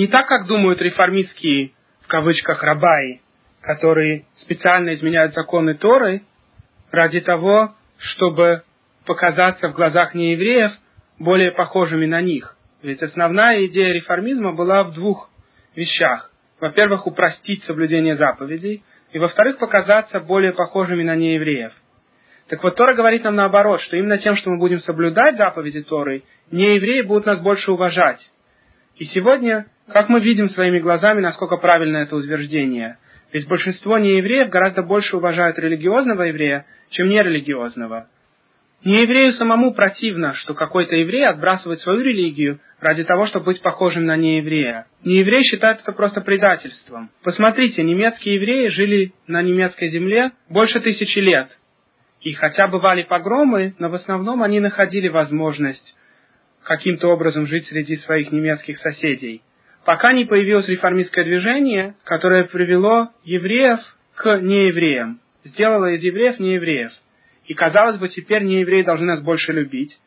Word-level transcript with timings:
не 0.00 0.06
так, 0.06 0.26
как 0.28 0.46
думают 0.46 0.80
реформистские, 0.80 1.72
в 2.00 2.08
кавычках, 2.08 2.62
рабаи, 2.62 3.20
которые 3.60 4.24
специально 4.36 4.94
изменяют 4.94 5.34
законы 5.34 5.74
Торы 5.74 6.22
ради 6.90 7.20
того, 7.20 7.74
чтобы 7.98 8.62
показаться 9.04 9.68
в 9.68 9.74
глазах 9.74 10.14
неевреев 10.14 10.72
более 11.18 11.52
похожими 11.52 12.06
на 12.06 12.22
них. 12.22 12.56
Ведь 12.82 13.02
основная 13.02 13.66
идея 13.66 13.92
реформизма 13.92 14.52
была 14.52 14.84
в 14.84 14.94
двух 14.94 15.28
вещах. 15.76 16.30
Во-первых, 16.60 17.06
упростить 17.06 17.62
соблюдение 17.64 18.16
заповедей, 18.16 18.82
и 19.12 19.18
во-вторых, 19.18 19.58
показаться 19.58 20.20
более 20.20 20.52
похожими 20.52 21.02
на 21.02 21.14
неевреев. 21.14 21.72
Так 22.48 22.64
вот, 22.64 22.74
Тора 22.74 22.94
говорит 22.94 23.24
нам 23.24 23.36
наоборот, 23.36 23.82
что 23.82 23.98
именно 23.98 24.16
тем, 24.16 24.34
что 24.36 24.48
мы 24.48 24.56
будем 24.56 24.78
соблюдать 24.78 25.36
заповеди 25.36 25.82
Торы, 25.82 26.22
неевреи 26.50 27.02
будут 27.02 27.26
нас 27.26 27.38
больше 27.40 27.70
уважать. 27.70 28.30
И 29.00 29.06
сегодня, 29.06 29.66
как 29.90 30.08
мы 30.08 30.20
видим 30.20 30.48
своими 30.50 30.78
глазами, 30.78 31.20
насколько 31.20 31.56
правильно 31.56 31.98
это 31.98 32.16
утверждение. 32.16 32.98
Ведь 33.32 33.46
большинство 33.46 33.98
неевреев 33.98 34.48
гораздо 34.48 34.82
больше 34.82 35.16
уважают 35.16 35.58
религиозного 35.58 36.22
еврея, 36.22 36.66
чем 36.90 37.08
нерелигиозного. 37.08 38.08
Не 38.84 39.02
еврею 39.02 39.32
самому 39.32 39.74
противно, 39.74 40.32
что 40.34 40.54
какой-то 40.54 40.96
еврей 40.96 41.26
отбрасывает 41.26 41.80
свою 41.80 42.00
религию 42.00 42.60
ради 42.80 43.04
того, 43.04 43.26
чтобы 43.26 43.46
быть 43.46 43.60
похожим 43.60 44.06
на 44.06 44.16
нееврея. 44.16 44.86
Нееврей 45.04 45.42
считает 45.44 45.80
это 45.80 45.92
просто 45.92 46.22
предательством. 46.22 47.10
Посмотрите, 47.22 47.82
немецкие 47.82 48.36
евреи 48.36 48.68
жили 48.68 49.12
на 49.26 49.42
немецкой 49.42 49.90
земле 49.90 50.32
больше 50.48 50.80
тысячи 50.80 51.18
лет. 51.18 51.48
И 52.22 52.32
хотя 52.32 52.68
бывали 52.68 53.02
погромы, 53.02 53.74
но 53.78 53.90
в 53.90 53.94
основном 53.94 54.42
они 54.42 54.60
находили 54.60 55.08
возможность 55.08 55.94
каким-то 56.64 57.08
образом 57.08 57.46
жить 57.46 57.66
среди 57.66 57.96
своих 57.98 58.32
немецких 58.32 58.78
соседей. 58.78 59.42
Пока 59.90 60.12
не 60.12 60.24
появилось 60.24 60.68
реформистское 60.68 61.24
движение, 61.24 61.96
которое 62.04 62.44
привело 62.44 63.08
евреев 63.24 63.80
к 64.14 64.38
неевреям, 64.38 65.18
сделало 65.44 65.86
из 65.86 66.00
евреев 66.00 66.38
неевреев. 66.38 66.92
И, 67.46 67.54
казалось 67.54 67.96
бы, 67.96 68.08
теперь 68.08 68.44
неевреи 68.44 68.84
должны 68.84 69.06
нас 69.06 69.20
больше 69.20 69.50
любить. 69.50 69.98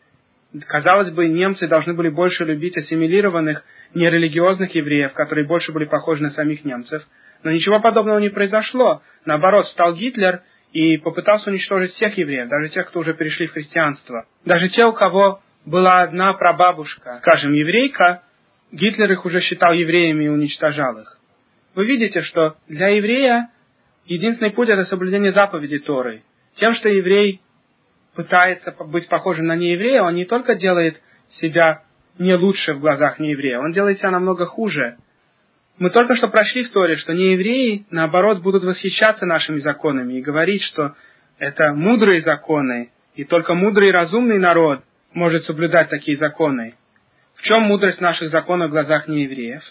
Казалось 0.68 1.10
бы, 1.12 1.28
немцы 1.28 1.68
должны 1.68 1.94
были 1.96 2.08
больше 2.08 2.46
любить 2.46 2.78
ассимилированных, 2.78 3.66
нерелигиозных 3.94 4.74
евреев, 4.74 5.12
которые 5.12 5.46
больше 5.46 5.74
были 5.74 5.84
похожи 5.84 6.24
на 6.24 6.30
самих 6.30 6.64
немцев. 6.64 7.04
Но 7.44 7.52
ничего 7.52 7.82
подобного 7.82 8.20
не 8.20 8.30
произошло. 8.30 9.02
Наоборот, 9.26 9.68
стал 9.68 9.96
Гитлер 9.96 10.44
и 10.72 10.96
попытался 10.96 11.50
уничтожить 11.50 11.92
всех 11.92 12.18
евреев, 12.18 12.48
даже 12.48 12.70
тех, 12.70 12.88
кто 12.88 13.02
уже 13.02 13.16
перешли 13.16 13.48
в 13.48 13.52
христианство. 13.52 14.28
Даже 14.46 14.70
те, 14.70 14.86
у 14.86 14.94
кого 14.94 15.42
была 15.66 16.04
одна 16.04 16.32
прабабушка, 16.36 17.18
скажем, 17.18 17.52
еврейка, 17.52 18.24
Гитлер 18.74 19.12
их 19.12 19.26
уже 19.26 19.40
считал 19.40 19.72
евреями 19.72 20.26
и 20.26 20.30
уничтожал 20.30 21.00
их. 21.00 21.20
Вы 21.76 21.86
видите, 21.86 22.22
что 22.22 22.58
для 22.68 22.90
еврея 22.90 23.50
единственный 24.06 24.52
путь– 24.52 24.68
это 24.70 24.86
соблюдение 24.86 25.32
заповедей 25.32 25.80
Торы– 25.80 26.24
тем, 26.56 26.76
что 26.76 26.90
еврей 26.90 27.42
пытается 28.16 28.72
быть 28.86 29.08
похожим 29.10 29.48
на 29.48 29.56
нееврея, 29.56 30.04
он 30.04 30.16
не 30.16 30.26
только 30.26 30.56
делает 30.56 31.02
себя 31.42 31.84
не 32.20 32.36
лучше 32.36 32.74
в 32.74 32.80
глазах 32.80 33.20
нееврея, 33.20 33.60
он 33.60 33.72
делает 33.72 33.98
себя 33.98 34.12
намного 34.12 34.46
хуже. 34.46 34.98
Мы 35.80 35.90
только 35.90 36.16
что 36.16 36.28
прошли 36.28 36.64
в 36.64 36.72
Торе, 36.72 36.98
что 36.98 37.14
неевреи, 37.14 37.86
наоборот, 37.90 38.44
будут 38.44 38.64
восхищаться 38.64 39.26
нашими 39.26 39.60
законами 39.60 40.14
и 40.14 40.22
говорить, 40.22 40.62
что 40.64 40.94
это 41.40 41.74
мудрые 41.74 42.22
законы, 42.22 42.92
и 43.16 43.24
только 43.24 43.56
мудрый 43.56 43.90
и 43.90 43.92
разумный 43.94 44.38
народ 44.38 44.84
может 45.14 45.46
соблюдать 45.46 45.90
такие 45.90 46.18
законы. 46.18 46.76
В 47.44 47.46
чем 47.46 47.64
мудрость 47.64 48.00
наших 48.00 48.30
законов 48.30 48.70
в 48.70 48.72
глазах 48.72 49.10
неевреев? 49.10 49.62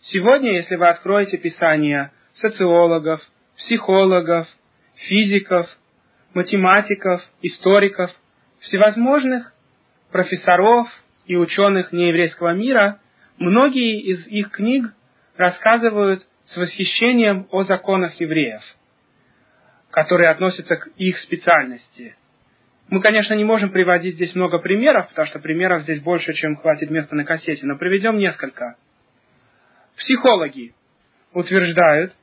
Сегодня, 0.00 0.56
если 0.56 0.76
вы 0.76 0.88
откроете 0.88 1.36
писания 1.36 2.12
социологов, 2.32 3.20
психологов, 3.58 4.48
физиков, 4.94 5.68
математиков, 6.32 7.20
историков, 7.42 8.10
всевозможных 8.60 9.52
профессоров 10.10 10.88
и 11.26 11.36
ученых 11.36 11.92
нееврейского 11.92 12.54
мира, 12.54 13.00
многие 13.36 14.00
из 14.00 14.26
их 14.26 14.50
книг 14.50 14.86
рассказывают 15.36 16.26
с 16.46 16.56
восхищением 16.56 17.48
о 17.50 17.64
законах 17.64 18.18
евреев, 18.18 18.62
которые 19.90 20.30
относятся 20.30 20.74
к 20.76 20.86
их 20.96 21.18
специальности. 21.18 22.16
Мы, 22.90 23.00
конечно, 23.00 23.34
не 23.34 23.44
можем 23.44 23.70
приводить 23.70 24.16
здесь 24.16 24.34
много 24.34 24.58
примеров, 24.58 25.08
потому 25.08 25.26
что 25.26 25.38
примеров 25.38 25.82
здесь 25.82 26.00
больше, 26.00 26.32
чем 26.34 26.56
хватит 26.56 26.90
места 26.90 27.14
на 27.14 27.24
кассете, 27.24 27.64
но 27.64 27.76
приведем 27.76 28.18
несколько. 28.18 28.76
Психологи 29.96 30.74
утверждают, 31.32 32.14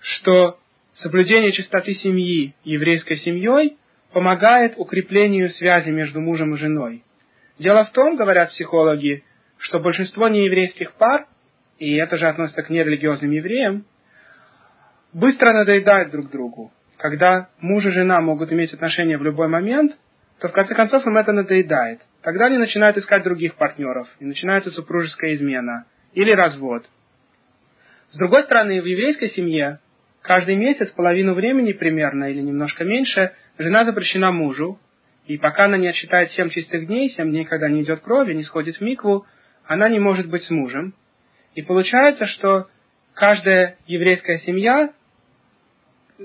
что 0.00 0.58
Соблюдение 1.02 1.52
чистоты 1.52 1.92
семьи 1.92 2.54
еврейской 2.64 3.18
семьей 3.18 3.76
помогает 4.12 4.74
укреплению 4.78 5.50
связи 5.50 5.90
между 5.90 6.22
мужем 6.22 6.54
и 6.54 6.56
женой. 6.56 7.04
Дело 7.58 7.84
в 7.84 7.90
том, 7.90 8.16
говорят 8.16 8.48
психологи, 8.50 9.22
что 9.58 9.78
большинство 9.78 10.28
нееврейских 10.28 10.94
пар, 10.94 11.26
и 11.78 11.96
это 11.96 12.16
же 12.16 12.26
относится 12.26 12.62
к 12.62 12.70
нерелигиозным 12.70 13.30
евреям, 13.30 13.84
быстро 15.12 15.52
надоедают 15.52 16.12
друг 16.12 16.30
другу. 16.30 16.72
Когда 16.96 17.50
муж 17.60 17.84
и 17.84 17.90
жена 17.90 18.22
могут 18.22 18.50
иметь 18.50 18.72
отношения 18.72 19.18
в 19.18 19.22
любой 19.22 19.48
момент, 19.48 19.98
то 20.40 20.48
в 20.48 20.52
конце 20.52 20.74
концов 20.74 21.06
им 21.06 21.16
это 21.16 21.32
надоедает. 21.32 22.00
Тогда 22.22 22.46
они 22.46 22.58
начинают 22.58 22.96
искать 22.96 23.22
других 23.22 23.54
партнеров, 23.54 24.08
и 24.20 24.24
начинается 24.24 24.70
супружеская 24.70 25.34
измена 25.34 25.86
или 26.12 26.30
развод. 26.32 26.84
С 28.10 28.18
другой 28.18 28.42
стороны, 28.44 28.80
в 28.80 28.84
еврейской 28.84 29.30
семье 29.30 29.80
Каждый 30.26 30.56
месяц, 30.56 30.90
половину 30.90 31.34
времени 31.34 31.70
примерно, 31.70 32.28
или 32.28 32.40
немножко 32.40 32.82
меньше, 32.82 33.30
жена 33.58 33.84
запрещена 33.84 34.32
мужу, 34.32 34.80
и 35.28 35.38
пока 35.38 35.66
она 35.66 35.76
не 35.76 35.86
отсчитает 35.86 36.32
семь 36.32 36.50
чистых 36.50 36.88
дней, 36.88 37.10
семь 37.10 37.30
дней, 37.30 37.44
когда 37.44 37.68
не 37.68 37.84
идет 37.84 38.00
крови, 38.00 38.34
не 38.34 38.42
сходит 38.42 38.78
в 38.78 38.80
микву, 38.80 39.24
она 39.64 39.88
не 39.88 40.00
может 40.00 40.28
быть 40.28 40.42
с 40.42 40.50
мужем. 40.50 40.94
И 41.54 41.62
получается, 41.62 42.26
что 42.26 42.66
каждая 43.14 43.76
еврейская 43.86 44.40
семья 44.40 44.90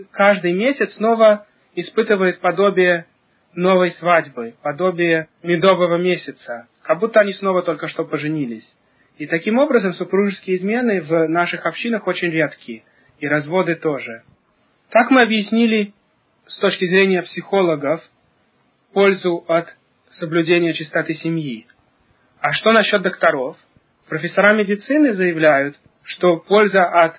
каждый 0.09 0.53
месяц 0.53 0.95
снова 0.95 1.45
испытывает 1.75 2.39
подобие 2.39 3.05
новой 3.53 3.91
свадьбы, 3.93 4.55
подобие 4.61 5.27
медового 5.43 5.97
месяца, 5.97 6.67
как 6.83 6.99
будто 6.99 7.19
они 7.19 7.33
снова 7.33 7.63
только 7.63 7.87
что 7.89 8.05
поженились. 8.05 8.67
И 9.17 9.27
таким 9.27 9.59
образом 9.59 9.93
супружеские 9.93 10.57
измены 10.57 11.01
в 11.01 11.27
наших 11.27 11.65
общинах 11.65 12.07
очень 12.07 12.29
редки 12.29 12.83
и 13.19 13.27
разводы 13.27 13.75
тоже. 13.75 14.23
Так 14.89 15.11
мы 15.11 15.21
объяснили 15.21 15.93
с 16.47 16.57
точки 16.59 16.85
зрения 16.87 17.21
психологов 17.21 18.01
пользу 18.93 19.43
от 19.47 19.73
соблюдения 20.13 20.73
чистоты 20.73 21.15
семьи. 21.15 21.67
А 22.39 22.53
что 22.53 22.71
насчет 22.71 23.01
докторов? 23.01 23.57
Профессора 24.09 24.53
медицины 24.53 25.13
заявляют, 25.13 25.79
что 26.03 26.37
польза 26.37 26.83
от 26.83 27.15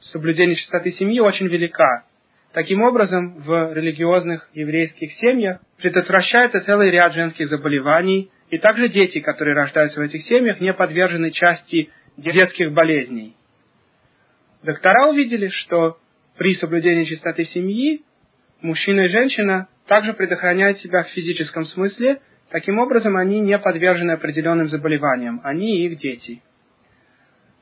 соблюдения 0.00 0.54
чистоты 0.54 0.92
семьи 0.92 1.20
очень 1.20 1.48
велика. 1.48 2.04
Таким 2.54 2.82
образом, 2.82 3.42
в 3.42 3.72
религиозных 3.72 4.48
еврейских 4.54 5.12
семьях 5.14 5.60
предотвращается 5.76 6.60
целый 6.60 6.88
ряд 6.92 7.12
женских 7.12 7.48
заболеваний, 7.48 8.30
и 8.48 8.58
также 8.58 8.88
дети, 8.88 9.18
которые 9.18 9.56
рождаются 9.56 9.98
в 9.98 10.04
этих 10.04 10.22
семьях, 10.22 10.60
не 10.60 10.72
подвержены 10.72 11.32
части 11.32 11.90
детских 12.16 12.72
болезней. 12.72 13.34
Доктора 14.62 15.08
увидели, 15.08 15.48
что 15.48 15.98
при 16.38 16.54
соблюдении 16.54 17.06
чистоты 17.06 17.44
семьи 17.46 18.02
мужчина 18.62 19.00
и 19.00 19.08
женщина 19.08 19.66
также 19.88 20.12
предохраняют 20.12 20.78
себя 20.78 21.02
в 21.02 21.08
физическом 21.08 21.64
смысле, 21.64 22.20
таким 22.50 22.78
образом 22.78 23.16
они 23.16 23.40
не 23.40 23.58
подвержены 23.58 24.12
определенным 24.12 24.68
заболеваниям, 24.68 25.40
они 25.42 25.80
и 25.80 25.86
их 25.88 25.98
дети. 25.98 26.40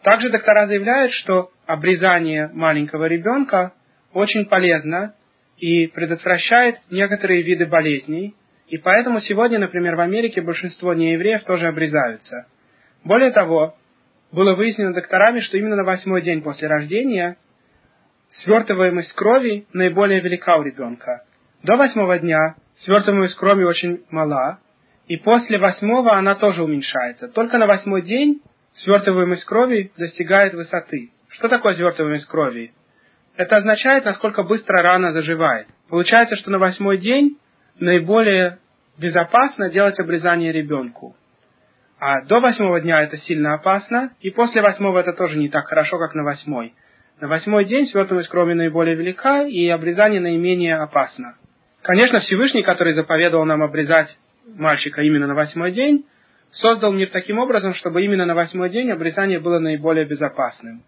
Также 0.03 0.29
доктора 0.29 0.67
заявляют, 0.67 1.13
что 1.13 1.51
обрезание 1.65 2.51
маленького 2.53 3.07
ребенка 3.07 3.73
очень 4.13 4.47
полезно 4.47 5.15
и 5.59 5.87
предотвращает 5.87 6.77
некоторые 6.91 7.43
виды 7.43 7.67
болезней, 7.67 8.35
и 8.69 8.79
поэтому 8.79 9.21
сегодня, 9.21 9.59
например, 9.59 9.97
в 9.97 10.01
Америке 10.01 10.41
большинство 10.41 10.95
неевреев 10.95 11.45
тоже 11.45 11.67
обрезаются. 11.67 12.47
Более 13.05 13.31
того, 13.33 13.77
было 14.33 14.55
выяснено 14.55 14.95
докторами, 14.95 15.41
что 15.41 15.59
именно 15.59 15.77
на 15.77 15.85
восьмой 15.85 16.23
день 16.23 16.43
после 16.43 16.69
рождения 16.69 17.37
свертываемость 18.45 19.13
крови 19.13 19.67
наиболее 19.73 20.21
велика 20.21 20.57
у 20.57 20.63
ребенка. 20.63 21.25
До 21.63 21.77
восьмого 21.77 22.19
дня 22.19 22.57
свертываемость 22.85 23.37
крови 23.37 23.65
очень 23.65 24.05
мала, 24.11 24.59
и 25.07 25.17
после 25.17 25.59
восьмого 25.59 26.15
она 26.15 26.35
тоже 26.35 26.63
уменьшается. 26.63 27.29
Только 27.29 27.59
на 27.59 27.67
восьмой 27.67 28.03
день 28.03 28.41
свертываемость 28.77 29.45
крови 29.45 29.93
достигает 29.97 30.55
высоты. 30.55 31.11
Что 31.29 31.49
такое 31.49 31.75
свертываемость 31.75 32.27
крови? 32.27 32.73
Это 33.37 33.57
означает, 33.57 34.05
насколько 34.05 34.43
быстро 34.43 34.83
рана 34.83 35.13
заживает. 35.13 35.67
Получается, 35.89 36.37
что 36.37 36.51
на 36.51 36.59
восьмой 36.59 36.99
день 36.99 37.39
наиболее 37.79 38.59
безопасно 38.99 39.71
делать 39.71 39.99
обрезание 39.99 40.53
ребенку. 40.53 41.17
А 41.99 42.23
до 42.23 42.41
восьмого 42.41 42.81
дня 42.81 43.03
это 43.03 43.17
сильно 43.17 43.55
опасно, 43.55 44.13
и 44.21 44.31
после 44.31 44.61
восьмого 44.61 44.99
это 44.99 45.13
тоже 45.13 45.39
не 45.39 45.49
так 45.49 45.67
хорошо, 45.67 45.99
как 45.99 46.15
на 46.15 46.25
восьмой. 46.25 46.75
На 47.21 47.29
восьмой 47.29 47.65
день 47.65 47.87
свертываемость 47.87 48.29
крови 48.29 48.55
наиболее 48.55 48.97
велика, 48.97 49.43
и 49.43 49.69
обрезание 49.69 50.21
наименее 50.21 50.77
опасно. 50.77 51.37
Конечно, 51.83 52.21
Всевышний, 52.21 52.63
который 52.63 52.95
заповедовал 52.95 53.45
нам 53.45 53.63
обрезать 53.63 54.17
мальчика 54.47 55.03
именно 55.03 55.27
на 55.27 55.35
восьмой 55.35 55.73
день, 55.73 56.05
создал 56.51 56.93
мир 56.93 57.09
таким 57.11 57.39
образом, 57.39 57.75
чтобы 57.75 58.03
именно 58.03 58.27
на 58.27 58.35
восьмой 58.35 58.71
день 58.71 58.91
обрезание 58.91 59.39
было 59.39 59.59
наиболее 59.59 60.05
безопасным. 60.05 60.83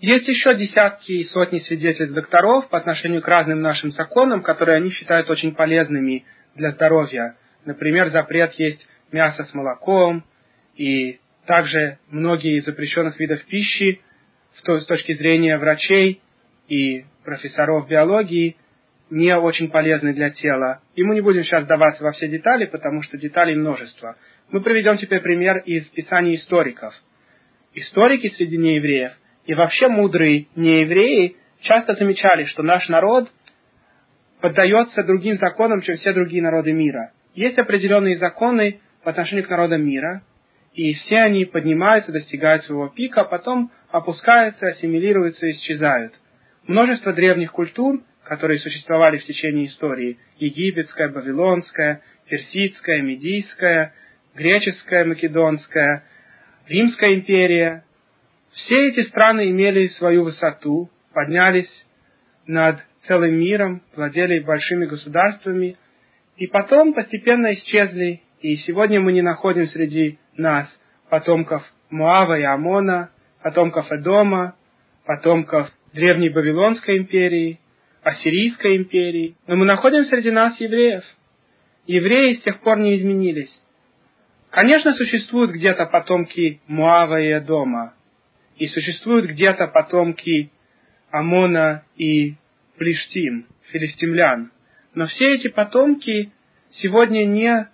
Есть 0.00 0.28
еще 0.28 0.54
десятки 0.54 1.12
и 1.12 1.24
сотни 1.24 1.60
свидетельств 1.60 2.14
докторов 2.14 2.68
по 2.68 2.78
отношению 2.78 3.22
к 3.22 3.28
разным 3.28 3.60
нашим 3.60 3.92
законам, 3.92 4.42
которые 4.42 4.76
они 4.76 4.90
считают 4.90 5.30
очень 5.30 5.54
полезными 5.54 6.24
для 6.56 6.72
здоровья. 6.72 7.36
Например, 7.64 8.10
запрет 8.10 8.52
есть 8.54 8.86
мясо 9.12 9.44
с 9.44 9.54
молоком, 9.54 10.24
и 10.76 11.20
также 11.46 11.98
многие 12.08 12.58
из 12.58 12.64
запрещенных 12.64 13.18
видов 13.20 13.44
пищи 13.44 14.00
с 14.56 14.86
точки 14.86 15.14
зрения 15.14 15.58
врачей 15.58 16.20
и 16.68 17.04
профессоров 17.24 17.88
биологии 17.88 18.56
не 19.10 19.36
очень 19.36 19.70
полезны 19.70 20.12
для 20.12 20.30
тела. 20.30 20.80
И 20.96 21.02
мы 21.04 21.14
не 21.14 21.20
будем 21.20 21.44
сейчас 21.44 21.66
даваться 21.66 22.02
во 22.02 22.12
все 22.12 22.26
детали, 22.28 22.64
потому 22.64 23.02
что 23.02 23.16
деталей 23.16 23.54
множество. 23.54 24.16
Мы 24.50 24.60
приведем 24.60 24.98
теперь 24.98 25.20
пример 25.20 25.58
из 25.58 25.86
писаний 25.88 26.36
историков. 26.36 26.94
Историки 27.74 28.28
среди 28.28 28.56
неевреев 28.56 29.12
и 29.46 29.54
вообще 29.54 29.88
мудрые 29.88 30.46
неевреи 30.56 31.36
часто 31.60 31.94
замечали, 31.94 32.44
что 32.44 32.62
наш 32.62 32.88
народ 32.88 33.30
поддается 34.40 35.02
другим 35.02 35.36
законам, 35.36 35.80
чем 35.82 35.96
все 35.96 36.12
другие 36.12 36.42
народы 36.42 36.72
мира. 36.72 37.12
Есть 37.34 37.58
определенные 37.58 38.18
законы 38.18 38.80
по 39.02 39.10
отношению 39.10 39.46
к 39.46 39.50
народам 39.50 39.86
мира, 39.86 40.22
и 40.74 40.92
все 40.94 41.18
они 41.20 41.44
поднимаются, 41.44 42.12
достигают 42.12 42.64
своего 42.64 42.88
пика, 42.88 43.22
а 43.22 43.24
потом 43.24 43.70
опускаются, 43.90 44.66
ассимилируются 44.66 45.46
и 45.46 45.50
исчезают. 45.52 46.14
Множество 46.66 47.12
древних 47.12 47.52
культур, 47.52 48.02
которые 48.24 48.58
существовали 48.58 49.18
в 49.18 49.24
течение 49.24 49.66
истории, 49.66 50.18
египетская, 50.38 51.10
вавилонская, 51.10 52.00
персидская, 52.28 53.02
медийская, 53.02 53.92
греческая, 54.34 55.04
македонская, 55.04 56.04
Римская 56.66 57.14
империя, 57.14 57.84
все 58.54 58.88
эти 58.88 59.02
страны 59.08 59.50
имели 59.50 59.88
свою 59.88 60.24
высоту, 60.24 60.88
поднялись 61.12 61.70
над 62.46 62.78
целым 63.06 63.34
миром, 63.34 63.82
владели 63.96 64.40
большими 64.40 64.86
государствами, 64.86 65.76
и 66.36 66.46
потом 66.46 66.94
постепенно 66.94 67.52
исчезли, 67.54 68.22
и 68.40 68.56
сегодня 68.56 69.00
мы 69.00 69.12
не 69.12 69.22
находим 69.22 69.66
среди 69.66 70.18
нас 70.36 70.68
потомков 71.10 71.62
Муава 71.90 72.38
и 72.38 72.42
Амона, 72.42 73.10
потомков 73.42 73.90
Эдома, 73.90 74.56
потомков 75.04 75.70
Древней 75.92 76.30
Вавилонской 76.30 76.98
империи, 76.98 77.60
Ассирийской 78.02 78.76
империи, 78.76 79.36
но 79.46 79.56
мы 79.56 79.64
находим 79.64 80.04
среди 80.04 80.30
нас 80.30 80.58
евреев. 80.60 81.04
Евреи 81.86 82.34
с 82.34 82.42
тех 82.42 82.60
пор 82.60 82.78
не 82.78 82.98
изменились. 82.98 83.60
Конечно, 84.50 84.92
существуют 84.92 85.50
где-то 85.50 85.86
потомки 85.86 86.60
Муава 86.66 87.20
и 87.20 87.32
Эдома, 87.32 87.94
и 88.56 88.68
существуют 88.68 89.26
где-то 89.30 89.66
потомки 89.68 90.50
Амона 91.10 91.84
и 91.96 92.34
Плештим, 92.76 93.46
филистимлян. 93.70 94.50
Но 94.94 95.06
все 95.06 95.34
эти 95.34 95.48
потомки 95.48 96.32
сегодня 96.72 97.24
не 97.24 97.68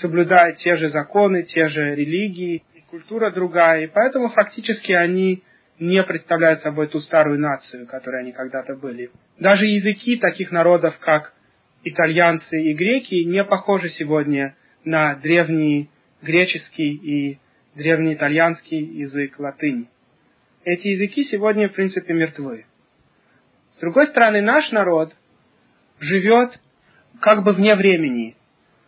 соблюдают 0.00 0.58
те 0.58 0.76
же 0.76 0.90
законы, 0.90 1.42
те 1.42 1.68
же 1.68 1.94
религии, 1.94 2.62
культура 2.94 3.32
другая, 3.32 3.82
и 3.82 3.86
поэтому 3.88 4.28
фактически 4.28 4.92
они 4.92 5.42
не 5.80 6.00
представляют 6.04 6.60
собой 6.60 6.86
ту 6.86 7.00
старую 7.00 7.40
нацию, 7.40 7.88
которой 7.88 8.22
они 8.22 8.30
когда-то 8.30 8.76
были. 8.76 9.10
Даже 9.40 9.66
языки 9.66 10.16
таких 10.16 10.52
народов, 10.52 10.96
как 11.00 11.34
итальянцы 11.82 12.62
и 12.62 12.72
греки, 12.72 13.24
не 13.24 13.42
похожи 13.42 13.88
сегодня 13.98 14.54
на 14.84 15.16
древний 15.16 15.90
греческий 16.22 16.92
и 16.92 17.38
древний 17.74 18.14
итальянский 18.14 18.78
язык 18.78 19.38
латынь. 19.38 19.88
Эти 20.64 20.88
языки 20.88 21.24
сегодня, 21.24 21.68
в 21.68 21.72
принципе, 21.72 22.14
мертвы. 22.14 22.66
С 23.76 23.80
другой 23.80 24.06
стороны, 24.06 24.40
наш 24.40 24.70
народ 24.70 25.12
живет 26.00 26.58
как 27.20 27.42
бы 27.42 27.52
вне 27.52 27.74
времени. 27.74 28.36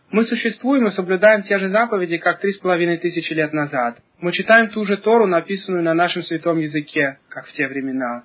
Мы 0.09 0.23
существуем 0.23 0.87
и 0.87 0.91
соблюдаем 0.91 1.43
те 1.43 1.59
же 1.59 1.69
заповеди, 1.69 2.17
как 2.17 2.39
три 2.39 2.53
с 2.53 2.59
половиной 2.59 2.97
тысячи 2.97 3.33
лет 3.33 3.51
назад. 3.51 4.01
Мы 4.19 4.31
читаем 4.31 4.69
ту 4.69 4.85
же 4.85 4.97
Тору, 4.97 5.27
написанную 5.27 5.83
на 5.83 5.93
нашем 5.93 6.23
святом 6.23 6.57
языке, 6.59 7.19
как 7.27 7.45
в 7.45 7.53
те 7.53 7.67
времена. 7.67 8.23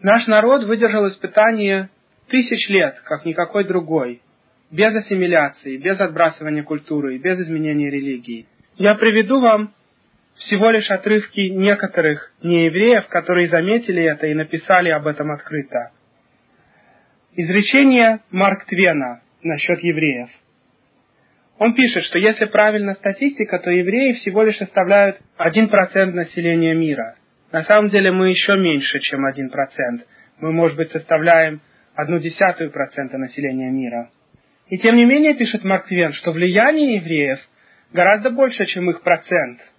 Наш 0.00 0.26
народ 0.26 0.64
выдержал 0.64 1.06
испытание 1.08 1.90
тысяч 2.28 2.68
лет, 2.70 2.98
как 3.04 3.26
никакой 3.26 3.64
другой, 3.64 4.22
без 4.70 4.94
ассимиляции, 4.94 5.76
без 5.76 6.00
отбрасывания 6.00 6.62
культуры 6.62 7.16
и 7.16 7.18
без 7.18 7.38
изменения 7.40 7.90
религии. 7.90 8.46
Я 8.78 8.94
приведу 8.94 9.40
вам 9.40 9.72
всего 10.34 10.70
лишь 10.70 10.90
отрывки 10.90 11.40
некоторых 11.48 12.32
неевреев, 12.42 13.06
которые 13.08 13.48
заметили 13.48 14.02
это 14.02 14.26
и 14.26 14.34
написали 14.34 14.90
об 14.90 15.06
этом 15.06 15.30
открыто. 15.30 15.92
Изречение 17.36 18.20
Марк 18.30 18.66
Твена 18.66 19.22
насчет 19.42 19.80
евреев. 19.80 20.28
Он 21.58 21.72
пишет, 21.72 22.04
что 22.04 22.18
если 22.18 22.44
правильна 22.44 22.94
статистика, 22.94 23.58
то 23.58 23.70
евреи 23.70 24.12
всего 24.12 24.42
лишь 24.42 24.58
составляют 24.58 25.18
1% 25.38 26.04
населения 26.12 26.74
мира. 26.74 27.16
На 27.52 27.62
самом 27.62 27.88
деле 27.88 28.12
мы 28.12 28.28
еще 28.28 28.58
меньше, 28.58 28.98
чем 29.00 29.26
1%. 29.26 29.48
Мы, 30.40 30.52
может 30.52 30.76
быть, 30.76 30.90
составляем 30.90 31.62
одну 31.94 32.18
десятую 32.18 32.70
процента 32.72 33.16
населения 33.16 33.70
мира. 33.70 34.10
И 34.68 34.76
тем 34.76 34.96
не 34.96 35.06
менее, 35.06 35.34
пишет 35.34 35.64
Марк 35.64 35.86
Твен, 35.86 36.12
что 36.12 36.32
влияние 36.32 36.96
евреев 36.96 37.38
гораздо 37.92 38.30
больше, 38.30 38.66
чем 38.66 38.90
их 38.90 39.02
процент– 39.02 39.60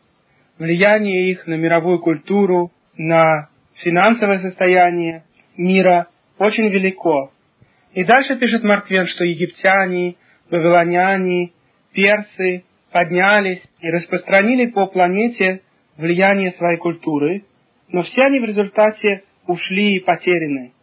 влияние 0.58 1.32
их 1.32 1.46
на 1.48 1.56
мировую 1.56 2.00
культуру, 2.00 2.72
на 2.98 3.50
финансовое 3.76 4.40
состояние 4.40 5.24
мира 5.56 6.08
очень 6.38 6.70
велико. 6.70 7.32
И 7.94 8.04
дальше 8.04 8.38
пишет 8.38 8.64
Марк 8.64 8.88
Твен, 8.88 9.08
что 9.08 9.24
египтяне, 9.24 10.16
вавилоняне, 10.50 11.52
персы 11.94 12.64
поднялись 12.92 13.62
и 13.82 13.90
распространили 13.90 14.68
по 14.68 14.88
планете 14.88 15.62
влияние 15.98 16.52
своей 16.52 16.78
культуры, 16.78 17.44
но 17.90 18.04
все 18.04 18.24
они 18.24 18.40
в 18.40 18.46
результате 18.46 19.24
ушли 19.48 19.98
и 19.98 20.00
потеряны. 20.00 20.74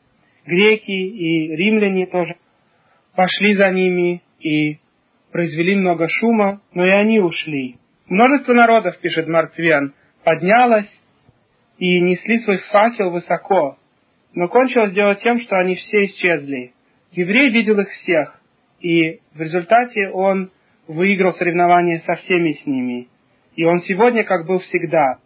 Греки 0.46 0.90
и 0.90 1.56
римляне 1.56 2.06
тоже 2.06 2.36
пошли 3.14 3.54
за 3.54 3.70
ними 3.70 4.22
и 4.40 4.78
произвели 5.34 5.74
много 5.74 6.06
шума, 6.08 6.60
но 6.74 6.86
и 6.86 6.90
они 6.90 7.18
ушли. 7.18 7.74
Множество 8.06 8.52
народов, 8.52 8.96
пишет 8.98 9.26
Марк 9.26 9.50
поднялось 10.22 10.88
и 11.76 12.00
несли 12.00 12.38
свой 12.38 12.58
факел 12.70 13.10
высоко, 13.10 13.76
но 14.32 14.46
кончилось 14.46 14.92
дело 14.92 15.16
тем, 15.16 15.40
что 15.40 15.58
они 15.58 15.74
все 15.74 16.04
исчезли. 16.04 16.72
Еврей 17.10 17.50
видел 17.50 17.80
их 17.80 17.88
всех, 17.88 18.40
и 18.78 19.18
в 19.34 19.40
результате 19.40 20.08
он 20.10 20.52
выиграл 20.86 21.32
соревнование 21.32 21.98
со 22.06 22.14
всеми 22.14 22.52
с 22.52 22.64
ними. 22.64 23.08
И 23.56 23.64
он 23.64 23.80
сегодня, 23.80 24.22
как 24.22 24.46
был 24.46 24.60
всегда, 24.60 25.18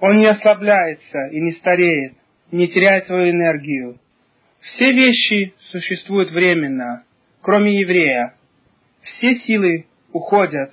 он 0.00 0.18
не 0.18 0.26
ослабляется 0.26 1.28
и 1.30 1.40
не 1.40 1.52
стареет, 1.52 2.14
не 2.50 2.66
теряет 2.66 3.06
свою 3.06 3.30
энергию. 3.30 4.00
Все 4.62 4.90
вещи 4.90 5.54
существуют 5.70 6.32
временно, 6.32 7.04
кроме 7.40 7.78
еврея. 7.78 8.34
Все 9.04 9.36
силы 9.40 9.86
уходят, 10.12 10.72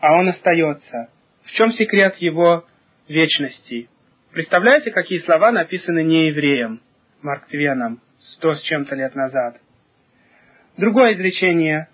а 0.00 0.14
он 0.14 0.28
остается. 0.28 1.10
В 1.44 1.50
чем 1.52 1.72
секрет 1.72 2.16
его 2.16 2.64
вечности? 3.08 3.88
Представляете, 4.32 4.90
какие 4.90 5.20
слова 5.20 5.52
написаны 5.52 6.02
не 6.02 6.28
евреем, 6.28 6.80
Марк 7.22 7.46
Твеном, 7.46 8.00
сто 8.20 8.54
с 8.54 8.62
чем-то 8.62 8.94
лет 8.96 9.14
назад? 9.14 9.60
Другое 10.76 11.14
изречение 11.14 11.88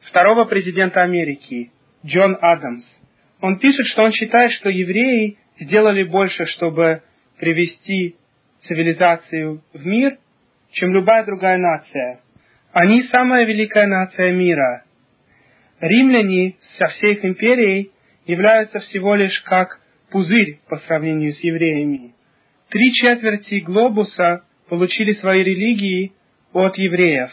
второго 0.00 0.44
президента 0.44 1.02
Америки, 1.02 1.70
Джон 2.04 2.36
Адамс. 2.40 2.84
Он 3.40 3.58
пишет, 3.58 3.86
что 3.86 4.02
он 4.02 4.12
считает, 4.12 4.52
что 4.52 4.70
евреи 4.70 5.38
сделали 5.60 6.02
больше, 6.02 6.46
чтобы 6.46 7.02
привести 7.38 8.16
цивилизацию 8.62 9.62
в 9.72 9.86
мир, 9.86 10.18
чем 10.70 10.92
любая 10.92 11.24
другая 11.24 11.58
нация. 11.58 12.20
Они 12.72 13.02
самая 13.04 13.44
великая 13.44 13.86
нация 13.86 14.32
мира, 14.32 14.85
римляне 15.80 16.56
со 16.78 16.86
всей 16.88 17.14
их 17.14 17.24
империей 17.24 17.90
являются 18.26 18.80
всего 18.80 19.14
лишь 19.14 19.40
как 19.42 19.80
пузырь 20.10 20.60
по 20.68 20.76
сравнению 20.78 21.32
с 21.32 21.40
евреями. 21.40 22.14
Три 22.70 22.92
четверти 22.92 23.60
глобуса 23.60 24.42
получили 24.68 25.12
свои 25.14 25.42
религии 25.42 26.12
от 26.52 26.76
евреев. 26.78 27.30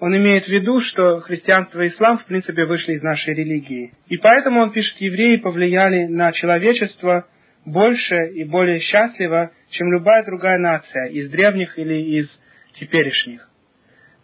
он 0.00 0.16
имеет 0.16 0.44
в 0.44 0.48
виду, 0.48 0.80
что 0.80 1.20
христианство 1.20 1.80
и 1.80 1.88
ислам 1.88 2.18
в 2.18 2.26
принципе 2.26 2.64
вышли 2.64 2.94
из 2.94 3.02
нашей 3.02 3.34
религии. 3.34 3.92
И 4.08 4.16
поэтому 4.18 4.60
он 4.60 4.72
пишет, 4.72 5.00
евреи 5.00 5.36
повлияли 5.36 6.04
на 6.06 6.32
человечество 6.32 7.26
больше 7.64 8.16
и 8.34 8.44
более 8.44 8.80
счастливо, 8.80 9.52
чем 9.70 9.92
любая 9.92 10.24
другая 10.24 10.58
нация, 10.58 11.06
из 11.06 11.30
древних 11.30 11.78
или 11.78 12.18
из 12.18 12.40
теперешних. 12.74 13.48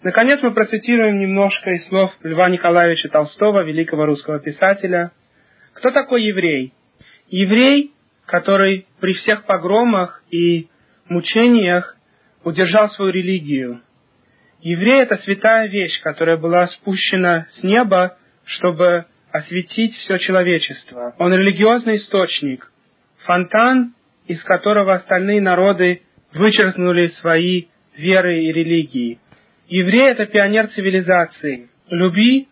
Наконец 0.02 0.40
мы 0.42 0.52
процитируем 0.52 1.19
немножко 1.19 1.73
из 1.73 1.87
слов 1.88 2.11
Льва 2.23 2.49
Николаевича 2.49 3.11
Толстого, 3.11 3.64
великого 3.64 4.07
русского 4.07 4.38
писателя. 4.40 5.12
Кто 5.75 5.90
такой 5.90 6.23
еврей? 6.25 6.73
Еврей, 7.28 7.92
который 8.25 8.87
при 9.00 9.12
всех 9.12 9.45
погромах 9.45 10.23
и 10.30 10.69
мучениях 11.09 11.97
удержал 12.45 12.88
свою 12.90 13.12
религию. 13.12 13.83
Еврей– 14.62 15.00
это 15.02 15.16
святая 15.16 15.69
вещь, 15.69 16.00
которая 16.00 16.38
была 16.38 16.66
спущена 16.69 17.47
с 17.52 17.62
неба, 17.62 18.16
чтобы 18.45 19.04
осветить 19.33 19.95
все 19.97 20.19
человечество. 20.19 21.14
Он 21.19 21.35
религиозный 21.35 21.99
источник, 21.99 22.73
фонтан, 23.25 23.95
из 24.26 24.42
которого 24.45 24.95
остальные 24.95 25.42
народы 25.42 26.02
вычеркнули 26.33 27.09
свои 27.21 27.66
веры 27.97 28.45
и 28.45 28.52
религии. 28.52 29.19
Еврей– 29.70 30.08
это 30.10 30.26
пионер 30.26 30.66
цивилизации. 30.66 31.68
Люби 31.90 32.48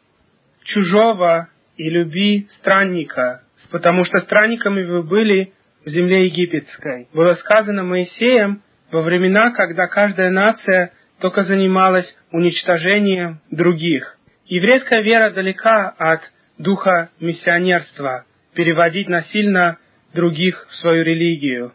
чужого 0.62 1.48
и 1.76 1.90
люби 1.90 2.46
странника, 2.60 3.42
потому 3.72 4.04
что 4.04 4.20
странниками 4.20 4.84
вы 4.84 5.02
были 5.02 5.52
в 5.84 5.90
земле 5.90 6.26
египетской. 6.26 7.08
Было 7.12 7.34
сказано 7.34 7.82
Моисеем 7.82 8.62
во 8.92 9.02
времена, 9.02 9.50
когда 9.50 9.88
каждая 9.88 10.30
нация 10.30 10.92
только 11.20 11.42
занималась 11.42 12.06
уничтожением 12.30 13.40
других. 13.50 14.16
Еврейская 14.46 15.02
вера 15.02 15.30
далека 15.30 15.88
от 15.98 16.20
духа 16.56 17.10
миссионерства, 17.18 18.26
переводить 18.54 19.08
насильно 19.08 19.78
других 20.14 20.68
в 20.70 20.74
свою 20.76 21.02
религию. 21.02 21.72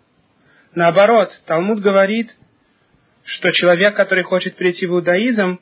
Наоборот, 0.74 1.32
Талмуд 1.48 1.82
говорит, 1.82 2.32
что 3.26 3.52
человек, 3.52 3.96
который 3.96 4.24
хочет 4.24 4.56
перейти 4.56 4.86
в 4.86 4.92
иудаизм, 4.92 5.60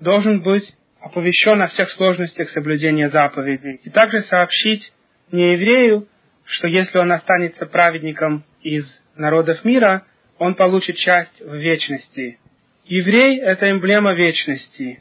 должен 0.00 0.40
быть 0.40 0.64
оповещен 1.00 1.62
о 1.62 1.68
всех 1.68 1.90
сложностях 1.92 2.50
соблюдения 2.50 3.08
заповедей. 3.10 3.80
И 3.84 3.90
также 3.90 4.22
сообщить 4.22 4.92
нееврею, 5.30 6.08
что 6.44 6.66
если 6.66 6.98
он 6.98 7.12
останется 7.12 7.66
праведником 7.66 8.44
из 8.62 8.84
народов 9.16 9.64
мира, 9.64 10.04
он 10.38 10.54
получит 10.54 10.96
часть 10.96 11.40
в 11.40 11.54
вечности. 11.54 12.38
Еврей– 12.84 13.40
это 13.40 13.70
эмблема 13.70 14.14
вечности. 14.14 14.98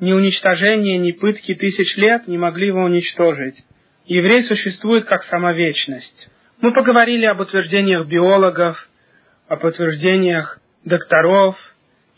Ни 0.00 0.12
уничтожение, 0.12 0.98
ни 0.98 1.12
пытки 1.12 1.54
тысяч 1.54 1.96
лет 1.96 2.26
не 2.28 2.38
могли 2.38 2.68
его 2.68 2.82
уничтожить. 2.82 3.62
Еврей 4.06 4.42
существует 4.44 5.04
как 5.04 5.24
сама 5.24 5.52
вечность. 5.52 6.28
Мы 6.60 6.72
поговорили 6.72 7.26
об 7.26 7.40
утверждениях 7.40 8.06
биологов, 8.06 8.88
об 9.48 9.64
утверждениях 9.64 10.61
докторов 10.84 11.56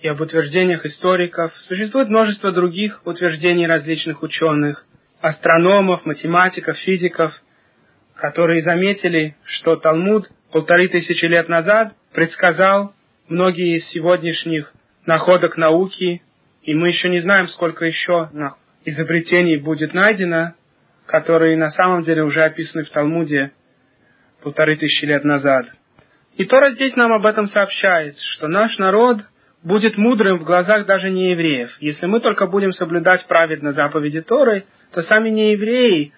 и 0.01 0.09
об 0.09 0.21
утверждениях 0.21 0.85
историков. 0.85 1.53
Существует 1.69 2.09
множество 2.09 2.53
других 2.53 3.01
утверждений 3.07 3.67
различных 3.67 4.23
ученых, 4.23 4.85
астрономов, 5.21 6.05
математиков, 6.05 6.77
физиков, 6.79 7.33
которые 8.15 8.63
заметили, 8.63 9.37
что 9.45 9.77
Талмуд 9.77 10.29
полторы 10.53 10.89
тысячи 10.89 11.25
лет 11.25 11.49
назад 11.49 11.95
предсказал 12.13 12.95
многие 13.29 13.79
из 13.79 13.89
сегодняшних 13.89 14.73
находок 15.07 15.57
науки, 15.57 16.23
и 16.63 16.75
мы 16.75 16.89
еще 16.89 17.09
не 17.09 17.21
знаем, 17.21 17.49
сколько 17.49 17.85
еще 17.85 18.31
изобретений 18.85 19.57
будет 19.57 19.95
найдено, 19.95 20.53
которые 21.07 21.57
на 21.57 21.71
самом 21.71 22.03
деле 22.03 22.23
уже 22.23 22.43
описаны 22.45 22.85
в 22.85 22.91
Талмуде 22.91 23.53
полторы 24.43 24.77
тысячи 24.77 25.05
лет 25.05 25.25
назад. 25.25 25.67
И 26.37 26.45
Тора 26.47 26.73
здесь 26.73 26.97
нам 26.97 27.13
об 27.13 27.27
этом 27.27 27.49
сообщает, 27.49 28.19
что 28.19 28.49
наш 28.49 28.77
народ 28.79 29.19
будет 29.63 29.97
мудрым 29.97 30.39
в 30.39 30.45
глазах 30.45 30.85
даже 30.85 31.11
неевреев. 31.11 31.71
Если 31.81 32.07
мы 32.07 32.21
только 32.21 32.47
будем 32.47 32.73
соблюдать 32.73 33.27
праведно 33.27 33.73
заповеди 33.73 34.21
Торы, 34.21 34.65
то 34.93 35.03
сами 35.03 35.31
неевреи, 35.31 36.13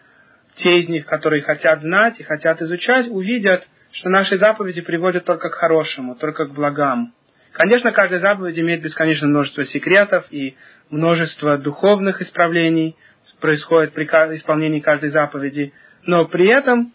те 0.56 0.78
из 0.78 0.88
них, 0.88 1.04
которые 1.06 1.42
хотят 1.42 1.82
знать 1.82 2.18
и 2.18 2.22
хотят 2.22 2.62
изучать, 2.62 3.08
увидят, 3.08 3.66
что 3.92 4.08
наши 4.08 4.38
заповеди 4.38 4.80
приводят 4.80 5.24
только 5.24 5.50
к 5.50 5.54
хорошему, 5.54 6.16
только 6.16 6.46
к 6.46 6.54
благам. 6.54 7.12
Конечно, 7.52 7.92
каждая 7.92 8.20
заповедь 8.20 8.58
имеет 8.58 8.82
бесконечное 8.82 9.28
множество 9.28 9.64
секретов 9.66 10.26
и 10.30 10.56
множество 10.90 11.58
духовных 11.58 12.22
исправлений 12.22 12.96
происходит 13.40 13.92
при 13.92 14.04
исполнении 14.04 14.80
каждой 14.80 15.10
заповеди, 15.10 15.72
но 16.04 16.26
при 16.26 16.48
этом 16.48 16.94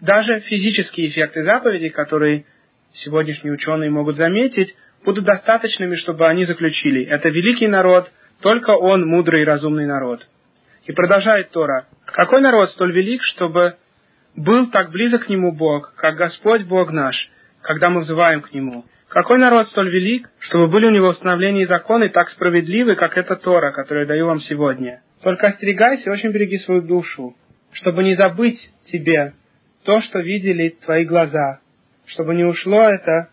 даже 0.00 0.40
физические 0.40 1.08
эффекты 1.08 1.44
заповедей, 1.44 1.90
которые 1.90 2.44
сегодняшние 2.92 3.52
ученые 3.52 3.90
могут 3.90 4.16
заметить, 4.16 4.74
будут 5.04 5.24
достаточными, 5.24 5.96
чтобы 5.96 6.26
они 6.26 6.44
заключили. 6.44 7.04
Это 7.04 7.28
великий 7.28 7.66
народ, 7.66 8.10
только 8.40 8.70
он 8.70 9.06
мудрый 9.06 9.42
и 9.42 9.44
разумный 9.44 9.86
народ. 9.86 10.26
И 10.84 10.92
продолжает 10.92 11.50
Тора. 11.50 11.86
Какой 12.06 12.40
народ 12.40 12.70
столь 12.70 12.92
велик, 12.92 13.22
чтобы 13.22 13.76
был 14.36 14.70
так 14.70 14.90
близок 14.90 15.26
к 15.26 15.28
нему 15.28 15.52
Бог, 15.52 15.94
как 15.96 16.16
Господь 16.16 16.62
Бог 16.62 16.92
наш, 16.92 17.16
когда 17.62 17.90
мы 17.90 18.00
взываем 18.00 18.40
к 18.40 18.52
нему? 18.52 18.84
Какой 19.08 19.38
народ 19.38 19.68
столь 19.68 19.90
велик, 19.90 20.28
чтобы 20.38 20.68
были 20.68 20.86
у 20.86 20.90
него 20.90 21.08
установления 21.08 21.62
и 21.62 21.66
законы 21.66 22.10
так 22.10 22.28
справедливы, 22.30 22.94
как 22.94 23.16
эта 23.16 23.36
Тора, 23.36 23.72
которую 23.72 24.04
я 24.04 24.08
даю 24.08 24.26
вам 24.26 24.40
сегодня? 24.40 25.02
Только 25.22 25.48
остерегайся 25.48 26.08
и 26.08 26.12
очень 26.12 26.30
береги 26.30 26.58
свою 26.58 26.82
душу, 26.82 27.34
чтобы 27.72 28.04
не 28.04 28.14
забыть 28.14 28.58
тебе 28.92 29.32
то, 29.88 30.02
что 30.02 30.18
видели 30.18 30.76
твои 30.84 31.06
глаза, 31.06 31.60
чтобы 32.04 32.34
не 32.34 32.44
ушло 32.44 32.82
это 32.90 33.30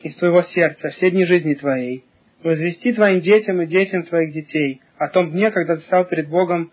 из 0.00 0.16
твоего 0.16 0.42
сердца 0.42 0.88
все 0.88 1.12
дни 1.12 1.24
жизни 1.26 1.54
твоей, 1.54 2.04
возвести 2.42 2.92
твоим 2.92 3.20
детям 3.20 3.62
и 3.62 3.68
детям 3.68 4.02
твоих 4.02 4.32
детей 4.32 4.82
о 4.98 5.06
том 5.06 5.30
дне, 5.30 5.52
когда 5.52 5.76
ты 5.76 5.82
стал 5.82 6.04
перед 6.06 6.28
Богом 6.28 6.72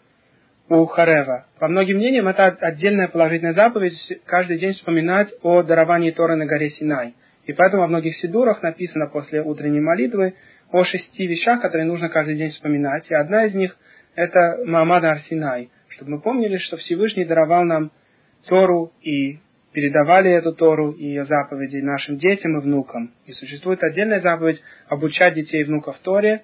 у 0.68 0.84
Харева. 0.88 1.46
По 1.60 1.68
многим 1.68 1.98
мнениям, 1.98 2.28
это 2.28 2.48
отдельная 2.48 3.08
положительная 3.08 3.54
заповедь 3.54 3.94
каждый 4.26 4.58
день 4.58 4.74
вспоминать 4.74 5.30
о 5.44 5.62
даровании 5.62 6.10
Торы 6.10 6.36
на 6.36 6.48
горе 6.48 6.72
Синай. 6.72 7.14
И 7.46 7.54
поэтому 7.54 7.84
во 7.84 7.88
многих 7.88 8.16
сидурах 8.18 8.64
написано 8.64 9.12
после 9.14 9.44
утренней 9.44 9.80
молитвы 9.80 10.34
о 10.72 10.84
шести 10.84 11.28
вещах, 11.28 11.62
которые 11.62 11.86
нужно 11.86 12.10
каждый 12.10 12.36
день 12.36 12.50
вспоминать. 12.50 13.06
И 13.12 13.14
одна 13.14 13.46
из 13.46 13.54
них– 13.54 13.78
это 14.16 14.64
Маамад 14.66 15.04
Арсинай, 15.04 15.70
чтобы 15.90 16.14
мы 16.14 16.20
помнили, 16.20 16.58
что 16.58 16.78
Всевышний 16.78 17.26
даровал 17.26 17.64
нам 17.64 17.92
Тору 18.50 18.92
и 19.02 19.40
передавали 19.72 20.32
эту 20.32 20.54
Тору 20.54 20.92
и 20.92 21.06
ее 21.06 21.26
заповеди 21.26 21.78
нашим 21.78 22.18
детям 22.18 22.58
и 22.58 22.62
внукам. 22.62 23.14
И 23.26 23.32
существует 23.32 23.84
отдельная 23.84 24.20
заповедь 24.22 24.62
обучать 24.88 25.36
детей 25.36 25.62
и 25.62 25.64
внуков 25.64 25.98
Торе. 26.00 26.44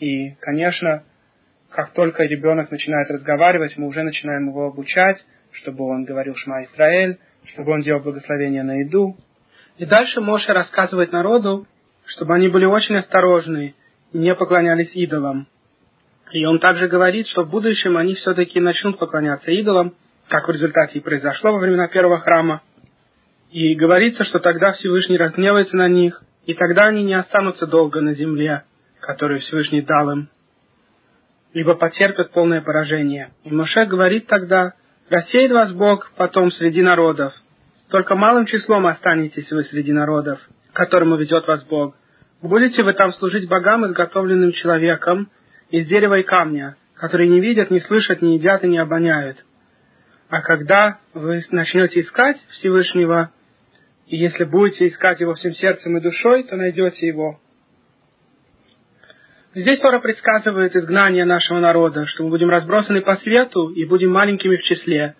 И, 0.00 0.30
конечно, 0.40 1.04
как 1.68 1.92
только 1.92 2.24
ребенок 2.24 2.70
начинает 2.70 3.10
разговаривать, 3.10 3.76
мы 3.76 3.86
уже 3.86 4.02
начинаем 4.02 4.48
его 4.48 4.66
обучать, 4.66 5.22
чтобы 5.52 5.84
он 5.84 6.04
говорил 6.04 6.34
Шма 6.34 6.64
Исраэль, 6.64 7.18
чтобы 7.44 7.72
он 7.72 7.82
делал 7.82 8.00
благословение 8.00 8.62
на 8.62 8.80
еду. 8.80 9.16
И 9.76 9.84
дальше 9.84 10.22
Моше 10.22 10.52
рассказывает 10.52 11.12
народу, 11.12 11.66
чтобы 12.06 12.34
они 12.34 12.48
были 12.48 12.64
очень 12.64 12.96
осторожны 12.96 13.74
и 14.12 14.18
не 14.18 14.34
поклонялись 14.34 14.90
идолам. 14.94 15.46
И 16.32 16.46
он 16.46 16.58
также 16.58 16.88
говорит, 16.88 17.26
что 17.28 17.44
в 17.44 17.50
будущем 17.50 17.98
они 17.98 18.14
все-таки 18.14 18.58
начнут 18.58 18.98
поклоняться 18.98 19.50
идолам, 19.50 19.94
как 20.28 20.48
в 20.48 20.50
результате 20.50 20.98
и 20.98 21.02
произошло 21.02 21.52
во 21.52 21.58
времена 21.58 21.88
первого 21.88 22.18
храма. 22.18 22.62
И 23.50 23.74
говорится, 23.74 24.24
что 24.24 24.38
тогда 24.38 24.72
Всевышний 24.72 25.18
разгневается 25.18 25.76
на 25.76 25.88
них, 25.88 26.22
и 26.46 26.54
тогда 26.54 26.88
они 26.88 27.02
не 27.02 27.14
останутся 27.14 27.66
долго 27.66 28.00
на 28.00 28.14
земле, 28.14 28.64
которую 29.00 29.40
Всевышний 29.40 29.82
дал 29.82 30.10
им, 30.10 30.28
либо 31.52 31.74
потерпят 31.74 32.32
полное 32.32 32.62
поражение. 32.62 33.32
И 33.44 33.50
Моше 33.50 33.84
говорит 33.84 34.26
тогда, 34.26 34.72
«Рассеет 35.10 35.52
вас 35.52 35.72
Бог 35.72 36.10
потом 36.16 36.50
среди 36.50 36.82
народов, 36.82 37.34
только 37.90 38.14
малым 38.14 38.46
числом 38.46 38.86
останетесь 38.86 39.50
вы 39.52 39.64
среди 39.64 39.92
народов, 39.92 40.40
к 40.72 40.76
которому 40.76 41.16
ведет 41.16 41.46
вас 41.46 41.62
Бог. 41.64 41.94
Будете 42.40 42.82
вы 42.82 42.94
там 42.94 43.12
служить 43.12 43.48
богам, 43.48 43.84
изготовленным 43.84 44.52
человеком, 44.52 45.30
из 45.68 45.86
дерева 45.86 46.18
и 46.18 46.22
камня, 46.22 46.76
которые 46.94 47.28
не 47.28 47.40
видят, 47.40 47.70
не 47.70 47.80
слышат, 47.80 48.22
не 48.22 48.36
едят 48.36 48.64
и 48.64 48.68
не 48.68 48.78
обоняют. 48.78 49.44
А 50.32 50.40
когда 50.40 50.98
вы 51.12 51.42
начнете 51.50 52.00
искать 52.00 52.38
Всевышнего, 52.52 53.30
и 54.06 54.16
если 54.16 54.44
будете 54.44 54.88
искать 54.88 55.20
его 55.20 55.34
всем 55.34 55.52
сердцем 55.52 55.94
и 55.98 56.00
душой, 56.00 56.44
то 56.44 56.56
найдете 56.56 57.06
его. 57.06 57.38
Здесь 59.54 59.78
Тора 59.80 59.98
предсказывает 59.98 60.74
изгнание 60.74 61.26
нашего 61.26 61.60
народа, 61.60 62.06
что 62.06 62.24
мы 62.24 62.30
будем 62.30 62.48
разбросаны 62.48 63.02
по 63.02 63.16
свету 63.16 63.68
и 63.74 63.84
будем 63.84 64.10
маленькими 64.10 64.56
в 64.56 64.62
числе, 64.62 65.16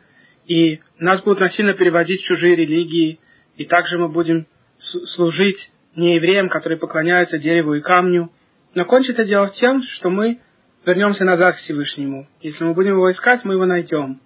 и 0.47 0.81
нас 0.99 1.23
будут 1.23 1.40
насильно 1.40 1.75
переводить 1.75 2.23
в 2.23 2.28
чужие 2.28 2.57
религии, 2.57 3.21
и 3.59 3.66
также 3.66 3.99
мы 3.99 4.09
будем 4.09 4.47
служить 4.78 5.71
не 5.95 6.14
евреям, 6.14 6.49
которые 6.49 6.78
поклоняются 6.78 7.37
дереву 7.37 7.75
и 7.75 7.83
камню. 7.83 8.33
Но 8.75 8.87
кончится 8.87 9.26
дело 9.26 9.50
тем, 9.61 9.83
что 9.83 10.09
мы 10.09 10.40
вернемся 10.87 11.26
назад 11.26 11.57
к 11.57 11.59
Всевышнему. 11.59 12.28
Если 12.40 12.64
мы 12.64 12.73
будем 12.73 12.92
его 12.92 13.11
искать, 13.12 13.45
мы 13.45 13.52
его 13.52 13.66
найдем. 13.66 14.19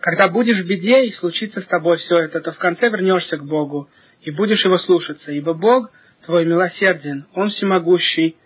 Когда 0.00 0.28
будешь 0.28 0.62
в 0.62 0.66
беде 0.66 1.06
и 1.06 1.12
случится 1.12 1.60
с 1.60 1.66
тобой 1.66 1.98
все 1.98 2.18
это, 2.18 2.40
то 2.40 2.52
в 2.52 2.58
конце 2.58 2.88
вернешься 2.88 3.36
к 3.36 3.44
Богу 3.44 3.90
и 4.22 4.30
будешь 4.30 4.64
его 4.64 4.78
слушаться, 4.78 5.32
ибо 5.32 5.54
Бог 5.54 5.90
твой 6.24 6.44
милосерден, 6.44 7.26
Он 7.34 7.48
всемогущий, 7.50 8.36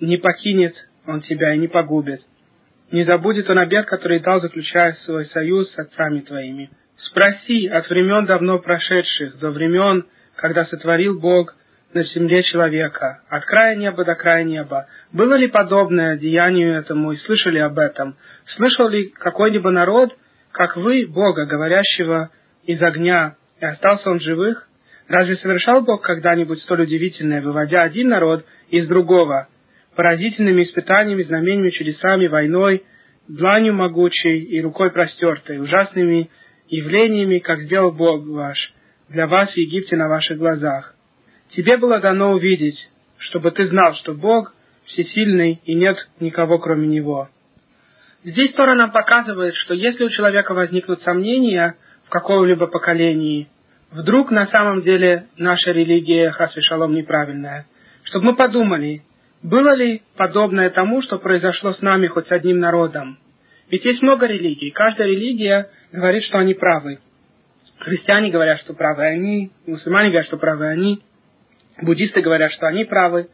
не 0.00 0.16
покинет 0.16 0.74
Он 1.06 1.20
тебя 1.20 1.54
и 1.54 1.58
не 1.58 1.68
погубит. 1.68 2.22
Не 2.90 3.04
забудет 3.04 3.48
Он 3.50 3.58
обет, 3.58 3.86
который 3.86 4.20
дал, 4.20 4.40
заключая 4.40 4.92
свой 5.04 5.26
союз 5.26 5.70
с 5.72 5.78
отцами 5.78 6.20
твоими. 6.20 6.70
Спроси 6.96 7.66
от 7.66 7.88
времен 7.90 8.24
давно 8.24 8.58
прошедших, 8.58 9.38
до 9.38 9.50
времен, 9.50 10.06
когда 10.36 10.64
сотворил 10.64 11.18
Бог 11.18 11.54
на 11.92 12.02
земле 12.04 12.42
человека, 12.42 13.22
от 13.28 13.44
края 13.44 13.76
неба 13.76 14.04
до 14.04 14.14
края 14.14 14.44
неба. 14.44 14.88
Было 15.12 15.34
ли 15.34 15.46
подобное 15.46 16.16
деянию 16.16 16.76
этому 16.76 17.12
и 17.12 17.16
слышали 17.16 17.58
об 17.58 17.78
этом? 17.78 18.16
Слышал 18.56 18.88
ли 18.88 19.08
какой-либо 19.10 19.70
народ, 19.70 20.14
как 20.54 20.76
вы, 20.76 21.06
Бога, 21.08 21.46
говорящего 21.46 22.30
из 22.64 22.80
огня, 22.80 23.34
и 23.60 23.64
остался 23.64 24.08
он 24.08 24.20
живых? 24.20 24.68
Разве 25.08 25.36
совершал 25.36 25.82
Бог 25.82 26.02
когда-нибудь 26.02 26.62
столь 26.62 26.82
удивительное, 26.82 27.42
выводя 27.42 27.82
один 27.82 28.08
народ 28.08 28.46
из 28.70 28.86
другого, 28.86 29.48
поразительными 29.96 30.62
испытаниями, 30.62 31.24
знамениями, 31.24 31.70
чудесами, 31.70 32.28
войной, 32.28 32.84
дланью 33.26 33.74
могучей 33.74 34.44
и 34.44 34.62
рукой 34.62 34.92
простертой, 34.92 35.58
ужасными 35.58 36.30
явлениями, 36.68 37.40
как 37.40 37.62
сделал 37.62 37.90
Бог 37.90 38.24
ваш, 38.24 38.72
для 39.08 39.26
вас 39.26 39.50
в 39.50 39.56
Египте 39.56 39.96
на 39.96 40.08
ваших 40.08 40.38
глазах. 40.38 40.94
Тебе 41.50 41.76
было 41.78 41.98
дано 41.98 42.30
увидеть, 42.32 42.78
чтобы 43.18 43.50
ты 43.50 43.66
знал, 43.66 43.94
что 43.96 44.14
Бог 44.14 44.54
всесильный 44.86 45.60
и 45.64 45.74
нет 45.74 45.96
никого 46.20 46.60
кроме 46.60 46.86
Него. 46.86 47.28
Здесь 48.24 48.54
Тора 48.54 48.74
нам 48.74 48.90
показывает, 48.90 49.54
что 49.54 49.74
если 49.74 50.04
у 50.04 50.08
человека 50.08 50.54
возникнут 50.54 51.02
сомнения 51.02 51.76
в 52.06 52.08
каком-либо 52.08 52.66
поколении, 52.68 53.50
вдруг 53.90 54.30
на 54.30 54.46
самом 54.46 54.80
деле 54.80 55.26
наша 55.36 55.72
религия 55.72 56.30
Хасви 56.30 56.62
Шалом 56.62 56.94
неправильная, 56.94 57.66
чтобы 58.04 58.26
мы 58.26 58.36
подумали, 58.36 59.02
было 59.42 59.74
ли 59.74 60.00
подобное 60.16 60.70
тому, 60.70 61.02
что 61.02 61.18
произошло 61.18 61.74
с 61.74 61.82
нами 61.82 62.06
хоть 62.06 62.26
с 62.26 62.32
одним 62.32 62.60
народом. 62.60 63.18
Ведь 63.68 63.84
есть 63.84 64.00
много 64.00 64.26
религий, 64.26 64.70
каждая 64.70 65.06
религия 65.06 65.68
говорит, 65.92 66.24
что 66.24 66.38
они 66.38 66.54
правы. 66.54 67.00
Христиане 67.78 68.30
говорят, 68.30 68.58
что 68.60 68.72
правы 68.72 69.02
они, 69.02 69.50
мусульмане 69.66 70.08
говорят, 70.08 70.28
что 70.28 70.38
правы 70.38 70.66
они, 70.68 71.02
буддисты 71.82 72.22
говорят, 72.22 72.52
что 72.52 72.68
они 72.68 72.86
правы. 72.86 73.28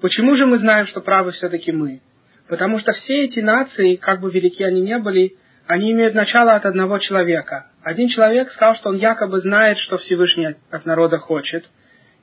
Почему 0.00 0.36
же 0.36 0.46
мы 0.46 0.58
знаем, 0.58 0.86
что 0.86 1.00
правы 1.00 1.32
все-таки 1.32 1.72
мы? 1.72 2.00
Потому 2.48 2.78
что 2.78 2.92
все 2.92 3.24
эти 3.24 3.40
нации, 3.40 3.96
как 3.96 4.20
бы 4.20 4.30
велики 4.30 4.62
они 4.62 4.80
не 4.80 4.98
были, 4.98 5.36
они 5.66 5.92
имеют 5.92 6.14
начало 6.14 6.54
от 6.54 6.66
одного 6.66 6.98
человека. 6.98 7.66
Один 7.82 8.08
человек 8.08 8.50
сказал, 8.50 8.76
что 8.76 8.90
он 8.90 8.96
якобы 8.96 9.40
знает, 9.40 9.78
что 9.78 9.98
Всевышний 9.98 10.56
от 10.70 10.86
народа 10.86 11.18
хочет, 11.18 11.64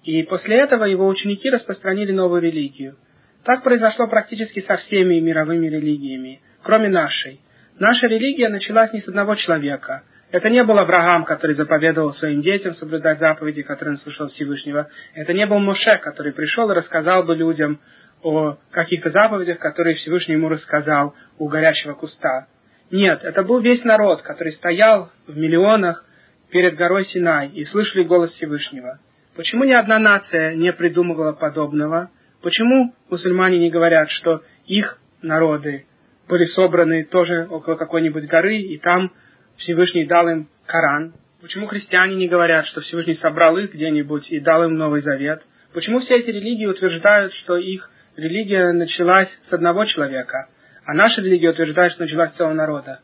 и 0.04 0.24
после 0.24 0.58
этого 0.58 0.86
его 0.86 1.08
ученики 1.08 1.50
распространили 1.50 2.12
новую 2.12 2.42
религию. 2.42 2.98
Так 3.44 3.64
произошло 3.64 4.08
практически 4.08 4.62
со 4.62 4.78
всеми 4.78 5.20
мировыми 5.20 5.68
религиями, 5.68 6.42
кроме 6.64 6.90
нашей. 6.90 7.42
Наша 7.78 8.08
религия 8.08 8.50
началась 8.50 8.92
не 8.92 9.02
с 9.02 9.08
одного 9.08 9.36
человека. 9.36 10.04
Это 10.32 10.50
не 10.50 10.64
был 10.64 10.78
Авраам, 10.78 11.24
который 11.24 11.56
заповедовал 11.56 12.14
своим 12.14 12.42
детям 12.42 12.76
соблюдать 12.76 13.20
заповеди, 13.20 13.64
которые 13.64 13.94
он 13.94 13.98
слышал 13.98 14.28
Всевышнего. 14.28 14.90
Это 15.16 15.34
не 15.34 15.46
был 15.48 15.60
Моше, 15.60 15.98
который 15.98 16.34
пришел 16.34 16.70
и 16.70 16.76
рассказал 16.76 17.24
бы 17.24 17.36
людям 17.36 17.80
о 18.22 18.58
каких-то 18.72 19.10
заповедях, 19.10 19.60
которые 19.60 19.96
Всевышний 19.96 20.36
ему 20.36 20.50
рассказал 20.50 21.16
у 21.38 21.48
горящего 21.48 21.94
куста. 21.94 22.48
Нет, 22.92 23.24
это 23.24 23.44
был 23.44 23.62
весь 23.62 23.84
народ, 23.84 24.22
который 24.24 24.54
стоял 24.54 25.12
в 25.28 25.38
миллионах 25.38 26.06
перед 26.52 26.76
горой 26.76 27.06
Синай 27.06 27.50
и 27.50 27.64
слышали 27.66 28.04
голос 28.04 28.32
Всевышнего. 28.34 29.00
Почему 29.36 29.64
ни 29.64 29.74
одна 29.74 30.00
нация 30.00 30.56
не 30.56 30.74
придумывала 30.74 31.34
подобного? 31.34 32.10
Почему 32.42 32.94
мусульмане 33.10 33.60
не 33.60 33.70
говорят, 33.70 34.10
что 34.10 34.44
их 34.66 35.00
народы 35.22 35.86
были 36.28 36.46
собраны 36.46 37.06
тоже 37.06 37.48
около 37.50 37.76
какой-нибудь 37.76 38.28
горы, 38.28 38.58
и 38.58 38.78
там 38.78 39.12
Всевышний 39.58 40.06
дал 40.06 40.28
им 40.30 40.50
Коран? 40.66 41.14
Почему 41.42 41.68
христиане 41.68 42.16
не 42.16 42.28
говорят, 42.28 42.66
что 42.66 42.82
Всевышний 42.82 43.16
собрал 43.16 43.58
их 43.58 43.74
где-нибудь 43.74 44.30
и 44.32 44.40
дал 44.40 44.64
им 44.64 44.76
Новый 44.76 45.02
Завет? 45.02 45.42
Почему 45.74 46.00
все 46.00 46.18
эти 46.18 46.32
религии 46.32 46.66
утверждают, 46.66 47.34
что 47.34 47.58
их 47.58 47.90
религия 48.20 48.72
началась 48.72 49.30
с 49.50 49.54
одного 49.54 49.86
человека, 49.86 50.48
а 50.86 50.94
наша 50.94 51.22
религия 51.22 51.50
утверждает, 51.50 51.94
что 51.94 52.04
началась 52.04 52.32
с 52.32 52.36
целого 52.36 52.54
народа. 52.54 53.00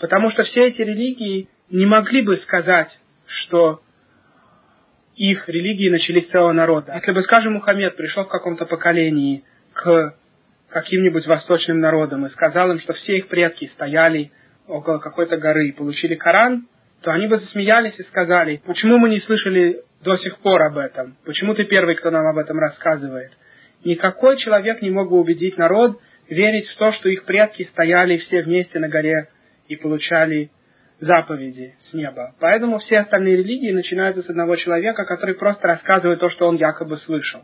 Потому 0.00 0.30
что 0.30 0.44
все 0.44 0.68
эти 0.68 0.82
религии 0.82 1.48
не 1.70 1.86
могли 1.86 2.22
бы 2.22 2.36
сказать, 2.38 2.90
что 3.26 3.82
их 5.16 5.48
религии 5.48 5.90
начались 5.90 6.26
с 6.28 6.30
целого 6.30 6.52
народа. 6.52 6.94
Если 6.94 7.12
бы, 7.12 7.22
скажем, 7.22 7.54
Мухаммед 7.54 7.96
пришел 7.96 8.24
в 8.24 8.28
каком-то 8.28 8.64
поколении 8.64 9.44
к 9.74 10.14
каким-нибудь 10.70 11.26
восточным 11.26 11.80
народам 11.80 12.26
и 12.26 12.30
сказал 12.30 12.70
им, 12.70 12.78
что 12.78 12.94
все 12.94 13.18
их 13.18 13.28
предки 13.28 13.66
стояли 13.74 14.32
около 14.66 14.98
какой-то 14.98 15.36
горы 15.36 15.68
и 15.68 15.72
получили 15.72 16.14
Коран, 16.14 16.68
то 17.02 17.10
они 17.10 17.26
бы 17.26 17.38
засмеялись 17.38 17.98
и 17.98 18.04
сказали, 18.04 18.62
почему 18.64 18.98
мы 18.98 19.08
не 19.08 19.18
слышали 19.20 19.82
до 20.02 20.16
сих 20.16 20.38
пор 20.38 20.62
об 20.62 20.78
этом? 20.78 21.16
Почему 21.24 21.54
ты 21.54 21.64
первый, 21.64 21.96
кто 21.96 22.10
нам 22.10 22.26
об 22.26 22.38
этом 22.38 22.58
рассказывает? 22.58 23.32
Никакой 23.84 24.36
человек 24.38 24.82
не 24.82 24.90
мог 24.90 25.10
бы 25.10 25.18
убедить 25.18 25.56
народ 25.56 26.00
верить 26.28 26.68
в 26.68 26.76
то, 26.76 26.92
что 26.92 27.08
их 27.08 27.24
предки 27.24 27.64
стояли 27.64 28.18
все 28.18 28.42
вместе 28.42 28.78
на 28.78 28.88
горе 28.88 29.28
и 29.68 29.76
получали 29.76 30.50
заповеди 31.00 31.74
с 31.82 31.94
неба. 31.94 32.34
Поэтому 32.40 32.78
все 32.78 32.98
остальные 32.98 33.36
религии 33.38 33.72
начинаются 33.72 34.22
с 34.22 34.28
одного 34.28 34.56
человека, 34.56 35.04
который 35.04 35.34
просто 35.34 35.66
рассказывает 35.66 36.20
то, 36.20 36.28
что 36.28 36.46
он 36.46 36.56
якобы 36.56 36.98
слышал 36.98 37.40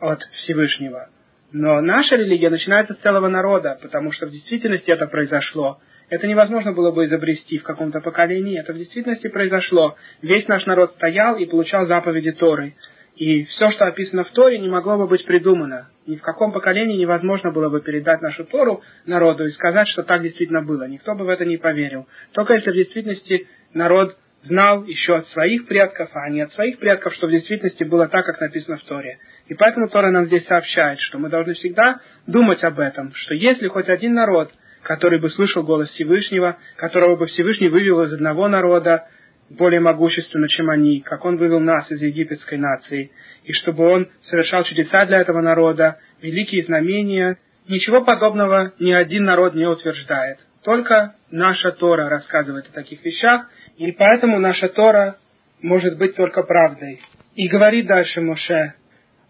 от 0.00 0.20
Всевышнего. 0.38 1.08
Но 1.52 1.80
наша 1.80 2.16
религия 2.16 2.50
начинается 2.50 2.94
с 2.94 2.98
целого 2.98 3.28
народа, 3.28 3.78
потому 3.80 4.10
что 4.12 4.26
в 4.26 4.30
действительности 4.30 4.90
это 4.90 5.06
произошло. 5.06 5.80
Это 6.08 6.26
невозможно 6.26 6.72
было 6.72 6.90
бы 6.90 7.06
изобрести 7.06 7.58
в 7.58 7.62
каком-то 7.62 8.00
поколении, 8.00 8.58
это 8.58 8.72
в 8.72 8.78
действительности 8.78 9.28
произошло. 9.28 9.96
Весь 10.20 10.48
наш 10.48 10.66
народ 10.66 10.92
стоял 10.92 11.36
и 11.36 11.46
получал 11.46 11.86
заповеди 11.86 12.32
Торы. 12.32 12.74
И 13.16 13.44
все, 13.44 13.70
что 13.70 13.86
описано 13.86 14.24
в 14.24 14.30
Торе, 14.30 14.58
не 14.58 14.68
могло 14.68 14.96
бы 14.96 15.06
быть 15.06 15.24
придумано. 15.26 15.88
Ни 16.06 16.16
в 16.16 16.22
каком 16.22 16.52
поколении 16.52 16.96
невозможно 16.96 17.52
было 17.52 17.68
бы 17.68 17.80
передать 17.80 18.22
нашу 18.22 18.44
Тору 18.44 18.82
народу 19.06 19.46
и 19.46 19.50
сказать, 19.50 19.88
что 19.88 20.02
так 20.02 20.22
действительно 20.22 20.62
было. 20.62 20.88
Никто 20.88 21.14
бы 21.14 21.24
в 21.24 21.28
это 21.28 21.44
не 21.44 21.58
поверил. 21.58 22.08
Только 22.32 22.54
если 22.54 22.70
в 22.70 22.74
действительности 22.74 23.46
народ 23.74 24.16
знал 24.44 24.84
еще 24.84 25.16
от 25.16 25.28
своих 25.28 25.66
предков, 25.66 26.10
а 26.14 26.28
не 26.30 26.40
от 26.40 26.52
своих 26.52 26.78
предков, 26.78 27.14
что 27.14 27.26
в 27.26 27.30
действительности 27.30 27.84
было 27.84 28.08
так, 28.08 28.24
как 28.24 28.40
написано 28.40 28.78
в 28.78 28.84
Торе. 28.84 29.18
И 29.46 29.54
поэтому 29.54 29.88
Тора 29.88 30.10
нам 30.10 30.26
здесь 30.26 30.46
сообщает, 30.46 30.98
что 31.00 31.18
мы 31.18 31.28
должны 31.28 31.54
всегда 31.54 32.00
думать 32.26 32.64
об 32.64 32.80
этом, 32.80 33.14
что 33.14 33.34
если 33.34 33.68
хоть 33.68 33.88
один 33.88 34.14
народ, 34.14 34.50
который 34.82 35.20
бы 35.20 35.30
слышал 35.30 35.62
голос 35.62 35.88
Всевышнего, 35.90 36.56
которого 36.76 37.16
бы 37.16 37.26
Всевышний 37.26 37.68
вывел 37.68 38.02
из 38.02 38.12
одного 38.12 38.48
народа, 38.48 39.06
более 39.50 39.80
могущественно, 39.80 40.48
чем 40.48 40.70
они, 40.70 41.00
как 41.00 41.24
Он 41.24 41.36
вывел 41.36 41.60
нас 41.60 41.90
из 41.90 42.00
египетской 42.00 42.58
нации, 42.58 43.10
и 43.44 43.52
чтобы 43.52 43.84
Он 43.84 44.08
совершал 44.22 44.64
чудеса 44.64 45.04
для 45.06 45.20
этого 45.20 45.40
народа, 45.40 45.98
великие 46.20 46.64
знамения. 46.64 47.38
Ничего 47.68 48.02
подобного 48.02 48.72
ни 48.78 48.92
один 48.92 49.24
народ 49.24 49.54
не 49.54 49.66
утверждает. 49.66 50.38
Только 50.64 51.14
наша 51.30 51.72
Тора 51.72 52.08
рассказывает 52.08 52.66
о 52.68 52.72
таких 52.72 53.04
вещах, 53.04 53.48
и 53.76 53.90
поэтому 53.92 54.38
наша 54.38 54.68
Тора 54.68 55.18
может 55.60 55.98
быть 55.98 56.16
только 56.16 56.42
правдой. 56.42 57.00
И 57.34 57.48
говорит 57.48 57.86
дальше 57.86 58.20
Моше, 58.20 58.74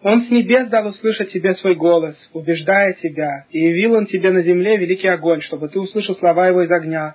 «Он 0.03 0.23
с 0.23 0.31
небес 0.31 0.69
дал 0.69 0.87
услышать 0.87 1.31
тебе 1.31 1.55
свой 1.55 1.75
голос, 1.75 2.17
убеждая 2.33 2.95
тебя, 2.95 3.47
и 3.51 3.61
явил 3.61 3.95
он 3.95 4.07
тебе 4.07 4.31
на 4.31 4.43
земле 4.43 4.77
великий 4.77 5.09
огонь, 5.09 5.43
чтобы 5.43 5.69
ты 5.69 5.79
услышал 5.79 6.17
слова 6.17 6.49
его 6.49 6.63
из 6.63 6.71
огня, 6.73 7.15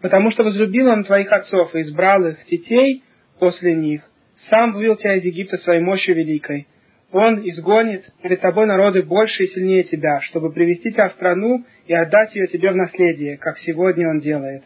потому 0.00 0.30
что 0.30 0.44
возлюбил 0.44 0.88
он 0.88 1.04
твоих 1.04 1.32
отцов 1.32 1.74
и 1.74 1.82
избрал 1.82 2.26
их 2.26 2.36
детей 2.50 3.02
после 3.38 3.74
них. 3.74 4.02
Сам 4.50 4.72
вывел 4.72 4.96
тебя 4.96 5.16
из 5.16 5.24
Египта 5.24 5.56
своей 5.58 5.80
мощью 5.80 6.14
великой. 6.14 6.66
Он 7.12 7.40
изгонит 7.48 8.04
перед 8.22 8.40
тобой 8.40 8.66
народы 8.66 9.02
больше 9.02 9.44
и 9.44 9.48
сильнее 9.48 9.84
тебя, 9.84 10.20
чтобы 10.22 10.52
привести 10.52 10.92
тебя 10.92 11.08
в 11.08 11.12
страну 11.12 11.64
и 11.86 11.94
отдать 11.94 12.34
ее 12.34 12.46
тебе 12.48 12.70
в 12.70 12.76
наследие, 12.76 13.38
как 13.38 13.58
сегодня 13.58 14.08
он 14.08 14.20
делает. 14.20 14.64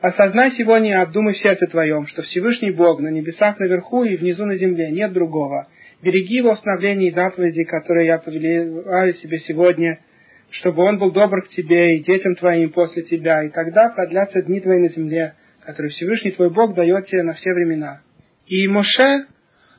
Осознай 0.00 0.50
сегодня 0.52 0.90
и 0.90 1.02
обдумай 1.02 1.34
в 1.34 1.38
сердце 1.38 1.68
твоем, 1.68 2.08
что 2.08 2.22
Всевышний 2.22 2.72
Бог 2.72 3.00
на 3.00 3.08
небесах 3.08 3.60
наверху 3.60 4.02
и 4.02 4.16
внизу 4.16 4.44
на 4.44 4.56
земле 4.56 4.90
нет 4.90 5.12
другого. 5.12 5.68
Береги 6.02 6.36
его 6.36 6.50
установления 6.50 7.08
и 7.08 7.14
заповедей, 7.14 7.64
которые 7.64 8.06
я 8.06 8.18
повелеваю 8.18 9.14
себе 9.14 9.38
сегодня– 9.38 10.00
чтобы 10.52 10.82
он 10.82 10.98
был 10.98 11.10
добр 11.10 11.42
к 11.42 11.48
тебе 11.48 11.96
и 11.96 12.04
детям 12.04 12.34
твоим 12.34 12.70
после 12.70 13.02
тебя, 13.02 13.42
и 13.42 13.50
тогда 13.50 13.88
продлятся 13.88 14.42
дни 14.42 14.60
твои 14.60 14.78
на 14.78 14.88
земле, 14.88 15.34
которые 15.64 15.90
Всевышний 15.90 16.32
твой 16.32 16.50
Бог 16.50 16.74
дает 16.74 17.06
тебе 17.06 17.22
на 17.22 17.32
все 17.32 17.52
времена. 17.52 18.02
И 18.46 18.68
Моше 18.68 19.26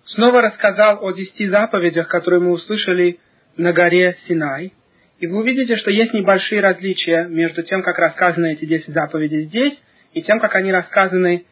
снова 0.05 0.41
рассказал 0.41 1.05
о 1.05 1.11
десяти 1.11 1.47
заповедях, 1.47 2.07
которые 2.07 2.41
мы 2.41 2.51
услышали 2.51 3.19
на 3.55 3.71
горе 3.71 4.17
Синай, 4.27 4.73
И 5.19 5.27
вы 5.27 5.37
увидите, 5.37 5.75
что 5.77 5.91
есть 5.91 6.13
небольшие 6.13 6.59
различия 6.59 7.27
между 7.29 7.61
тем, 7.63 7.83
как 7.83 7.99
рассказаны 7.99 8.53
эти 8.53 8.65
10 8.65 8.87
заповедей 8.93 9.43
здесь, 9.43 9.79
и 10.13 10.23
тем, 10.23 10.39
как 10.39 10.55
они 10.55 10.71
рассказаны 10.71 11.45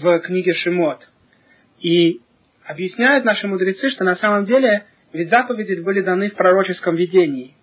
в 0.00 0.20
книге 0.20 0.52
Шимот. 0.54 1.08
И 1.80 2.20
объясняют 2.64 3.24
наши 3.24 3.48
мудрецы, 3.48 3.90
что 3.90 4.04
на 4.04 4.14
самом 4.16 4.44
деле 4.44 4.84
ведь 5.12 5.30
заповеди 5.30 5.80
были 5.80 6.00
даны 6.00 6.30
в 6.30 6.34
пророческом 6.34 6.94
видении. 6.94 7.57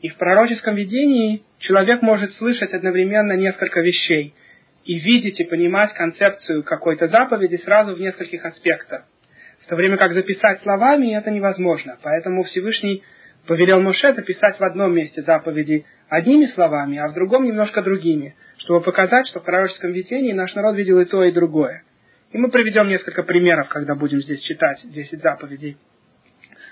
И 0.00 0.08
в 0.08 0.16
пророческом 0.16 0.74
видении 0.74 1.42
человек 1.58 2.00
может 2.00 2.32
слышать 2.34 2.72
одновременно 2.72 3.32
несколько 3.32 3.80
вещей 3.80 4.34
и 4.84 4.98
видеть 4.98 5.38
и 5.40 5.44
понимать 5.44 5.92
концепцию 5.92 6.62
какой-то 6.62 7.08
заповеди 7.08 7.56
сразу 7.56 7.94
в 7.94 8.00
нескольких 8.00 8.44
аспектах. 8.44 9.04
В 9.60 9.68
то 9.68 9.76
время 9.76 9.98
как 9.98 10.14
записать 10.14 10.62
словами 10.62 11.14
это 11.14 11.30
невозможно. 11.30 11.98
Поэтому 12.02 12.44
Всевышний 12.44 13.02
повелел 13.46 13.80
Моше 13.80 14.14
записать 14.14 14.58
в 14.58 14.64
одном 14.64 14.94
месте 14.94 15.22
заповеди 15.22 15.84
одними 16.08 16.46
словами, 16.46 16.98
а 16.98 17.08
в 17.08 17.14
другом 17.14 17.44
немножко 17.44 17.82
другими, 17.82 18.34
чтобы 18.58 18.80
показать, 18.80 19.28
что 19.28 19.40
в 19.40 19.44
пророческом 19.44 19.92
видении 19.92 20.32
наш 20.32 20.54
народ 20.54 20.76
видел 20.76 20.98
и 20.98 21.04
то, 21.04 21.22
и 21.24 21.30
другое. 21.30 21.82
И 22.32 22.38
мы 22.38 22.50
приведем 22.50 22.88
несколько 22.88 23.22
примеров, 23.22 23.68
когда 23.68 23.94
будем 23.94 24.22
здесь 24.22 24.40
читать 24.42 24.80
10 24.82 25.20
заповедей. 25.20 25.76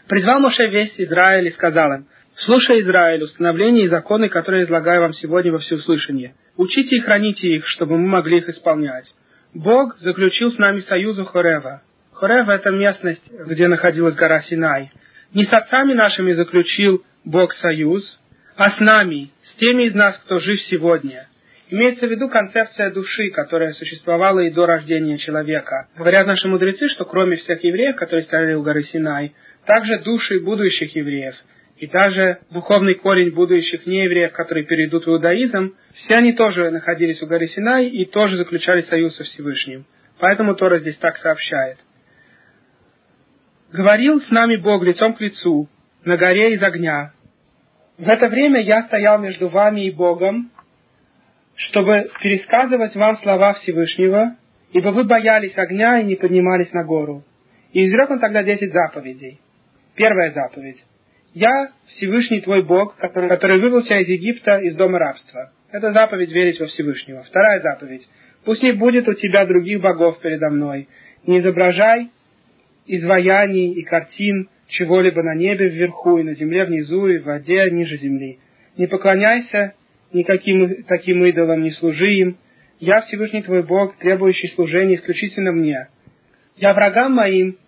Призвал 0.08 0.40
Моше 0.40 0.66
весь 0.68 0.94
Израиль 0.98 1.48
и 1.48 1.52
сказал 1.52 1.92
им, 1.92 2.06
«Слушай, 2.44 2.82
Израиль, 2.82 3.24
установления 3.24 3.84
и 3.84 3.88
законы, 3.88 4.28
которые 4.28 4.64
излагаю 4.64 5.00
вам 5.00 5.12
сегодня 5.12 5.50
во 5.50 5.58
всеуслышание. 5.58 6.34
Учите 6.56 6.96
и 6.96 7.00
храните 7.00 7.48
их, 7.48 7.66
чтобы 7.66 7.98
мы 7.98 8.06
могли 8.06 8.38
их 8.38 8.48
исполнять. 8.48 9.06
Бог 9.54 9.98
заключил 9.98 10.52
с 10.52 10.58
нами 10.58 10.80
союзу 10.80 11.24
Хорева. 11.24 11.82
Хорева– 12.12 12.52
это 12.52 12.70
местность, 12.70 13.28
где 13.32 13.66
находилась 13.66 14.14
гора 14.14 14.42
Синай. 14.42 14.92
Не 15.34 15.44
с 15.44 15.52
отцами 15.52 15.94
нашими 15.94 16.32
заключил 16.32 17.04
Бог 17.24 17.52
союз, 17.54 18.04
а 18.56 18.70
с 18.70 18.78
нами, 18.78 19.32
с 19.42 19.54
теми 19.56 19.88
из 19.88 19.94
нас, 19.94 20.16
кто 20.18 20.38
жив 20.38 20.60
сегодня. 20.62 21.26
Имеется 21.70 22.06
в 22.06 22.10
виду 22.10 22.28
концепция 22.28 22.92
души, 22.92 23.30
которая 23.30 23.72
существовала 23.72 24.40
и 24.40 24.50
до 24.50 24.64
рождения 24.64 25.18
человека. 25.18 25.88
Говорят 25.96 26.28
наши 26.28 26.46
мудрецы, 26.46 26.88
что 26.88 27.04
кроме 27.04 27.36
всех 27.36 27.64
евреев, 27.64 27.96
которые 27.96 28.22
стояли 28.22 28.54
у 28.54 28.62
горы 28.62 28.84
Синай, 28.84 29.34
также 29.66 29.98
души 29.98 30.38
будущих 30.38 30.94
евреев 30.94 31.34
и 31.78 31.86
даже 31.86 32.38
духовный 32.50 32.94
корень 32.94 33.32
будущих 33.32 33.86
неевреев, 33.86 34.32
которые 34.32 34.64
перейдут 34.66 35.06
в 35.06 35.10
иудаизм, 35.10 35.74
все 35.94 36.16
они 36.16 36.32
тоже 36.32 36.70
находились 36.70 37.22
у 37.22 37.26
горы 37.26 37.46
Синай 37.46 37.86
и 37.86 38.04
тоже 38.04 38.36
заключали 38.36 38.82
союз 38.82 39.16
со 39.16 39.24
Всевышним. 39.24 39.86
Поэтому 40.18 40.56
Тора 40.56 40.80
здесь 40.80 40.96
так 40.96 41.16
сообщает. 41.18 41.78
«Говорил 43.72 44.20
с 44.20 44.30
нами 44.30 44.56
Бог 44.56 44.82
лицом 44.82 45.14
к 45.14 45.20
лицу, 45.20 45.68
на 46.04 46.16
горе 46.16 46.54
из 46.54 46.62
огня. 46.62 47.12
В 47.96 48.08
это 48.08 48.28
время 48.28 48.60
я 48.60 48.82
стоял 48.84 49.18
между 49.18 49.48
вами 49.48 49.86
и 49.86 49.90
Богом, 49.90 50.50
чтобы 51.54 52.10
пересказывать 52.20 52.96
вам 52.96 53.18
слова 53.18 53.54
Всевышнего, 53.54 54.36
ибо 54.72 54.88
вы 54.88 55.04
боялись 55.04 55.56
огня 55.56 56.00
и 56.00 56.04
не 56.04 56.16
поднимались 56.16 56.72
на 56.72 56.84
гору. 56.84 57.24
И 57.72 57.84
изрек 57.84 58.10
он 58.10 58.20
тогда 58.20 58.42
десять 58.42 58.72
заповедей. 58.72 59.40
Первая 59.94 60.32
заповедь. 60.32 60.82
«Я 61.38 61.70
Всевышний 61.86 62.40
твой 62.40 62.64
Бог, 62.64 62.96
который, 62.96 63.28
который 63.28 63.60
вывел 63.60 63.82
тебя 63.82 64.00
из 64.00 64.08
Египта, 64.08 64.58
из 64.58 64.74
дома 64.74 64.98
рабства». 64.98 65.52
Это 65.70 65.92
заповедь 65.92 66.32
верить 66.32 66.58
во 66.58 66.66
Всевышнего. 66.66 67.22
Вторая 67.22 67.60
заповедь. 67.60 68.08
«Пусть 68.44 68.60
не 68.64 68.72
будет 68.72 69.06
у 69.06 69.14
тебя 69.14 69.46
других 69.46 69.80
богов 69.80 70.18
передо 70.20 70.50
мной. 70.50 70.88
Не 71.26 71.38
изображай 71.38 72.10
изваяний 72.86 73.72
и 73.72 73.84
картин 73.84 74.48
чего-либо 74.66 75.22
на 75.22 75.36
небе 75.36 75.68
вверху, 75.68 76.18
и 76.18 76.24
на 76.24 76.34
земле 76.34 76.64
внизу, 76.64 77.06
и 77.06 77.18
в 77.18 77.26
воде 77.26 77.70
ниже 77.70 77.98
земли. 77.98 78.40
Не 78.76 78.88
поклоняйся 78.88 79.74
никаким 80.12 80.82
таким 80.88 81.24
идолам, 81.24 81.62
не 81.62 81.70
служи 81.70 82.14
им. 82.14 82.38
Я 82.80 83.02
Всевышний 83.02 83.42
твой 83.42 83.62
Бог, 83.62 83.96
требующий 83.98 84.48
служения 84.48 84.96
исключительно 84.96 85.52
мне. 85.52 85.86
Я 86.56 86.74
врагам 86.74 87.12
моим, 87.12 87.58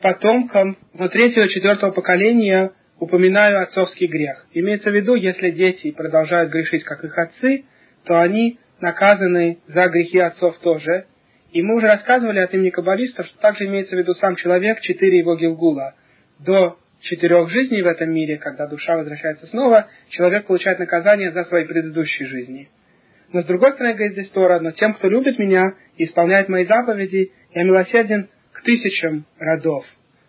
потомкам 0.00 0.78
до 0.94 1.10
третьего 1.10 1.44
и 1.44 1.50
четвертого 1.50 1.90
поколения 1.90 2.72
упоминаю 3.00 3.62
отцовский 3.62 4.06
грех. 4.06 4.46
Имеется 4.52 4.90
в 4.90 4.94
виду, 4.94 5.14
если 5.14 5.50
дети 5.50 5.90
продолжают 5.90 6.52
грешить, 6.52 6.84
как 6.84 7.02
их 7.02 7.16
отцы, 7.18 7.64
то 8.04 8.20
они 8.20 8.58
наказаны 8.80 9.58
за 9.66 9.88
грехи 9.88 10.18
отцов 10.20 10.58
тоже. 10.58 11.06
И 11.50 11.62
мы 11.62 11.76
уже 11.76 11.88
рассказывали 11.88 12.38
от 12.38 12.54
имени 12.54 12.70
каббалистов, 12.70 13.26
что 13.26 13.38
также 13.40 13.66
имеется 13.66 13.96
в 13.96 13.98
виду 13.98 14.12
сам 14.14 14.36
человек, 14.36 14.80
четыре 14.80 15.18
его 15.18 15.34
гилгула. 15.34 15.94
До 16.38 16.78
четырех 17.00 17.48
жизней 17.48 17.82
в 17.82 17.86
этом 17.86 18.12
мире, 18.12 18.36
когда 18.36 18.66
душа 18.66 18.96
возвращается 18.96 19.46
снова, 19.46 19.88
человек 20.10 20.46
получает 20.46 20.78
наказание 20.78 21.32
за 21.32 21.44
свои 21.44 21.64
предыдущие 21.64 22.28
жизни. 22.28 22.68
Но 23.32 23.42
с 23.42 23.46
другой 23.46 23.72
стороны, 23.72 23.94
говорит 23.94 24.12
здесь 24.12 24.30
Тора, 24.30 24.60
но 24.60 24.72
тем, 24.72 24.92
кто 24.94 25.08
любит 25.08 25.38
меня 25.38 25.74
и 25.96 26.04
исполняет 26.04 26.48
мои 26.48 26.66
заповеди, 26.66 27.32
я 27.54 27.64
милосерден 27.64 28.28
к 28.52 28.62
тысячам 28.62 29.24
родов. 29.38 29.84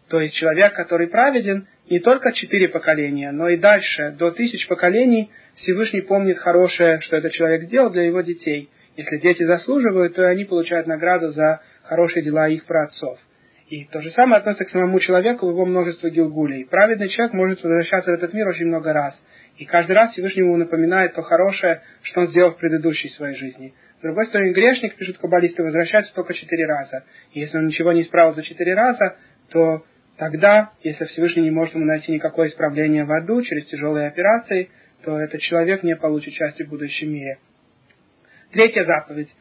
То 0.08 0.22
есть 0.22 0.36
человек, 0.36 0.74
который 0.74 1.08
праведен, 1.08 1.68
не 1.92 2.00
только 2.00 2.32
четыре 2.32 2.70
поколения, 2.70 3.34
но 3.34 3.50
и 3.50 3.58
дальше, 3.58 4.16
до 4.18 4.32
тысяч 4.32 4.66
поколений, 4.68 5.30
Всевышний 5.56 6.00
помнит 6.00 6.38
хорошее, 6.38 7.02
что 7.02 7.18
этот 7.18 7.34
человек 7.34 7.64
сделал 7.64 7.90
для 7.90 8.04
его 8.04 8.22
детей. 8.22 8.70
Если 8.96 9.18
дети 9.18 9.44
заслуживают, 9.44 10.16
то 10.16 10.26
они 10.26 10.46
получают 10.46 10.88
награду 10.88 11.32
за 11.32 11.60
хорошие 11.84 12.24
дела 12.24 12.48
их 12.48 12.64
праотцов. 12.64 13.20
И 13.68 13.84
то 13.92 14.00
же 14.00 14.10
самое 14.12 14.40
относится 14.40 14.64
к 14.64 14.70
самому 14.70 15.02
человеку 15.02 15.48
в 15.48 15.50
его 15.50 15.66
множество 15.66 16.10
гилгулей. 16.10 16.66
Праведный 16.66 17.10
человек 17.10 17.34
может 17.34 17.62
возвращаться 17.62 18.12
в 18.12 18.14
этот 18.14 18.34
мир 18.34 18.48
очень 18.48 18.68
много 18.68 18.94
раз. 18.94 19.22
И 19.58 19.66
каждый 19.66 19.92
раз 19.92 20.14
Всевышнему 20.14 20.56
напоминает 20.56 21.14
то 21.14 21.22
хорошее, 21.24 21.82
что 22.04 22.22
он 22.22 22.28
сделал 22.28 22.52
в 22.52 22.58
предыдущей 22.58 23.10
своей 23.10 23.36
жизни. 23.36 23.74
С 24.00 24.02
другой 24.02 24.28
стороны, 24.28 24.54
грешник, 24.54 24.96
пишут 24.96 25.18
каббалисты, 25.18 25.62
возвращается 25.62 26.14
только 26.16 26.34
четыре 26.34 26.68
раза. 26.68 27.04
И 27.34 27.42
если 27.42 27.58
он 27.58 27.68
ничего 27.68 27.92
не 27.92 28.04
исправил 28.04 28.34
за 28.34 28.44
четыре 28.44 28.76
раза, 28.76 29.18
то 29.52 29.84
тогда, 30.22 30.70
если 30.84 31.06
Всевышний 31.06 31.42
не 31.42 31.50
может 31.50 31.74
ему 31.74 31.86
найти 31.86 32.12
никакое 32.12 32.50
исправление 32.50 33.06
в 33.06 33.12
аду 33.12 33.42
через 33.42 33.66
тяжелые 33.66 34.08
операции, 34.08 34.70
то 35.04 35.20
этот 35.20 35.42
человек 35.42 35.82
не 35.82 35.96
получит 35.96 36.36
части 36.36 36.62
в 36.62 36.70
будущем 36.70 37.12
мире. 37.12 37.40
Третья 38.52 38.84
заповедь. 38.84 39.34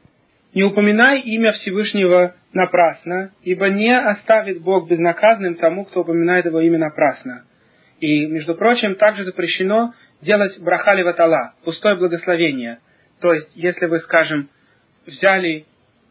Не 0.54 0.62
упоминай 0.62 1.20
имя 1.20 1.52
Всевышнего 1.52 2.34
напрасно, 2.54 3.30
ибо 3.42 3.68
не 3.68 3.94
оставит 3.94 4.62
Бог 4.62 4.88
безнаказанным 4.88 5.56
тому, 5.56 5.84
кто 5.84 6.00
упоминает 6.00 6.46
его 6.46 6.62
имя 6.62 6.78
напрасно. 6.78 7.44
И, 8.00 8.24
между 8.28 8.54
прочим, 8.54 8.94
также 8.94 9.24
запрещено 9.26 9.92
делать 10.22 10.58
брахали 10.60 11.02
ватала, 11.02 11.52
пустое 11.62 11.96
благословение. 11.96 12.78
То 13.20 13.34
есть, 13.34 13.54
если 13.54 13.84
вы, 13.84 14.00
скажем, 14.00 14.48
взяли 15.06 15.66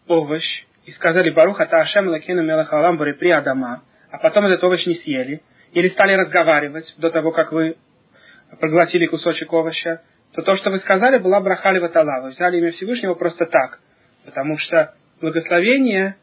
овощ 0.07 0.43
и 0.85 0.91
сказали 0.91 1.31
Баруха 1.31 1.65
Таашем 1.65 2.09
Лакину 2.09 2.43
Мелахалам 2.43 2.99
при 2.99 3.31
Адама, 3.31 3.81
а 4.11 4.17
потом 4.17 4.45
этот 4.45 4.63
овощ 4.63 4.85
не 4.85 4.95
съели, 4.95 5.41
или 5.71 5.89
стали 5.89 6.13
разговаривать 6.13 6.93
до 6.97 7.09
того, 7.09 7.31
как 7.31 7.51
вы 7.51 7.77
проглотили 8.59 9.05
кусочек 9.05 9.51
овоща, 9.53 10.01
то 10.33 10.41
то, 10.41 10.55
что 10.55 10.69
вы 10.69 10.79
сказали, 10.79 11.17
была 11.17 11.39
брахали 11.39 11.79
ватала. 11.79 12.21
Вы 12.21 12.29
взяли 12.29 12.57
имя 12.57 12.71
Всевышнего 12.71 13.15
просто 13.15 13.45
так. 13.45 13.79
Потому 14.25 14.57
что 14.57 14.93
благословение 15.21 16.15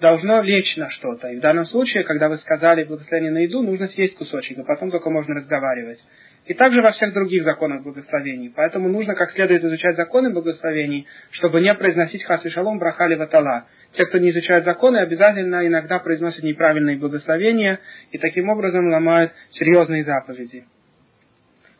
должно 0.00 0.42
лечь 0.42 0.76
на 0.76 0.90
что-то. 0.90 1.28
И 1.28 1.38
в 1.38 1.40
данном 1.40 1.64
случае, 1.66 2.04
когда 2.04 2.28
вы 2.28 2.38
сказали 2.38 2.84
благословение 2.84 3.32
на 3.32 3.38
еду, 3.38 3.62
нужно 3.62 3.88
съесть 3.88 4.16
кусочек, 4.16 4.58
а 4.58 4.64
потом 4.64 4.90
только 4.90 5.10
можно 5.10 5.34
разговаривать. 5.34 5.98
И 6.46 6.54
также 6.54 6.80
во 6.80 6.92
всех 6.92 7.12
других 7.12 7.42
законах 7.42 7.82
благословений. 7.82 8.52
Поэтому 8.54 8.88
нужно 8.88 9.14
как 9.14 9.32
следует 9.32 9.64
изучать 9.64 9.96
законы 9.96 10.30
благословений, 10.30 11.06
чтобы 11.32 11.60
не 11.60 11.74
произносить 11.74 12.22
хас 12.22 12.44
и 12.44 12.50
шалом 12.50 12.78
брахали 12.78 13.16
ватала. 13.16 13.66
Те, 13.92 14.06
кто 14.06 14.18
не 14.18 14.30
изучает 14.30 14.64
законы, 14.64 14.98
обязательно 14.98 15.66
иногда 15.66 15.98
произносят 15.98 16.44
неправильные 16.44 16.98
благословения 16.98 17.80
и 18.12 18.18
таким 18.18 18.48
образом 18.48 18.88
ломают 18.88 19.32
серьезные 19.50 20.04
заповеди. 20.04 20.64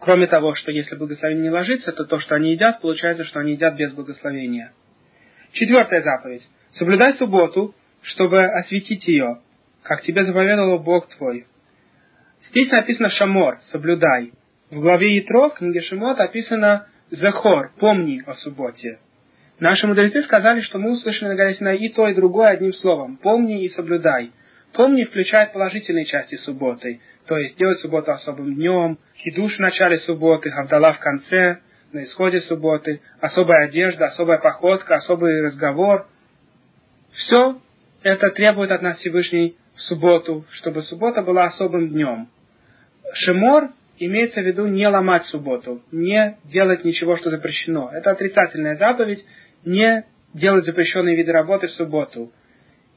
Кроме 0.01 0.27
того, 0.27 0.57
что 0.57 0.73
если 0.73 0.97
благословение 0.97 1.45
не 1.45 1.51
ложится, 1.51 1.93
то 1.93 2.05
то, 2.05 2.19
что 2.19 2.35
они 2.35 2.53
едят, 2.53 2.81
получается, 2.81 3.25
что 3.25 3.39
они 3.39 3.53
едят 3.53 3.77
без 3.77 3.93
благословения. 3.93 4.73
Четвертая 5.53 6.03
заповедь. 6.03 6.47
Соблюдай 6.73 7.15
субботу, 7.15 7.73
чтобы 8.03 8.45
осветить 8.45 9.07
ее, 9.07 9.39
как 9.85 10.03
тебе 10.03 10.25
заповедовал 10.25 10.81
Бог 10.81 11.09
твой. 11.17 11.47
Здесь 12.51 12.71
написано 12.71 13.11
«шамор», 13.11 13.61
«соблюдай». 13.71 14.33
В 14.71 14.81
главе 14.81 15.19
Ятро, 15.19 15.51
в 15.51 15.55
книге 15.55 15.81
Шимот, 15.83 16.19
описано 16.19 16.89
«захор», 17.13 17.71
«помни 17.79 18.21
о 18.27 18.35
субботе». 18.35 18.99
Наши 19.61 19.87
мудрецы 19.87 20.23
сказали, 20.23 20.61
что 20.63 20.79
мы 20.81 20.91
услышали 20.91 21.29
на 21.29 21.37
горе 21.37 21.55
Синай 21.55 21.77
и 21.77 21.89
то, 21.89 22.09
и 22.09 22.15
другое 22.15 22.49
одним 22.49 22.73
словом. 22.73 23.17
«Помни 23.17 23.63
и 23.63 23.69
соблюдай». 23.69 24.33
«Помни» 24.73 25.05
включает 25.05 25.53
положительные 25.53 26.05
части 26.05 26.35
субботы, 26.35 27.01
то 27.27 27.39
есть 27.39 27.57
делать 27.57 27.79
субботу 27.79 28.11
особым 28.11 28.57
днем, 28.57 28.99
хидуш 29.17 29.57
в 29.57 29.61
начале 29.61 29.99
субботы, 30.01 30.51
хавдала 30.51 30.95
в 30.95 30.99
конце, 30.99 31.61
на 31.93 32.03
исходе 32.03 32.41
субботы, 32.41 33.01
особая 33.21 33.67
одежда, 33.69 34.07
особая 34.07 34.39
походка, 34.39 34.97
особый 34.97 35.43
разговор. 35.43 36.09
Все 37.13 37.61
это 38.03 38.31
требует 38.31 38.73
от 38.73 38.83
нас 38.83 38.99
Всевышний 38.99 39.57
в 39.77 39.81
субботу, 39.83 40.45
чтобы 40.51 40.83
суббота 40.83 41.23
была 41.23 41.45
особым 41.45 41.89
днем. 41.91 42.29
Шемор 43.15 43.71
имеется 43.99 44.41
в 44.41 44.47
виду 44.47 44.67
не 44.67 44.87
ломать 44.89 45.25
субботу, 45.25 45.83
не 45.91 46.37
делать 46.45 46.85
ничего, 46.85 47.17
что 47.17 47.31
запрещено. 47.31 47.91
Это 47.93 48.11
отрицательная 48.11 48.77
заповедь, 48.77 49.25
не 49.65 50.05
делать 50.35 50.67
запрещенные 50.67 51.17
виды 51.17 51.33
работы 51.33 51.69
в 51.69 51.73
субботу. 51.73 52.33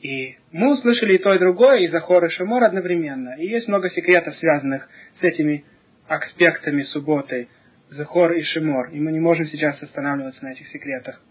И 0.01 0.37
мы 0.51 0.71
услышали 0.71 1.15
и 1.15 1.17
то, 1.17 1.33
и 1.33 1.39
другое 1.39 1.79
из 1.79 1.93
Ахор 1.93 2.25
и 2.25 2.29
Шамор 2.29 2.63
одновременно. 2.63 3.35
И 3.37 3.47
есть 3.47 3.67
много 3.67 3.89
секретов, 3.89 4.35
связанных 4.37 4.87
с 5.19 5.23
этими 5.23 5.65
аспектами 6.07 6.83
субботы, 6.83 7.49
Захор 7.89 8.33
и 8.33 8.43
Шимор. 8.43 8.89
И 8.91 8.99
мы 8.99 9.11
не 9.11 9.19
можем 9.19 9.45
сейчас 9.47 9.81
останавливаться 9.81 10.43
на 10.43 10.51
этих 10.51 10.67
секретах. 10.67 11.21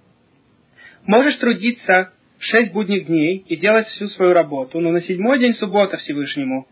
Можешь 1.07 1.37
трудиться 1.37 2.13
шесть 2.39 2.73
будних 2.73 3.07
дней 3.07 3.45
и 3.47 3.57
делать 3.57 3.87
всю 3.87 4.07
свою 4.09 4.33
работу, 4.33 4.81
но 4.81 4.91
на 4.91 5.01
седьмой 5.01 5.39
день 5.39 5.55
суббота 5.55 5.97
Всевышнему 5.97 6.69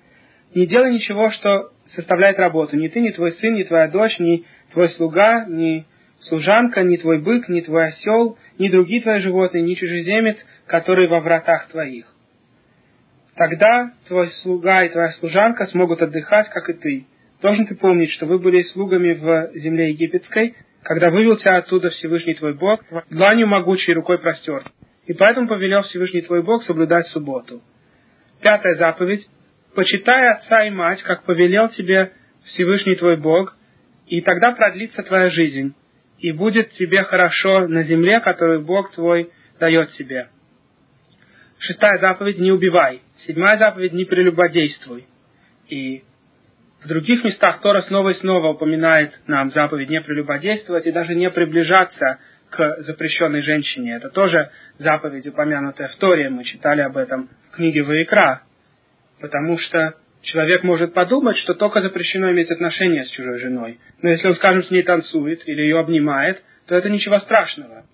не 0.54 0.66
делай 0.66 0.92
ничего, 0.92 1.30
что 1.30 1.72
составляет 1.94 2.38
работу. 2.38 2.76
Ни 2.76 2.88
ты, 2.88 3.00
ни 3.00 3.10
твой 3.10 3.32
сын, 3.32 3.54
ни 3.54 3.62
твоя 3.62 3.88
дочь, 3.88 4.18
ни 4.18 4.44
твой 4.72 4.88
слуга, 4.90 5.44
ни 5.46 5.86
служанка, 6.20 6.82
ни 6.82 6.96
твой 6.96 7.18
бык, 7.20 7.48
ни 7.48 7.60
твой 7.60 7.86
осел, 7.86 8.38
ни 8.58 8.68
другие 8.68 9.02
твои 9.02 9.20
животные, 9.20 9.62
ни 9.62 9.74
чужеземец, 9.74 10.36
который 10.66 11.06
во 11.06 11.20
вратах 11.20 11.68
твоих. 11.68 12.12
Тогда 13.36 13.92
твой 14.08 14.28
слуга 14.42 14.84
и 14.84 14.88
твоя 14.88 15.10
служанка 15.12 15.66
смогут 15.66 16.02
отдыхать, 16.02 16.48
как 16.50 16.70
и 16.70 16.72
ты. 16.72 17.06
Должен 17.42 17.66
ты 17.66 17.74
помнить, 17.74 18.10
что 18.12 18.26
вы 18.26 18.38
были 18.38 18.62
слугами 18.62 19.12
в 19.12 19.58
земле 19.58 19.90
египетской, 19.90 20.54
когда 20.82 21.10
вывел 21.10 21.36
тебя 21.36 21.56
оттуда 21.56 21.90
Всевышний 21.90 22.34
твой 22.34 22.54
Бог, 22.54 22.80
дланью 23.10 23.46
могучей 23.46 23.92
рукой 23.92 24.18
простер. 24.18 24.62
И 25.06 25.12
поэтому 25.12 25.48
повелел 25.48 25.82
Всевышний 25.82 26.22
твой 26.22 26.42
Бог 26.42 26.62
соблюдать 26.64 27.06
субботу. 27.08 27.60
Пятая 28.40 28.76
заповедь. 28.76 29.28
Почитай 29.76 30.30
отца 30.30 30.64
и 30.64 30.70
мать, 30.70 31.02
как 31.02 31.24
повелел 31.24 31.68
тебе 31.68 32.12
Всевышний 32.46 32.94
твой 32.94 33.18
Бог, 33.18 33.54
и 34.06 34.22
тогда 34.22 34.52
продлится 34.52 35.02
твоя 35.02 35.28
жизнь, 35.28 35.74
и 36.18 36.32
будет 36.32 36.70
тебе 36.72 37.02
хорошо 37.02 37.68
на 37.68 37.82
земле, 37.82 38.20
которую 38.20 38.62
Бог 38.62 38.94
твой 38.94 39.30
дает 39.60 39.90
тебе. 39.90 40.28
Шестая 41.58 41.98
заповедь– 41.98 42.38
не 42.40 42.52
убивай. 42.52 43.02
Седьмая 43.26 43.58
заповедь– 43.58 43.92
не 43.92 44.06
прелюбодействуй. 44.06 45.04
И 45.68 46.04
в 46.82 46.88
других 46.88 47.22
местах 47.22 47.60
Тора 47.60 47.82
снова 47.82 48.10
и 48.10 48.14
снова 48.14 48.52
упоминает 48.52 49.12
нам 49.26 49.50
заповедь 49.50 49.90
не 49.90 50.00
прелюбодействовать 50.00 50.86
и 50.86 50.92
даже 50.92 51.14
не 51.14 51.28
приближаться 51.30 52.18
к 52.48 52.76
запрещенной 52.78 53.42
женщине. 53.42 53.96
Это 53.96 54.08
тоже 54.08 54.48
заповедь, 54.78 55.26
упомянутая 55.26 55.88
в 55.88 55.96
Торе. 55.96 56.30
Мы 56.30 56.44
читали 56.44 56.80
об 56.80 56.96
этом 56.96 57.28
в 57.50 57.56
книге 57.56 57.82
Ваикра. 57.82 58.42
Потому 59.20 59.58
что 59.58 59.94
человек 60.22 60.62
может 60.62 60.92
подумать, 60.92 61.36
что 61.38 61.54
только 61.54 61.80
запрещено 61.80 62.30
иметь 62.32 62.50
отношения 62.50 63.04
с 63.04 63.10
чужой 63.10 63.38
женой. 63.38 63.78
Но 64.02 64.10
если 64.10 64.28
он, 64.28 64.34
скажем, 64.34 64.62
с 64.62 64.70
ней 64.70 64.82
танцует 64.82 65.46
или 65.46 65.62
ее 65.62 65.78
обнимает, 65.78 66.42
то 66.66 66.74
это 66.74 66.90
ничего 66.90 67.18
страшного. 67.20 67.84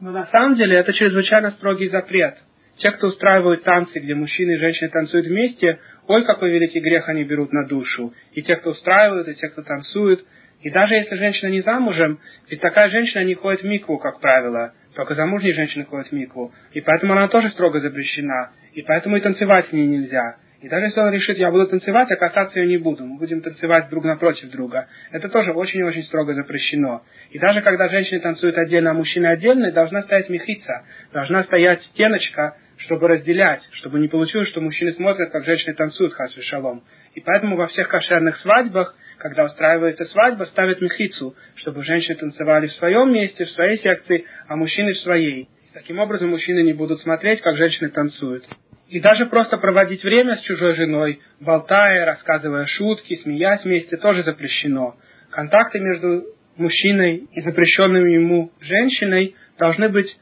Но 0.00 0.10
на 0.10 0.26
самом 0.26 0.56
деле 0.56 0.76
это 0.76 0.92
чрезвычайно 0.92 1.50
строгий 1.52 1.88
запрет. 1.88 2.36
Те, 2.76 2.90
кто 2.90 3.06
устраивают 3.06 3.62
танцы, 3.62 3.98
где 3.98 4.14
мужчины 4.14 4.52
и 4.52 4.58
женщины 4.58 4.90
танцуют 4.90 5.26
вместе, 5.26 5.78
ой, 6.06 6.24
какой 6.24 6.50
великий 6.50 6.80
грех 6.80 7.08
они 7.08 7.24
берут 7.24 7.52
на 7.52 7.66
душу. 7.66 8.12
И 8.32 8.42
те, 8.42 8.56
кто 8.56 8.70
устраивают, 8.70 9.28
и 9.28 9.34
те, 9.34 9.48
кто 9.48 9.62
танцуют. 9.62 10.24
И 10.60 10.70
даже 10.70 10.94
если 10.94 11.14
женщина 11.16 11.48
не 11.48 11.62
замужем, 11.62 12.18
ведь 12.50 12.60
такая 12.60 12.90
женщина 12.90 13.24
не 13.24 13.34
ходит 13.34 13.62
в 13.62 13.66
микву, 13.66 13.98
как 13.98 14.20
правило. 14.20 14.74
Только 14.94 15.14
замужние 15.14 15.54
женщины 15.54 15.84
ходят 15.84 16.08
в 16.08 16.12
микву. 16.12 16.52
И 16.72 16.82
поэтому 16.82 17.14
она 17.14 17.28
тоже 17.28 17.48
строго 17.50 17.80
запрещена. 17.80 18.50
И 18.74 18.82
поэтому 18.82 19.16
и 19.16 19.20
танцевать 19.20 19.68
с 19.68 19.72
ней 19.72 19.86
нельзя. 19.86 20.36
И 20.66 20.68
даже 20.68 20.86
если 20.86 20.98
он 20.98 21.12
решит, 21.12 21.38
я 21.38 21.52
буду 21.52 21.68
танцевать, 21.68 22.10
а 22.10 22.16
касаться 22.16 22.58
ее 22.58 22.66
не 22.66 22.76
буду, 22.76 23.04
мы 23.04 23.18
будем 23.18 23.40
танцевать 23.40 23.88
друг 23.88 24.02
напротив 24.02 24.50
друга, 24.50 24.88
это 25.12 25.28
тоже 25.28 25.52
очень-очень 25.52 26.02
строго 26.02 26.34
запрещено. 26.34 27.04
И 27.30 27.38
даже 27.38 27.62
когда 27.62 27.88
женщины 27.88 28.18
танцуют 28.18 28.58
отдельно, 28.58 28.90
а 28.90 28.94
мужчины 28.94 29.26
отдельно, 29.26 29.70
должна 29.70 30.02
стоять 30.02 30.28
мехица, 30.28 30.84
должна 31.12 31.44
стоять 31.44 31.82
стеночка, 31.92 32.56
чтобы 32.78 33.06
разделять, 33.06 33.62
чтобы 33.74 34.00
не 34.00 34.08
получилось, 34.08 34.48
что 34.48 34.60
мужчины 34.60 34.90
смотрят, 34.94 35.30
как 35.30 35.44
женщины 35.44 35.74
танцуют 35.74 36.14
хасвы 36.14 36.42
шалом. 36.42 36.82
И 37.14 37.20
поэтому 37.20 37.54
во 37.54 37.68
всех 37.68 37.86
кошерных 37.86 38.36
свадьбах, 38.38 38.96
когда 39.18 39.44
устраивается 39.44 40.04
свадьба, 40.06 40.46
ставят 40.46 40.80
мехицу, 40.80 41.36
чтобы 41.54 41.84
женщины 41.84 42.16
танцевали 42.16 42.66
в 42.66 42.72
своем 42.72 43.12
месте, 43.12 43.44
в 43.44 43.50
своей 43.50 43.78
секции, 43.78 44.24
а 44.48 44.56
мужчины 44.56 44.94
в 44.94 44.98
своей. 44.98 45.42
И 45.42 45.72
таким 45.72 46.00
образом 46.00 46.30
мужчины 46.30 46.64
не 46.64 46.72
будут 46.72 46.98
смотреть, 47.02 47.40
как 47.40 47.56
женщины 47.56 47.88
танцуют. 47.90 48.44
И 48.88 49.00
даже 49.00 49.26
просто 49.26 49.56
проводить 49.58 50.04
время 50.04 50.36
с 50.36 50.42
чужой 50.42 50.74
женой, 50.74 51.20
болтая, 51.40 52.04
рассказывая 52.04 52.66
шутки, 52.66 53.16
смеясь 53.16 53.64
вместе, 53.64 53.96
тоже 53.96 54.22
запрещено. 54.22 54.96
Контакты 55.30 55.80
между 55.80 56.24
мужчиной 56.56 57.28
и 57.32 57.40
запрещенной 57.40 58.14
ему 58.14 58.52
женщиной 58.60 59.34
должны 59.58 59.88
быть 59.88 60.16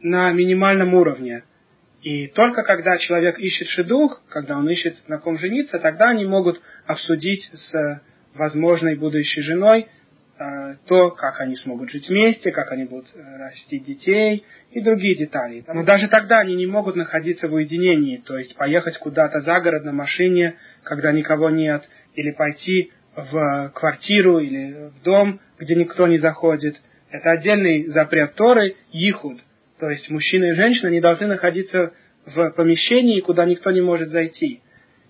на 0.00 0.32
минимальном 0.32 0.94
уровне. 0.94 1.44
И 2.02 2.28
только 2.28 2.62
когда 2.62 2.98
человек 2.98 3.38
ищет 3.38 3.68
шедух, 3.68 4.22
когда 4.28 4.56
он 4.56 4.68
ищет 4.68 4.96
на 5.08 5.18
ком 5.18 5.38
жениться, 5.38 5.78
тогда 5.78 6.10
они 6.10 6.24
могут 6.26 6.60
обсудить 6.86 7.48
с 7.52 8.02
возможной 8.34 8.96
будущей 8.96 9.42
женой 9.42 9.88
то, 10.86 11.10
как 11.10 11.40
они 11.40 11.56
смогут 11.56 11.90
жить 11.90 12.08
вместе, 12.08 12.50
как 12.50 12.72
они 12.72 12.84
будут 12.84 13.06
э, 13.14 13.36
растить 13.38 13.84
детей 13.84 14.44
и 14.70 14.80
другие 14.80 15.14
детали. 15.16 15.62
Но 15.66 15.84
даже 15.84 16.08
тогда 16.08 16.38
они 16.38 16.54
не 16.54 16.66
могут 16.66 16.96
находиться 16.96 17.46
в 17.46 17.52
уединении, 17.52 18.18
то 18.18 18.38
есть 18.38 18.56
поехать 18.56 18.96
куда-то 18.98 19.40
за 19.40 19.60
город 19.60 19.84
на 19.84 19.92
машине, 19.92 20.56
когда 20.82 21.12
никого 21.12 21.50
нет, 21.50 21.82
или 22.14 22.30
пойти 22.30 22.90
в 23.14 23.72
квартиру 23.74 24.38
или 24.38 24.90
в 24.90 25.02
дом, 25.02 25.40
где 25.58 25.74
никто 25.74 26.06
не 26.06 26.18
заходит. 26.18 26.76
Это 27.10 27.32
отдельный 27.32 27.88
запрет 27.88 28.34
Торы, 28.34 28.76
Ихуд, 28.92 29.38
то 29.78 29.90
есть 29.90 30.08
мужчина 30.08 30.44
и 30.44 30.54
женщина 30.54 30.88
не 30.88 31.00
должны 31.00 31.26
находиться 31.26 31.92
в 32.24 32.50
помещении, 32.50 33.20
куда 33.20 33.44
никто 33.44 33.70
не 33.72 33.80
может 33.80 34.10
зайти. 34.10 34.62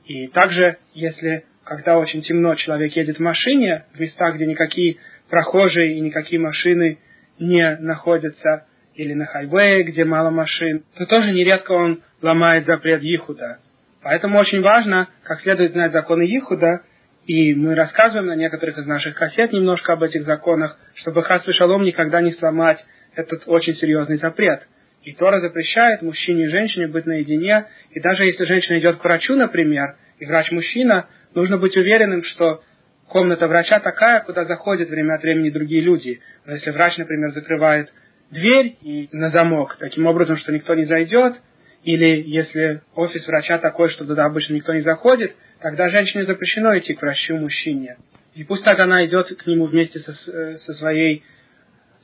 И 0.07 0.29
также, 0.29 0.79
если, 0.95 1.45
когда 1.65 1.99
очень 1.99 2.23
темно, 2.23 2.55
человек 2.57 2.97
едет 2.97 3.19
в 3.19 3.23
машине, 3.23 3.85
в 3.95 4.01
местах, 4.01 4.37
где 4.37 4.47
никакие 4.47 4.97
прохожие 5.31 5.97
и 5.97 6.01
никакие 6.01 6.41
машины 6.41 6.99
не 7.39 7.77
находятся, 7.77 8.67
или 8.95 9.15
на 9.15 9.25
хайвее, 9.25 9.85
где 9.85 10.05
мало 10.05 10.31
машин, 10.31 10.85
то 10.97 11.07
тоже 11.07 11.31
нередко 11.31 11.73
он 11.73 12.03
ломает 12.21 12.67
запрет 12.67 13.03
Ихуда. 13.03 13.59
Поэтому 14.03 14.39
очень 14.39 14.61
важно, 14.61 15.09
как 15.23 15.41
следует 15.41 15.73
знать 15.73 15.93
законы 15.93 16.23
Ихуда, 16.25 16.83
и 17.27 17.55
мы 17.55 17.75
рассказываем 17.75 18.27
на 18.27 18.37
некоторых 18.37 18.77
из 18.79 18.87
наших 18.87 19.15
кассет 19.15 19.53
немножко 19.53 19.93
об 19.93 20.03
этих 20.03 20.25
законах, 20.25 20.79
чтобы 20.97 21.23
Хас 21.23 21.45
Шалом 21.45 21.83
никогда 21.83 22.21
не 22.21 22.33
сломать 22.33 22.85
этот 23.15 23.45
очень 23.47 23.75
серьезный 23.75 24.17
запрет. 24.17 24.67
И 25.03 25.15
Тора 25.15 25.41
запрещает 25.41 26.03
мужчине 26.03 26.45
и 26.45 26.49
женщине 26.49 26.89
быть 26.89 27.07
наедине, 27.07 27.67
и 27.91 28.01
даже 28.01 28.25
если 28.25 28.45
женщина 28.45 28.79
идет 28.79 28.97
к 28.97 29.05
врачу, 29.05 29.35
например, 29.35 29.97
и 30.19 30.27
врач 30.27 30.51
мужчина, 30.51 31.09
нужно 31.35 31.57
быть 31.57 31.77
уверенным, 31.77 32.23
что 32.25 32.63
комната 33.11 33.47
врача 33.49 33.81
такая, 33.81 34.21
куда 34.21 34.45
заходят 34.47 34.89
время 34.89 35.15
от 35.15 35.23
времени 35.23 35.51
другие 35.51 35.83
люди. 35.83 36.21
Если 36.47 36.71
врач, 36.71 36.97
например, 36.97 37.33
закрывает 37.33 37.93
дверь 38.31 38.77
и 38.83 39.09
на 39.13 39.31
замок, 39.31 39.77
таким 39.79 40.07
образом, 40.07 40.37
что 40.37 40.53
никто 40.53 40.75
не 40.75 40.87
зайдет, 40.87 41.35
или 41.83 42.23
если 42.23 42.83
офис 42.95 43.27
врача 43.27 43.59
такой, 43.59 43.89
что 43.91 44.07
туда 44.07 44.25
обычно 44.25 44.55
никто 44.55 44.73
не 44.73 44.81
заходит, 44.81 45.35
тогда 45.61 45.89
женщине 45.89 46.25
запрещено 46.25 46.79
идти 46.79 46.95
к 46.95 47.03
врачу 47.03 47.37
мужчине. 47.37 47.97
И 48.35 48.45
пусть 48.45 48.65
так 48.65 48.79
она 48.79 49.05
идет 49.07 49.27
к 49.29 49.47
нему 49.47 49.67
вместе 49.67 49.99
со, 49.99 50.13
э, 50.13 50.59
со 50.59 50.73
своей 50.75 51.25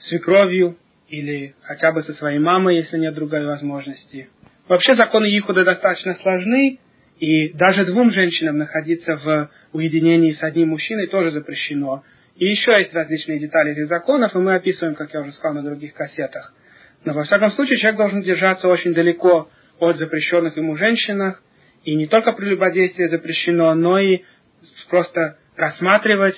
свекровью, 0.01 0.77
или 1.09 1.55
хотя 1.63 1.93
бы 1.93 2.03
со 2.03 2.15
своей 2.15 2.39
мамой, 2.39 2.77
если 2.77 2.99
нет 2.99 3.15
другой 3.15 3.47
возможности. 3.47 4.29
Вообще 4.69 4.97
законы 4.97 5.27
Ихуда 5.27 5.65
достаточно 5.65 6.15
сложны, 6.15 6.79
и 7.19 7.53
даже 7.55 7.87
двум 7.87 8.13
женщинам 8.13 8.59
находиться 8.59 9.17
в 9.17 9.51
уединении 9.73 10.33
с 10.33 10.43
одним 10.43 10.71
мужчиной 10.71 11.07
тоже 11.07 11.31
запрещено. 11.31 12.05
И 12.37 12.47
еще 12.47 12.73
есть 12.79 12.93
различные 12.93 13.39
детали 13.39 13.73
этих 13.73 13.89
законов, 13.89 14.35
и 14.35 14.39
мы 14.39 14.55
описываем, 14.55 14.95
как 14.95 15.13
я 15.15 15.21
уже 15.21 15.33
сказал, 15.33 15.55
на 15.55 15.63
других 15.63 15.95
кассетах. 15.95 16.53
Но 17.05 17.15
во 17.15 17.23
всяком 17.23 17.51
случае 17.53 17.79
человек 17.79 17.99
должен 17.99 18.23
держаться 18.23 18.69
очень 18.69 18.93
далеко 18.93 19.49
от 19.79 19.97
запрещенных 19.97 20.57
ему 20.57 20.77
женщинах, 20.77 21.43
и 21.85 21.95
не 21.95 22.07
только 22.07 22.33
прелюбодействие 22.33 23.09
запрещено, 23.09 23.75
но 23.75 23.99
и 23.99 24.23
просто 24.91 25.39
рассматривать 25.57 26.35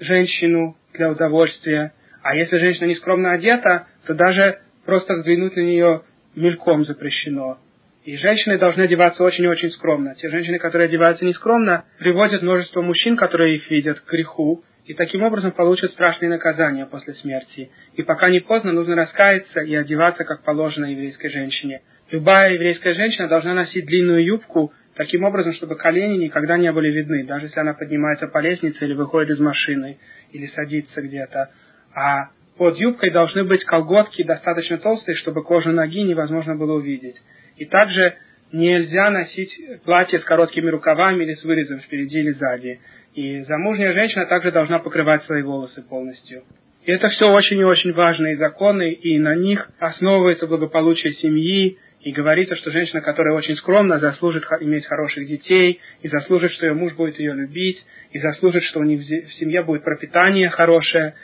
женщину 0.00 0.76
для 0.94 1.10
удовольствия. 1.10 1.92
А 2.22 2.34
если 2.34 2.56
женщина 2.58 2.86
нескромно 2.86 3.32
одета, 3.32 3.86
то 4.06 4.14
даже 4.14 4.58
просто 4.84 5.14
взглянуть 5.14 5.54
на 5.54 5.60
нее 5.60 6.02
мельком 6.34 6.84
запрещено. 6.84 7.58
И 8.06 8.16
женщины 8.18 8.56
должны 8.56 8.82
одеваться 8.82 9.24
очень-очень 9.24 9.70
скромно. 9.70 10.14
Те 10.14 10.28
женщины, 10.28 10.60
которые 10.60 10.86
одеваются 10.86 11.24
нескромно, 11.24 11.86
приводят 11.98 12.40
множество 12.40 12.80
мужчин, 12.80 13.16
которые 13.16 13.56
их 13.56 13.68
видят, 13.68 13.98
к 13.98 14.08
греху, 14.08 14.62
и 14.84 14.94
таким 14.94 15.24
образом 15.24 15.50
получат 15.50 15.90
страшные 15.90 16.28
наказания 16.28 16.86
после 16.86 17.14
смерти. 17.14 17.72
И 17.94 18.04
пока 18.04 18.30
не 18.30 18.38
поздно, 18.38 18.70
нужно 18.70 18.94
раскаяться 18.94 19.58
и 19.58 19.74
одеваться, 19.74 20.22
как 20.22 20.44
положено 20.44 20.86
еврейской 20.86 21.30
женщине. 21.30 21.82
Любая 22.12 22.52
еврейская 22.52 22.92
женщина 22.94 23.26
должна 23.26 23.54
носить 23.54 23.86
длинную 23.86 24.24
юбку 24.24 24.72
таким 24.94 25.24
образом, 25.24 25.52
чтобы 25.54 25.74
колени 25.74 26.26
никогда 26.26 26.56
не 26.56 26.70
были 26.70 26.92
видны, 26.92 27.24
даже 27.24 27.46
если 27.46 27.58
она 27.58 27.74
поднимается 27.74 28.28
по 28.28 28.38
лестнице 28.38 28.84
или 28.84 28.94
выходит 28.94 29.30
из 29.30 29.40
машины, 29.40 29.98
или 30.30 30.46
садится 30.46 31.02
где-то. 31.02 31.50
А 31.92 32.28
под 32.56 32.76
юбкой 32.76 33.10
должны 33.10 33.42
быть 33.42 33.64
колготки 33.64 34.22
достаточно 34.22 34.78
толстые, 34.78 35.16
чтобы 35.16 35.42
кожу 35.42 35.72
ноги 35.72 36.04
невозможно 36.04 36.54
было 36.54 36.74
увидеть. 36.74 37.16
И 37.56 37.64
также 37.64 38.14
нельзя 38.52 39.10
носить 39.10 39.52
платье 39.84 40.18
с 40.18 40.24
короткими 40.24 40.68
рукавами 40.70 41.24
или 41.24 41.34
с 41.34 41.44
вырезом 41.44 41.80
впереди 41.80 42.18
или 42.18 42.32
сзади. 42.32 42.80
И 43.14 43.40
замужняя 43.42 43.92
женщина 43.92 44.26
также 44.26 44.52
должна 44.52 44.78
покрывать 44.78 45.24
свои 45.24 45.42
волосы 45.42 45.82
полностью. 45.82 46.44
И 46.84 46.92
это 46.92 47.08
все 47.08 47.28
очень 47.28 47.58
и 47.58 47.64
очень 47.64 47.92
важные 47.92 48.36
законы, 48.36 48.92
и 48.92 49.18
на 49.18 49.34
них 49.34 49.70
основывается 49.80 50.46
благополучие 50.46 51.14
семьи, 51.14 51.78
и 52.00 52.12
говорится, 52.12 52.54
что 52.54 52.70
женщина, 52.70 53.00
которая 53.00 53.34
очень 53.34 53.56
скромна, 53.56 53.98
заслужит 53.98 54.44
иметь 54.60 54.86
хороших 54.86 55.26
детей, 55.26 55.80
и 56.02 56.08
заслужит, 56.08 56.52
что 56.52 56.66
ее 56.66 56.74
муж 56.74 56.94
будет 56.94 57.18
ее 57.18 57.34
любить, 57.34 57.84
и 58.12 58.20
заслужит, 58.20 58.62
что 58.62 58.78
у 58.78 58.84
них 58.84 59.00
в 59.00 59.32
семье 59.32 59.64
будет 59.64 59.82
пропитание 59.82 60.48
хорошее. 60.48 61.14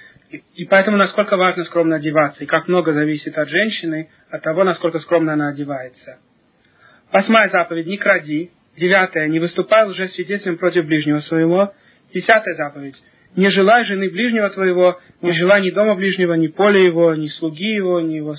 И, 0.55 0.65
поэтому 0.65 0.97
насколько 0.97 1.37
важно 1.37 1.65
скромно 1.65 1.97
одеваться, 1.97 2.43
и 2.43 2.47
как 2.47 2.67
много 2.69 2.93
зависит 2.93 3.37
от 3.37 3.49
женщины, 3.49 4.09
от 4.31 4.43
того, 4.43 4.65
насколько 4.65 4.99
скромно 5.01 5.35
она 5.35 5.49
одевается. 5.49 6.19
Восьмая 7.13 7.49
заповедь– 7.51 7.87
не 7.89 7.99
кради. 7.99 8.51
Девятая– 8.77 9.27
не 9.29 9.39
выступай 9.39 9.87
уже 9.87 10.09
свидетелем 10.09 10.57
против 10.57 10.87
ближнего 10.87 11.19
своего. 11.19 11.75
Десятая 12.15 12.55
заповедь– 12.55 12.97
не 13.37 13.51
желай 13.51 13.85
жены 13.85 14.11
ближнего 14.11 14.51
твоего, 14.51 15.01
не 15.23 15.33
желай 15.33 15.63
ни 15.63 15.71
дома 15.71 15.95
ближнего, 15.95 16.35
ни 16.35 16.49
поля 16.49 16.81
его, 16.81 17.15
ни 17.15 17.29
слуги 17.29 17.75
его, 17.75 18.01
ни 18.01 18.15
его 18.15 18.37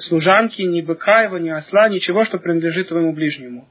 служанки, 0.00 0.60
ни 0.62 0.80
быка 0.80 1.22
его, 1.22 1.38
ни 1.38 1.48
осла, 1.48 1.88
ничего, 1.88 2.24
что 2.24 2.38
принадлежит 2.38 2.88
твоему 2.88 3.12
ближнему. 3.12 3.68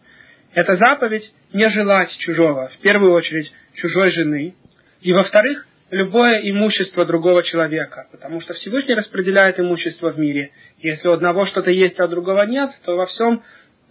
Это 0.53 0.75
заповедь 0.77 1.29
не 1.53 1.69
желать 1.69 2.15
чужого, 2.19 2.69
в 2.69 2.81
первую 2.81 3.11
очередь 3.11 3.51
чужой 3.75 4.11
жены, 4.11 4.55
и 5.01 5.13
во-вторых, 5.13 5.67
любое 5.89 6.41
имущество 6.49 7.05
другого 7.05 7.43
человека, 7.43 8.07
потому 8.11 8.41
что 8.41 8.53
Всевышний 8.53 8.95
распределяет 8.95 9.59
имущество 9.59 10.11
в 10.11 10.19
мире. 10.19 10.51
Если 10.79 11.07
у 11.07 11.11
одного 11.11 11.45
что-то 11.45 11.71
есть, 11.71 11.99
а 11.99 12.05
у 12.05 12.07
другого 12.07 12.43
нет, 12.43 12.71
то 12.85 12.95
во 12.95 13.05
всем 13.05 13.43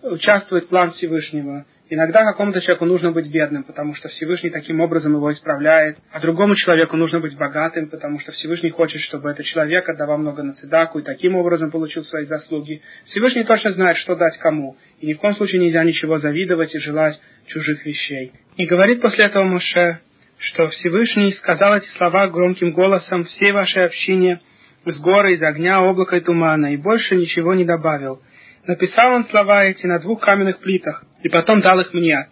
участвует 0.02 0.68
план 0.68 0.92
Всевышнего. 0.92 1.64
Иногда 1.88 2.24
какому-то 2.24 2.60
человеку 2.60 2.84
нужно 2.84 3.12
быть 3.12 3.30
бедным, 3.30 3.62
потому 3.62 3.94
что 3.94 4.08
Всевышний 4.08 4.50
таким 4.50 4.80
образом 4.80 5.14
его 5.14 5.32
исправляет, 5.32 5.98
а 6.10 6.18
другому 6.18 6.56
человеку 6.56 6.96
нужно 6.96 7.20
быть 7.20 7.36
богатым, 7.38 7.88
потому 7.88 8.18
что 8.18 8.32
Всевышний 8.32 8.70
хочет, 8.70 9.00
чтобы 9.02 9.30
этот 9.30 9.46
человек 9.46 9.88
отдавал 9.88 10.18
много 10.18 10.42
на 10.42 10.54
цедаку 10.54 10.98
и 10.98 11.04
таким 11.04 11.36
образом 11.36 11.70
получил 11.70 12.02
свои 12.02 12.24
заслуги. 12.26 12.82
Всевышний 13.06 13.44
точно 13.44 13.72
знает, 13.72 13.98
что 13.98 14.16
дать 14.16 14.36
кому, 14.38 14.76
и 14.98 15.06
ни 15.06 15.12
в 15.12 15.18
коем 15.18 15.36
случае 15.36 15.60
нельзя 15.60 15.84
ничего 15.84 16.18
завидовать 16.18 16.74
и 16.74 16.80
желать 16.80 17.20
чужих 17.46 17.86
вещей. 17.86 18.32
И 18.56 18.66
говорит 18.66 19.00
после 19.00 19.26
этого 19.26 19.44
Моше, 19.44 20.00
что 20.38 20.68
Всевышний 20.68 21.32
сказал 21.34 21.76
эти 21.76 21.88
слова 21.96 22.28
громким 22.28 22.72
голосом 22.72 23.24
всей 23.24 23.52
вашей 23.52 23.86
общине 23.86 24.40
с 24.84 25.00
горы, 25.00 25.34
из 25.34 25.42
огня, 25.42 25.78
облака 25.78 26.16
и 26.16 26.20
тумана, 26.20 26.72
и 26.72 26.76
больше 26.76 27.16
ничего 27.16 27.54
не 27.54 27.64
добавил– 27.64 28.20
Написал 28.66 29.12
он 29.12 29.26
слова 29.26 29.64
эти 29.64 29.86
на 29.86 30.00
двух 30.00 30.20
каменных 30.20 30.58
плитах, 30.58 31.04
и 31.22 31.28
потом 31.28 31.60
дал 31.60 31.78
их 31.80 31.94
мне. 31.94 32.26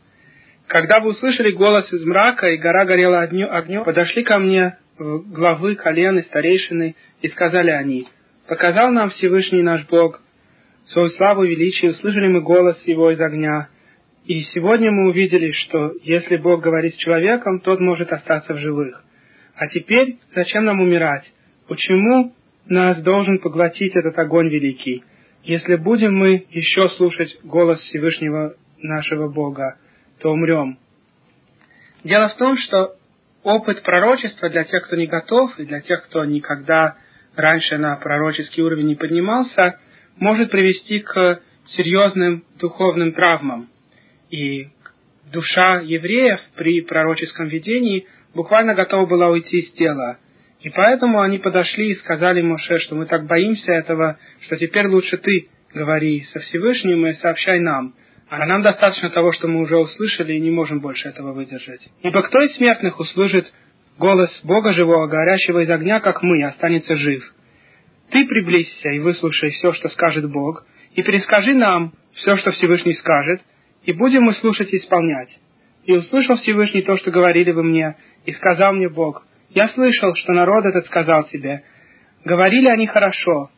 Когда 0.67 0.99
вы 0.99 1.11
услышали 1.11 1.53
голос 1.53 1.93
из 1.93 2.05
мрака, 2.05 2.49
и 2.49 2.57
гора 2.57 2.85
горела 2.85 3.21
огнем, 3.21 3.85
подошли 3.85 4.25
ко 4.25 4.39
мне 4.39 4.77
главы, 4.99 5.77
колены, 5.77 6.23
старейшины, 6.25 6.97
и 7.21 7.29
сказали 7.29 7.71
они, 7.71 8.09
«Показал 8.49 8.91
нам 8.91 9.11
Всевышний 9.11 9.63
наш 9.63 9.87
Бог 9.87 10.21
свою 10.87 11.09
славу 11.11 11.45
и 11.45 11.51
величие, 11.51 11.93
услышали 11.93 12.29
мы 12.29 12.41
голос 12.41 12.83
его 12.87 13.11
из 13.11 13.21
огня, 13.21 13.69
и 14.25 14.41
сегодня 14.55 14.91
мы 14.91 15.09
увидели, 15.09 15.53
что 15.53 15.93
если 16.03 16.37
Бог 16.37 16.63
говорит 16.63 16.95
с 16.95 16.99
человеком, 16.99 17.61
тот 17.61 17.81
может 17.81 18.13
остаться 18.13 18.55
в 18.55 18.59
живых. 18.59 19.05
А 19.55 19.67
теперь 19.69 20.19
зачем 20.35 20.65
нам 20.65 20.81
умирать? 20.81 21.31
Почему 21.69 22.35
нас 22.67 23.03
должен 23.03 23.39
поглотить 23.39 23.95
этот 23.95 24.19
огонь 24.19 24.49
великий?» 24.49 25.05
Если 25.45 25.77
будем 25.77 26.17
мы 26.17 26.47
еще 26.51 26.89
слушать 26.97 27.39
голос 27.45 27.79
Всевышнего 27.81 28.55
нашего 28.79 29.29
Бога, 29.29 29.77
то 30.21 30.31
умрем. 30.31 30.79
Дело 32.03 32.31
в 32.31 32.37
том, 32.37 32.57
что 32.57 32.97
опыт 33.43 33.83
пророчества 33.83 34.49
для 34.49 34.65
тех, 34.65 34.87
кто 34.87 34.97
не 34.97 35.07
готов, 35.07 35.59
и 35.59 35.67
для 35.67 35.83
тех, 35.83 36.03
кто 36.05 36.25
никогда 36.25 36.97
раньше 37.37 37.77
на 37.77 37.95
пророческий 37.97 38.63
уровень 38.63 38.87
не 38.87 38.95
поднимался, 38.95 39.79
может 40.17 40.51
привести 40.51 41.01
к 41.01 41.43
серьезным 41.77 42.45
духовным 42.59 43.13
травмам. 43.13 43.69
И 44.35 44.69
душа 45.33 45.81
евреев 45.81 46.41
при 46.57 46.81
пророческом 46.81 47.47
видении 47.47 48.07
буквально 48.35 48.75
готова 48.75 49.07
была 49.07 49.29
уйти 49.29 49.61
из 49.61 49.73
тела. 49.75 50.19
И 50.61 50.71
поэтому 50.71 51.21
они 51.21 51.39
подошли 51.39 51.93
и 51.93 51.97
сказали 51.97 52.43
Моше, 52.43 52.81
что 52.81 52.97
мы 52.97 53.07
так 53.07 53.27
боимся 53.27 53.73
этого, 53.73 54.19
что 54.41 54.57
теперь 54.57 54.89
лучше 54.89 55.19
ты 55.19 55.49
говори 55.73 56.25
со 56.33 56.41
Всевышним 56.41 57.07
и 57.07 57.13
сообщай 57.15 57.61
нам. 57.61 57.95
А 58.29 58.45
нам 58.47 58.63
достаточно 58.63 59.11
того, 59.11 59.33
что 59.33 59.47
мы 59.47 59.61
уже 59.61 59.77
услышали, 59.77 60.33
и 60.33 60.41
не 60.41 60.51
можем 60.51 60.81
больше 60.81 61.09
этого 61.09 61.33
выдержать. 61.33 61.87
Ибо 62.03 62.23
кто 62.23 62.41
из 62.41 62.57
смертных 62.57 62.99
услышит 62.99 63.53
голос 63.99 64.31
Бога 64.43 64.73
живого, 64.73 65.07
горящего 65.07 65.63
из 65.63 65.71
огня, 65.71 66.01
как 66.01 66.23
мы, 66.23 66.43
останется 66.45 66.97
жив? 66.97 67.23
Ты 68.11 68.27
приблизься 68.27 68.89
и 68.89 68.99
выслушай 68.99 69.51
все, 69.51 69.73
что 69.75 69.89
скажет 69.91 70.29
Бог, 70.33 70.67
и 70.95 71.03
перескажи 71.03 71.55
нам 71.55 71.93
все, 72.15 72.37
что 72.37 72.51
Всевышний 72.53 72.95
скажет, 72.95 73.41
и 73.85 73.93
будем 73.93 74.23
мы 74.23 74.35
слушать 74.35 74.73
и 74.73 74.79
исполнять. 74.79 75.31
И 75.85 75.93
услышал 75.93 76.37
Всевышний 76.37 76.83
то, 76.83 76.97
что 76.97 77.11
говорили 77.11 77.53
вы 77.53 77.63
мне, 77.63 77.97
и 78.25 78.33
сказал 78.33 78.73
мне 78.73 78.89
Бог– 78.89 79.27
я 79.55 79.69
слышал, 79.69 80.15
что 80.17 80.33
народ 80.33 80.65
этот 80.65 80.85
сказал 80.87 81.25
тебе, 81.25 81.63
говорили 82.25 82.69
они 82.69 82.87
хорошо. 82.89 83.51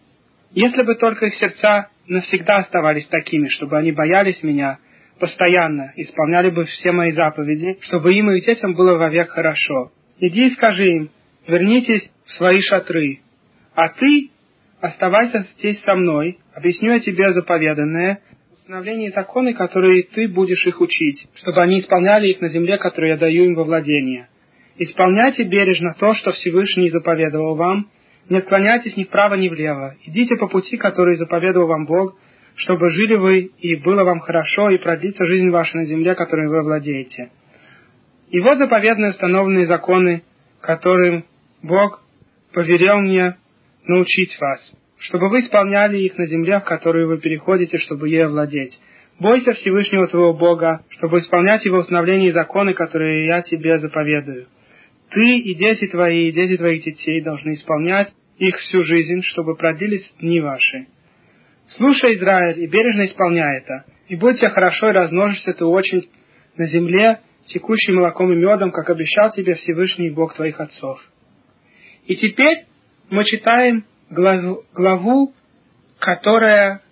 Если 0.53 0.83
бы 0.83 0.95
только 0.95 1.27
их 1.27 1.35
сердца 1.37 1.89
навсегда 2.07 2.59
оставались 2.59 3.07
такими, 3.07 3.49
чтобы 3.49 3.79
они 3.79 3.93
боялись 3.93 4.43
меня 4.43 4.79
постоянно, 5.19 5.93
исполняли 5.97 6.51
бы 6.51 6.65
все 6.65 6.93
мои 6.93 7.13
заповеди, 7.13 7.79
чтобы 7.81 8.13
им 8.13 8.31
и 8.31 8.43
детям 8.43 8.75
было 8.75 8.99
вовек 8.99 9.31
хорошо. 9.31 9.91
Иди 10.21 10.49
и 10.49 10.51
скажи 10.51 10.85
им, 10.85 11.11
вернитесь 11.49 12.11
в 12.27 12.33
свои 12.33 12.61
шатры, 12.61 13.21
а 13.75 13.89
ты 13.89 14.31
оставайся 14.83 15.41
здесь 15.57 15.81
со 15.83 15.95
мной, 15.95 16.39
объясню 16.55 16.93
я 16.93 17.01
тебе 17.01 17.33
заповеданное, 17.33 18.21
установление 18.67 19.13
законы, 19.13 19.55
которые 19.55 20.03
ты 20.03 20.27
будешь 20.27 20.67
их 20.67 20.81
учить, 20.81 21.29
чтобы 21.37 21.63
они 21.63 21.79
исполняли 21.79 22.27
их 22.27 22.41
на 22.41 22.49
земле, 22.49 22.79
которую 22.79 23.13
я 23.13 23.17
даю 23.17 23.45
им 23.45 23.55
во 23.55 23.63
владение. 23.63 24.29
Исполняйте 24.77 25.45
бережно 25.45 25.95
то, 25.97 26.15
что 26.15 26.33
Всевышний 26.33 26.91
заповедовал 26.91 27.55
вам, 27.55 27.89
не 28.29 28.39
отклоняйтесь 28.39 28.97
ни 28.97 29.05
вправо, 29.05 29.35
ни 29.35 29.49
влево. 29.49 29.95
Идите 30.03 30.35
по 30.35 30.49
пути, 30.49 30.77
который 30.77 31.15
заповедовал 31.15 31.69
вам 31.69 31.87
Бог, 31.87 32.17
чтобы 32.57 32.91
жили 32.91 33.15
вы 33.15 33.53
и 33.61 33.77
было 33.77 34.03
вам 34.03 34.19
хорошо, 34.19 34.71
и 34.71 34.79
продлится 34.79 35.25
жизнь 35.27 35.51
ваша 35.51 35.77
на 35.77 35.85
земле, 35.85 36.17
которой 36.17 36.49
вы 36.49 36.61
владеете. 36.63 37.31
И 38.31 38.41
вот 38.41 38.59
заповедные 38.59 39.11
установленные 39.11 39.67
законы, 39.67 40.25
которым 40.61 41.25
Бог 41.63 42.03
поверил 42.53 42.99
мне 42.99 43.37
научить 43.85 44.37
вас, 44.41 44.73
чтобы 44.99 45.29
вы 45.29 45.41
исполняли 45.41 45.99
их 45.99 46.17
на 46.17 46.27
земле, 46.27 46.61
в 46.61 46.65
которую 46.65 47.09
вы 47.09 47.19
переходите, 47.19 47.79
чтобы 47.79 48.09
ей 48.09 48.27
владеть. 48.27 48.79
Бойся 49.19 49.53
Всевышнего 49.53 50.07
твоего 50.09 50.35
Бога, 50.35 50.85
чтобы 50.91 51.21
исполнять 51.21 51.65
его 51.65 51.79
установления 51.79 52.29
и 52.29 52.33
законы, 52.33 52.75
которые 52.75 53.27
я 53.27 53.43
тебе 53.43 53.79
заповедую. 53.79 54.47
Ты 55.11 55.39
и 55.39 55.55
дети 55.55 55.87
твои, 55.87 56.29
и 56.29 56.33
дети 56.33 56.57
твоих 56.57 56.85
детей 56.85 57.23
должны 57.23 57.55
исполнять 57.55 58.13
их 58.39 58.57
всю 58.57 58.83
жизнь, 58.83 59.23
чтобы 59.23 59.57
продлились 59.57 60.13
дни 60.21 60.41
ваши. 60.41 60.87
Слушай, 61.77 62.17
Израиль, 62.17 62.63
и 62.63 62.67
бережно 62.67 63.07
исполняй 63.07 63.59
это, 63.59 63.85
и 64.09 64.17
будь 64.17 64.39
тебе 64.39 64.51
хорошо, 64.51 64.91
и 64.91 64.93
размножишься 64.93 65.53
ты 65.53 65.65
очень 65.65 66.09
на 66.57 66.67
земле, 66.67 67.21
текущей 67.47 67.93
молоком 67.93 68.33
и 68.33 68.37
медом, 68.37 68.71
как 68.71 68.91
обещал 68.91 69.31
тебе 69.31 69.55
Всевышний 69.55 70.11
Бог 70.11 70.35
твоих 70.35 70.61
отцов. 70.61 71.01
И 72.07 72.17
теперь 72.17 72.67
мы 73.11 73.25
читаем 73.25 73.85
главу, 74.11 75.35
которая 75.99 76.83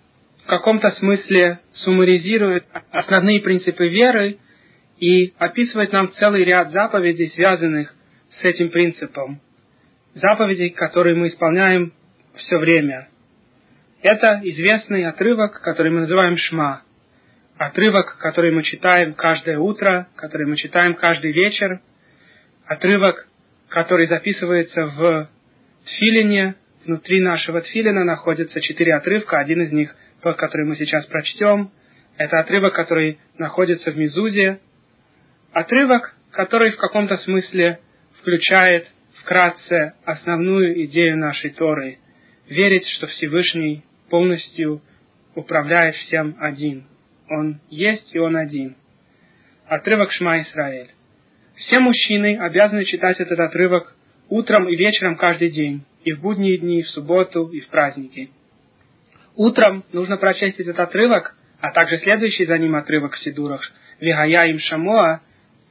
в 0.43 0.47
каком-то 0.47 0.91
смысле 0.91 1.59
суммаризирует 1.73 2.65
основные 2.91 3.41
принципы 3.41 3.87
веры 3.87 4.37
и 4.99 5.33
описывает 5.37 5.91
нам 5.91 6.11
целый 6.13 6.43
ряд 6.43 6.71
заповедей, 6.71 7.29
связанных 7.29 7.93
с 8.39 8.43
этим 8.43 8.69
принципом. 8.69 9.41
Заповедей, 10.13 10.69
которые 10.69 11.15
мы 11.15 11.27
исполняем 11.27 11.93
все 12.35 12.57
время. 12.57 13.09
Это 14.01 14.39
известный 14.43 15.05
отрывок, 15.05 15.61
который 15.61 15.91
мы 15.91 16.01
называем 16.01 16.37
Шма. 16.37 16.83
Отрывок, 17.57 18.17
который 18.19 18.51
мы 18.51 18.63
читаем 18.63 19.13
каждое 19.13 19.57
утро, 19.57 20.07
который 20.15 20.45
мы 20.45 20.57
читаем 20.57 20.93
каждый 20.95 21.31
вечер. 21.31 21.79
Отрывок, 22.65 23.27
который 23.69 24.07
записывается 24.07 24.85
в 24.85 25.29
Тфилине. 25.85 26.55
Внутри 26.85 27.19
нашего 27.19 27.61
Тфилина 27.61 28.03
находятся 28.03 28.61
четыре 28.61 28.93
отрывка. 28.93 29.39
Один 29.39 29.63
из 29.63 29.71
них, 29.71 29.95
тот, 30.21 30.37
который 30.37 30.67
мы 30.67 30.75
сейчас 30.75 31.05
прочтем, 31.07 31.71
Это 32.17 32.39
отрывок, 32.39 32.73
который 32.73 33.19
находится 33.37 33.91
в 33.91 33.97
Мизузе. 33.97 34.59
Отрывок, 35.51 36.15
который 36.31 36.71
в 36.71 36.77
каком-то 36.77 37.17
смысле 37.17 37.79
включает 38.19 38.87
вкратце 39.21 39.95
основную 40.05 40.85
идею 40.85 41.17
нашей 41.17 41.49
Торы. 41.49 41.97
Верить, 42.47 42.87
что 42.87 43.07
Всевышний 43.07 43.83
полностью 44.09 44.81
управляет 45.33 45.95
всем 45.95 46.37
один. 46.39 46.85
Он 47.29 47.59
есть 47.69 48.13
и 48.13 48.19
он 48.19 48.37
один. 48.37 48.77
Отрывок 49.67 50.11
Шма 50.11 50.41
Исраэль. 50.41 50.91
Все 51.55 51.79
мужчины 51.79 52.37
обязаны 52.39 52.85
читать 52.85 53.19
этот 53.19 53.39
отрывок 53.39 53.95
утром 54.29 54.69
и 54.69 54.75
вечером 54.75 55.17
каждый 55.17 55.49
день, 55.49 55.83
и 56.05 56.13
в 56.13 56.21
будние 56.21 56.57
дни, 56.57 56.79
и 56.79 56.83
в 56.83 56.89
субботу, 56.89 57.47
и 57.49 57.59
в 57.59 57.67
праздники. 57.67 58.29
Утром 59.35 59.83
нужно 59.91 60.17
прочесть 60.17 60.59
этот 60.59 60.79
отрывок, 60.79 61.35
а 61.59 61.71
также 61.71 61.97
следующий 61.97 62.45
за 62.45 62.57
ним 62.57 62.75
отрывок 62.75 63.13
в 63.13 63.19
Сидурах, 63.19 63.61
Вигая 63.99 64.47
им 64.49 64.59
Шамоа, 64.59 65.21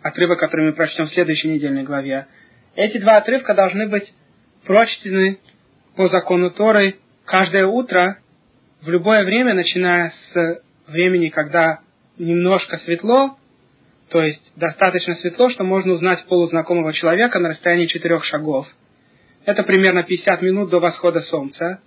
отрывок, 0.03 0.41
который 0.41 0.66
мы 0.66 0.72
прочтем 0.72 1.07
в 1.07 1.14
следующей 1.14 1.49
недельной 1.49 1.85
главе. 1.85 2.26
Эти 2.74 2.99
два 2.99 3.16
отрывка 3.16 3.55
должны 3.55 3.89
быть 3.89 4.12
прочтены 4.64 5.39
по 5.97 6.09
закону 6.09 6.51
Торы 6.51 6.97
каждое 7.24 7.66
утро, 7.66 8.18
в 8.82 8.89
любое 8.89 9.24
время, 9.24 9.55
начиная 9.55 10.12
с 10.32 10.62
времени, 10.89 11.28
когда 11.28 11.80
немножко 12.18 12.76
светло, 12.78 13.39
то 14.11 14.22
есть 14.22 14.43
достаточно 14.57 15.14
светло, 15.14 15.49
что 15.51 15.64
можно 15.64 15.93
узнать 15.93 16.26
полузнакомого 16.26 16.93
человека 16.93 17.39
на 17.39 17.51
расстоянии 17.51 17.87
четырех 17.87 18.24
шагов. 18.24 18.66
Это 19.45 19.63
примерно 19.63 20.03
50 20.03 20.43
минут 20.43 20.71
до 20.71 20.81
восхода 20.81 21.21
солнца. 21.23 21.81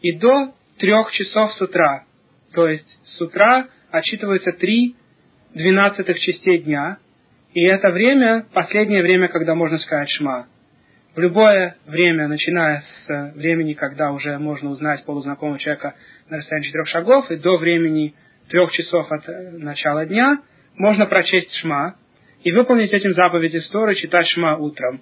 И 0.00 0.12
до 0.12 0.54
трех 0.78 1.10
часов 1.12 1.52
с 1.54 1.60
утра. 1.60 2.04
То 2.54 2.68
есть 2.68 2.88
с 3.04 3.20
утра 3.20 3.68
отчитывается 3.90 4.52
три 4.52 4.96
двенадцатых 5.54 6.18
частей 6.18 6.58
дня. 6.58 6.98
И 7.52 7.62
это 7.62 7.90
время, 7.90 8.46
последнее 8.52 9.02
время, 9.02 9.28
когда 9.28 9.54
можно 9.54 9.78
сказать 9.78 10.08
шма. 10.10 10.46
В 11.14 11.20
любое 11.20 11.76
время, 11.86 12.26
начиная 12.28 12.80
с 12.80 13.32
времени, 13.34 13.74
когда 13.74 14.12
уже 14.12 14.38
можно 14.38 14.70
узнать 14.70 15.04
полузнакомого 15.04 15.58
человека 15.58 15.94
на 16.30 16.38
расстоянии 16.38 16.66
четырех 16.66 16.88
шагов, 16.88 17.30
и 17.30 17.36
до 17.36 17.58
времени 17.58 18.14
трех 18.48 18.72
часов 18.72 19.10
от 19.12 19.28
начала 19.58 20.06
дня– 20.06 20.42
можно 20.76 21.06
прочесть 21.06 21.52
Шма 21.56 21.96
и 22.42 22.52
выполнить 22.52 22.92
этим 22.92 23.12
заповеди 23.14 23.60
Торы, 23.70 23.94
читать 23.94 24.26
Шма 24.28 24.56
утром. 24.56 25.00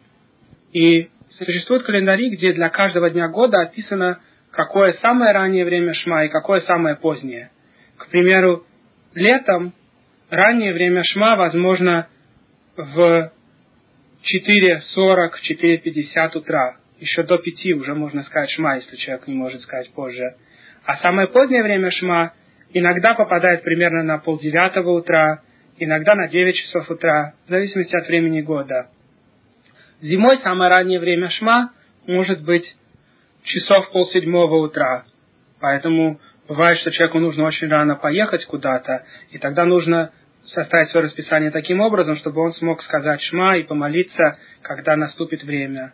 И 0.73 1.09
существуют 1.45 1.85
календари, 1.85 2.31
где 2.31 2.53
для 2.53 2.69
каждого 2.69 3.11
дня 3.11 3.29
года 3.29 3.61
описано, 3.61 4.21
какое 4.51 4.95
самое 4.95 5.33
раннее 5.33 5.65
время 5.65 5.95
Шма 5.95 6.25
и 6.25 6.29
какое 6.29 6.61
самое 6.61 6.97
позднее. 6.97 7.51
К 7.97 8.09
примеру, 8.09 8.65
летом 9.15 9.73
раннее 10.31 10.73
время 10.73 11.03
Шма 11.05 11.37
возможно 11.37 12.09
в 12.77 13.33
4.40, 14.23 15.31
4.50 15.63 16.39
утра. 16.39 16.77
Еще 16.99 17.23
до 17.23 17.39
5 17.39 17.73
уже 17.81 17.95
можно 17.95 18.23
сказать 18.23 18.51
Шма, 18.51 18.77
если 18.77 18.97
человек 18.97 19.27
не 19.27 19.35
может 19.35 19.63
сказать 19.63 19.91
позже. 19.93 20.37
А 20.85 20.97
самое 20.97 21.29
позднее 21.29 21.63
время 21.63 21.91
Шма 21.91 22.35
иногда 22.73 23.15
попадает 23.15 23.63
примерно 23.63 24.03
на 24.03 24.19
полдевятого 24.19 24.91
утра, 24.91 25.43
иногда 25.79 26.15
на 26.15 26.29
9 26.29 26.55
часов 26.55 26.91
утра, 26.91 27.35
в 27.47 27.51
зависимости 27.51 27.97
от 27.97 28.07
времени 28.07 28.43
года. 28.43 28.89
Зимой 30.01 30.39
самое 30.39 30.71
раннее 30.71 30.99
время 30.99 31.29
шма 31.29 31.73
может 32.07 32.43
быть 32.43 32.75
часов 33.43 33.91
полседьмого 33.93 34.57
утра. 34.57 35.05
Поэтому 35.61 36.19
бывает, 36.49 36.79
что 36.79 36.91
человеку 36.91 37.19
нужно 37.19 37.45
очень 37.45 37.69
рано 37.69 37.97
поехать 37.97 38.47
куда-то, 38.47 39.05
и 39.31 39.39
тогда 39.39 39.67
нужно 39.67 40.11
составить 40.47 40.91
свое 40.91 41.07
расписание 41.07 41.51
таким 41.51 41.81
образом, 41.81 42.17
чтобы 42.17 42.41
он 42.41 42.53
смог 42.55 42.83
сказать 42.83 43.21
шма 43.23 43.57
и 43.57 43.63
помолиться, 43.63 44.39
когда 44.63 44.97
наступит 44.97 45.43
время. 45.45 45.93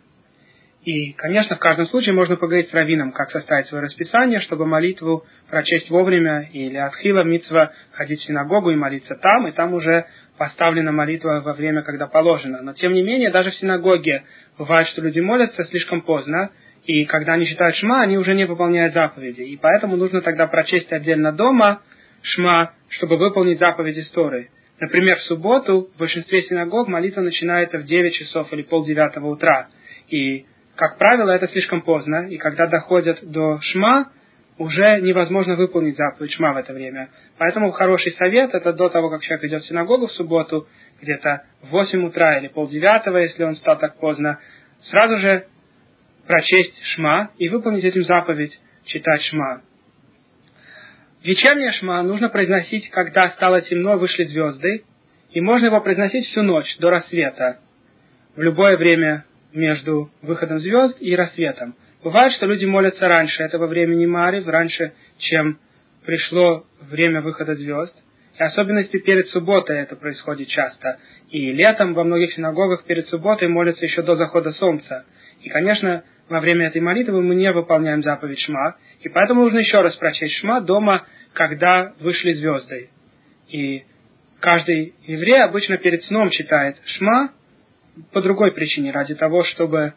И, 0.83 1.11
конечно, 1.11 1.57
в 1.57 1.59
каждом 1.59 1.87
случае 1.87 2.13
можно 2.13 2.37
поговорить 2.37 2.69
с 2.69 2.73
раввином, 2.73 3.11
как 3.11 3.29
составить 3.31 3.67
свое 3.67 3.83
расписание, 3.83 4.39
чтобы 4.39 4.65
молитву 4.65 5.25
прочесть 5.49 5.89
вовремя, 5.89 6.49
или 6.53 6.77
отхила 6.77 7.23
митцва 7.23 7.73
ходить 7.91 8.21
в 8.21 8.23
синагогу 8.23 8.71
и 8.71 8.75
молиться 8.75 9.15
там, 9.15 9.47
и 9.47 9.51
там 9.51 9.73
уже 9.73 10.05
поставлена 10.37 10.91
молитва 10.91 11.41
во 11.43 11.53
время, 11.53 11.81
когда 11.81 12.07
положено. 12.07 12.61
Но, 12.61 12.73
тем 12.73 12.93
не 12.93 13.03
менее, 13.03 13.31
даже 13.31 13.51
в 13.51 13.55
синагоге 13.55 14.23
бывает, 14.57 14.87
что 14.87 15.01
люди 15.01 15.19
молятся 15.19 15.65
слишком 15.65 16.01
поздно, 16.01 16.51
и 16.85 17.05
когда 17.05 17.33
они 17.33 17.45
читают 17.45 17.75
шма, 17.75 18.01
они 18.01 18.17
уже 18.17 18.33
не 18.33 18.45
выполняют 18.45 18.93
заповеди. 18.93 19.41
И 19.41 19.57
поэтому 19.57 19.97
нужно 19.97 20.21
тогда 20.21 20.47
прочесть 20.47 20.91
отдельно 20.91 21.31
дома 21.31 21.81
шма, 22.21 22.73
чтобы 22.89 23.17
выполнить 23.17 23.59
заповеди 23.59 24.01
Сторы. 24.01 24.49
Например, 24.79 25.17
в 25.17 25.23
субботу 25.23 25.89
в 25.95 25.99
большинстве 25.99 26.43
синагог 26.43 26.87
молитва 26.87 27.21
начинается 27.21 27.79
в 27.79 27.83
9 27.83 28.13
часов 28.13 28.51
или 28.53 28.61
полдевятого 28.61 29.27
утра. 29.27 29.67
И 30.09 30.45
как 30.75 30.97
правило, 30.97 31.31
это 31.31 31.47
слишком 31.47 31.81
поздно, 31.81 32.27
и 32.29 32.37
когда 32.37 32.67
доходят 32.67 33.19
до 33.23 33.59
шма, 33.61 34.11
уже 34.59 35.01
невозможно 35.01 35.55
выполнить 35.55 35.97
заповедь 35.97 36.33
шма 36.33 36.53
в 36.53 36.57
это 36.57 36.73
время. 36.73 37.09
Поэтому 37.37 37.71
хороший 37.71 38.13
совет– 38.13 38.51
это 38.53 38.73
до 38.73 38.89
того, 38.89 39.09
как 39.09 39.21
человек 39.21 39.45
идет 39.45 39.63
в 39.63 39.67
синагогу 39.67 40.07
в 40.07 40.11
субботу, 40.13 40.67
где-то 41.01 41.43
в 41.61 41.69
8 41.69 42.05
утра 42.05 42.39
или 42.39 42.47
полдевятого, 42.47 43.17
если 43.17 43.43
он 43.43 43.55
стал 43.57 43.77
так 43.77 43.99
поздно, 43.99 44.39
сразу 44.89 45.19
же 45.19 45.45
прочесть 46.25 46.83
шма 46.95 47.29
и 47.37 47.47
выполнить 47.49 47.83
этим 47.83 48.03
заповедь 48.03 48.59
читать 48.85 49.21
шма. 49.23 49.61
Вечернее 51.23 51.71
шма 51.73 52.01
нужно 52.01 52.29
произносить, 52.29 52.89
когда 52.89 53.29
стало 53.31 53.61
темно, 53.61 53.97
вышли 53.97 54.23
звезды, 54.23 54.83
и 55.31 55.41
можно 55.41 55.67
его 55.67 55.79
произносить 55.81 56.25
всю 56.27 56.41
ночь, 56.41 56.75
до 56.79 56.89
рассвета, 56.89 57.59
в 58.35 58.41
любое 58.41 58.77
время 58.77 59.25
между 59.53 60.09
выходом 60.21 60.59
звезд 60.59 60.97
и 60.99 61.15
рассветом. 61.15 61.75
Бывает, 62.03 62.33
что 62.33 62.45
люди 62.47 62.65
молятся 62.65 63.07
раньше 63.07 63.43
этого 63.43 63.67
времени 63.67 64.05
Мари, 64.05 64.43
раньше, 64.43 64.93
чем 65.17 65.59
пришло 66.07 66.65
время 66.89 67.21
выхода 67.21 67.53
звезд. 67.55 67.93
И 68.39 68.41
особенности 68.41 68.97
перед 68.97 69.27
субботой 69.27 69.79
это 69.79 69.97
происходит 69.97 70.47
часто. 70.47 70.99
И 71.29 71.51
летом 71.51 71.93
во 71.93 72.05
многих 72.05 72.33
синагогах 72.33 72.85
перед 72.85 73.07
субботой 73.07 73.49
молятся 73.49 73.83
еще 73.83 74.01
до 74.03 74.15
захода 74.15 74.51
солнца. 74.51 75.05
И, 75.41 75.49
конечно, 75.49 76.03
во 76.29 76.39
время 76.39 76.67
этой 76.67 76.81
молитвы 76.81 77.21
мы 77.21 77.35
не 77.35 77.51
выполняем 77.51 78.01
заповедь 78.03 78.39
Шма, 78.39 78.77
и 79.01 79.09
поэтому 79.09 79.43
нужно 79.43 79.59
еще 79.59 79.81
раз 79.81 79.95
прочесть 79.97 80.35
Шма 80.35 80.61
дома, 80.61 81.05
когда 81.33 81.93
вышли 81.99 82.33
звезды. 82.33 82.89
И 83.49 83.83
каждый 84.39 84.95
еврей 85.05 85.43
обычно 85.43 85.77
перед 85.77 86.03
сном 86.03 86.29
читает 86.29 86.77
Шма, 86.85 87.31
по 88.13 88.21
другой 88.21 88.53
причине, 88.53 88.91
ради 88.91 89.15
того, 89.15 89.43
чтобы 89.43 89.93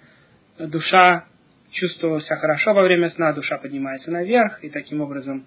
душа 0.58 1.26
чувствовала 1.70 2.20
себя 2.20 2.36
хорошо 2.36 2.74
во 2.74 2.82
время 2.82 3.10
сна, 3.10 3.32
душа 3.32 3.58
поднимается 3.58 4.10
наверх, 4.10 4.64
и 4.64 4.70
таким 4.70 5.02
образом 5.02 5.46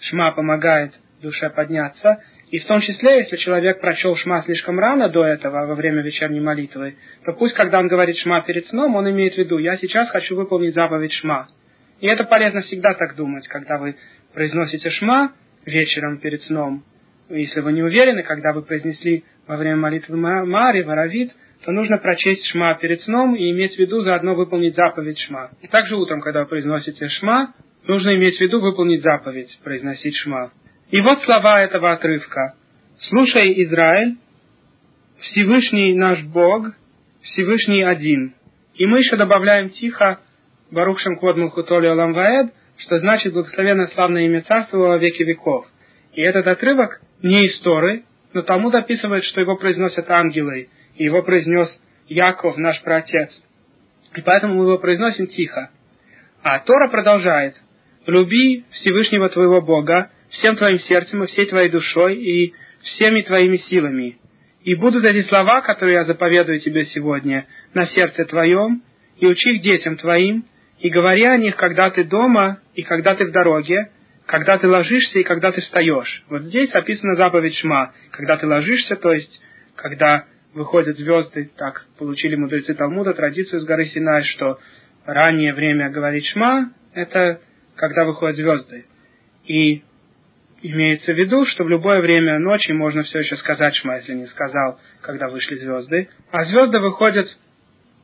шма 0.00 0.32
помогает 0.32 0.92
душе 1.22 1.50
подняться. 1.50 2.22
И 2.50 2.58
в 2.58 2.66
том 2.66 2.80
числе, 2.80 3.18
если 3.18 3.36
человек 3.36 3.80
прочел 3.80 4.16
шма 4.16 4.42
слишком 4.42 4.78
рано 4.78 5.08
до 5.08 5.24
этого, 5.24 5.66
во 5.66 5.74
время 5.74 6.02
вечерней 6.02 6.40
молитвы, 6.40 6.96
то 7.24 7.32
пусть, 7.32 7.54
когда 7.54 7.80
он 7.80 7.88
говорит 7.88 8.16
шма 8.18 8.42
перед 8.42 8.66
сном, 8.66 8.94
он 8.94 9.10
имеет 9.10 9.34
в 9.34 9.38
виду, 9.38 9.58
я 9.58 9.76
сейчас 9.78 10.08
хочу 10.10 10.36
выполнить 10.36 10.74
заповедь 10.74 11.12
шма. 11.12 11.48
И 12.00 12.06
это 12.06 12.24
полезно 12.24 12.60
всегда 12.62 12.94
так 12.94 13.16
думать, 13.16 13.48
когда 13.48 13.78
вы 13.78 13.96
произносите 14.32 14.90
шма 14.90 15.32
вечером 15.64 16.18
перед 16.18 16.42
сном. 16.42 16.84
Если 17.28 17.60
вы 17.60 17.72
не 17.72 17.82
уверены, 17.82 18.22
когда 18.22 18.52
вы 18.52 18.62
произнесли 18.62 19.24
во 19.48 19.56
время 19.56 19.76
молитвы 19.76 20.16
Мари, 20.16 20.82
Варавит, 20.82 21.32
то 21.64 21.72
нужно 21.72 21.98
прочесть 21.98 22.46
Шма 22.46 22.74
перед 22.74 23.00
сном 23.02 23.34
и 23.34 23.50
иметь 23.50 23.74
в 23.74 23.78
виду 23.78 24.02
заодно 24.02 24.34
выполнить 24.34 24.76
заповедь 24.76 25.18
Шма. 25.18 25.50
И 25.62 25.66
также 25.66 25.96
утром, 25.96 26.20
когда 26.20 26.40
вы 26.42 26.46
произносите 26.46 27.08
Шма, 27.08 27.54
нужно 27.86 28.16
иметь 28.16 28.36
в 28.36 28.40
виду 28.40 28.60
выполнить 28.60 29.02
заповедь, 29.02 29.58
произносить 29.62 30.16
Шма. 30.16 30.52
И 30.90 31.00
вот 31.00 31.22
слова 31.22 31.60
этого 31.60 31.92
отрывка. 31.92 32.54
«Слушай, 32.98 33.52
Израиль, 33.64 34.16
Всевышний 35.18 35.94
наш 35.94 36.22
Бог, 36.24 36.66
Всевышний 37.22 37.82
один». 37.82 38.34
И 38.74 38.86
мы 38.86 38.98
еще 38.98 39.16
добавляем 39.16 39.70
тихо 39.70 40.20
Барух 40.70 41.00
Шамквод 41.00 41.36
Мулхутоли 41.36 41.86
Оламваэд, 41.86 42.52
что 42.78 42.98
значит 42.98 43.32
благословенное 43.32 43.88
славное 43.88 44.26
имя 44.26 44.42
царства 44.42 44.76
во 44.76 44.98
веки 44.98 45.22
веков. 45.22 45.66
И 46.12 46.20
этот 46.20 46.46
отрывок 46.46 47.00
не 47.22 47.46
из 47.46 47.58
Торы, 47.60 48.04
но 48.32 48.42
Талмуд 48.42 48.74
описывает, 48.74 49.24
что 49.24 49.40
его 49.40 49.56
произносят 49.56 50.10
ангелы, 50.10 50.68
и 50.96 51.04
его 51.04 51.22
произнес 51.22 51.68
Яков, 52.08 52.56
наш 52.58 52.82
праотец. 52.82 53.30
И 54.14 54.20
поэтому 54.20 54.54
мы 54.54 54.64
его 54.64 54.78
произносим 54.78 55.26
тихо. 55.26 55.70
А 56.42 56.58
Тора 56.60 56.90
продолжает. 56.90 57.56
«Люби 58.06 58.64
Всевышнего 58.70 59.28
твоего 59.28 59.60
Бога 59.60 60.10
всем 60.30 60.56
твоим 60.56 60.78
сердцем 60.80 61.24
и 61.24 61.26
всей 61.26 61.46
твоей 61.46 61.68
душой 61.68 62.16
и 62.16 62.54
всеми 62.82 63.22
твоими 63.22 63.56
силами. 63.68 64.18
И 64.62 64.74
будут 64.74 65.04
эти 65.04 65.26
слова, 65.28 65.60
которые 65.60 65.94
я 65.94 66.04
заповедую 66.04 66.60
тебе 66.60 66.86
сегодня, 66.86 67.46
на 67.74 67.86
сердце 67.86 68.24
твоем, 68.24 68.82
и 69.18 69.26
учи 69.26 69.54
их 69.56 69.62
детям 69.62 69.96
твоим, 69.96 70.44
и 70.80 70.90
говори 70.90 71.24
о 71.24 71.36
них, 71.36 71.56
когда 71.56 71.90
ты 71.90 72.04
дома 72.04 72.58
и 72.74 72.82
когда 72.82 73.14
ты 73.14 73.26
в 73.26 73.32
дороге, 73.32 73.90
когда 74.26 74.58
ты 74.58 74.68
ложишься 74.68 75.20
и 75.20 75.22
когда 75.22 75.52
ты 75.52 75.60
встаешь. 75.60 76.24
Вот 76.28 76.42
здесь 76.42 76.70
описана 76.72 77.14
заповедь 77.14 77.56
Шма. 77.56 77.92
Когда 78.10 78.36
ты 78.36 78.46
ложишься, 78.46 78.96
то 78.96 79.12
есть, 79.12 79.40
когда 79.76 80.26
выходят 80.52 80.98
звезды, 80.98 81.50
так 81.56 81.86
получили 81.98 82.34
мудрецы 82.34 82.74
Талмуда 82.74 83.14
традицию 83.14 83.60
с 83.60 83.64
горы 83.64 83.86
Синай, 83.86 84.24
что 84.24 84.58
раннее 85.04 85.54
время 85.54 85.90
говорить 85.90 86.26
Шма, 86.26 86.72
это 86.92 87.40
когда 87.76 88.04
выходят 88.04 88.36
звезды. 88.36 88.86
И 89.44 89.82
имеется 90.62 91.12
в 91.12 91.16
виду, 91.16 91.44
что 91.46 91.64
в 91.64 91.68
любое 91.68 92.00
время 92.00 92.38
ночи 92.38 92.72
можно 92.72 93.02
все 93.04 93.20
еще 93.20 93.36
сказать 93.36 93.74
Шма, 93.76 93.98
если 93.98 94.14
не 94.14 94.26
сказал, 94.26 94.80
когда 95.02 95.28
вышли 95.28 95.56
звезды. 95.56 96.08
А 96.30 96.44
звезды 96.44 96.80
выходят 96.80 97.26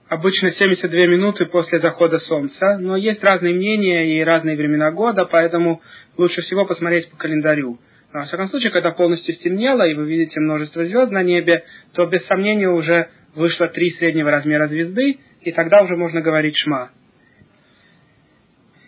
обычно 0.08 0.50
72 0.52 1.06
минуты 1.06 1.46
после 1.46 1.80
захода 1.80 2.18
солнца, 2.18 2.78
но 2.78 2.96
есть 2.96 3.22
разные 3.24 3.54
мнения 3.54 4.18
и 4.18 4.24
разные 4.24 4.56
времена 4.56 4.90
года, 4.90 5.24
поэтому 5.24 5.80
лучше 6.16 6.42
всего 6.42 6.66
посмотреть 6.66 7.10
по 7.10 7.16
календарю. 7.16 7.78
Но, 8.12 8.20
во 8.20 8.26
всяком 8.26 8.48
случае, 8.48 8.70
когда 8.70 8.90
полностью 8.90 9.34
стемнело, 9.34 9.88
и 9.88 9.94
вы 9.94 10.06
видите 10.06 10.38
множество 10.38 10.84
звезд 10.84 11.10
на 11.10 11.22
небе, 11.22 11.64
то 11.94 12.04
без 12.04 12.24
сомнения 12.26 12.68
уже 12.68 13.08
вышло 13.34 13.68
три 13.68 13.90
среднего 13.92 14.30
размера 14.30 14.68
звезды, 14.68 15.18
и 15.40 15.50
тогда 15.52 15.82
уже 15.82 15.96
можно 15.96 16.20
говорить 16.20 16.58
шма. 16.58 16.90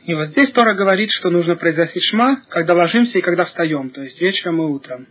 И 0.07 0.13
вот 0.13 0.31
здесь 0.31 0.53
Тора 0.53 0.75
говорит, 0.75 1.09
что 1.13 1.31
нужно 1.31 1.57
произносить 1.57 2.03
шма, 2.11 2.43
когда 2.51 2.75
ложимся 2.75 3.19
и 3.19 3.23
когда 3.23 3.47
встаем, 3.47 3.89
то 3.89 4.03
есть 4.03 4.21
вечером 4.21 4.61
и 4.61 4.67
утром. 4.67 5.07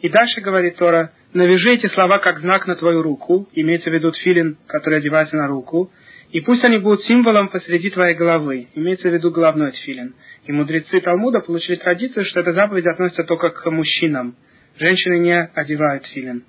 И 0.00 0.08
дальше 0.08 0.40
говорит 0.40 0.76
Тора, 0.76 1.10
навяжи 1.32 1.74
эти 1.74 1.86
слова 1.88 2.20
как 2.20 2.38
знак 2.38 2.68
на 2.68 2.76
твою 2.76 3.02
руку, 3.02 3.48
имеется 3.52 3.90
в 3.90 3.92
виду 3.92 4.12
филин, 4.12 4.56
который 4.68 5.00
одевается 5.00 5.36
на 5.36 5.48
руку, 5.48 5.90
и 6.30 6.40
пусть 6.40 6.62
они 6.62 6.78
будут 6.78 7.02
символом 7.02 7.48
посреди 7.48 7.90
твоей 7.90 8.14
головы, 8.14 8.68
имеется 8.76 9.08
в 9.08 9.12
виду 9.12 9.32
головной 9.32 9.72
тфилин. 9.72 10.14
И 10.44 10.52
мудрецы 10.52 11.00
Талмуда 11.00 11.40
получили 11.40 11.74
традицию, 11.76 12.24
что 12.24 12.38
эта 12.38 12.52
заповедь 12.52 12.86
относится 12.86 13.24
только 13.24 13.50
к 13.50 13.68
мужчинам. 13.68 14.36
Женщины 14.78 15.18
не 15.18 15.50
одевают 15.54 16.06
филин. 16.06 16.44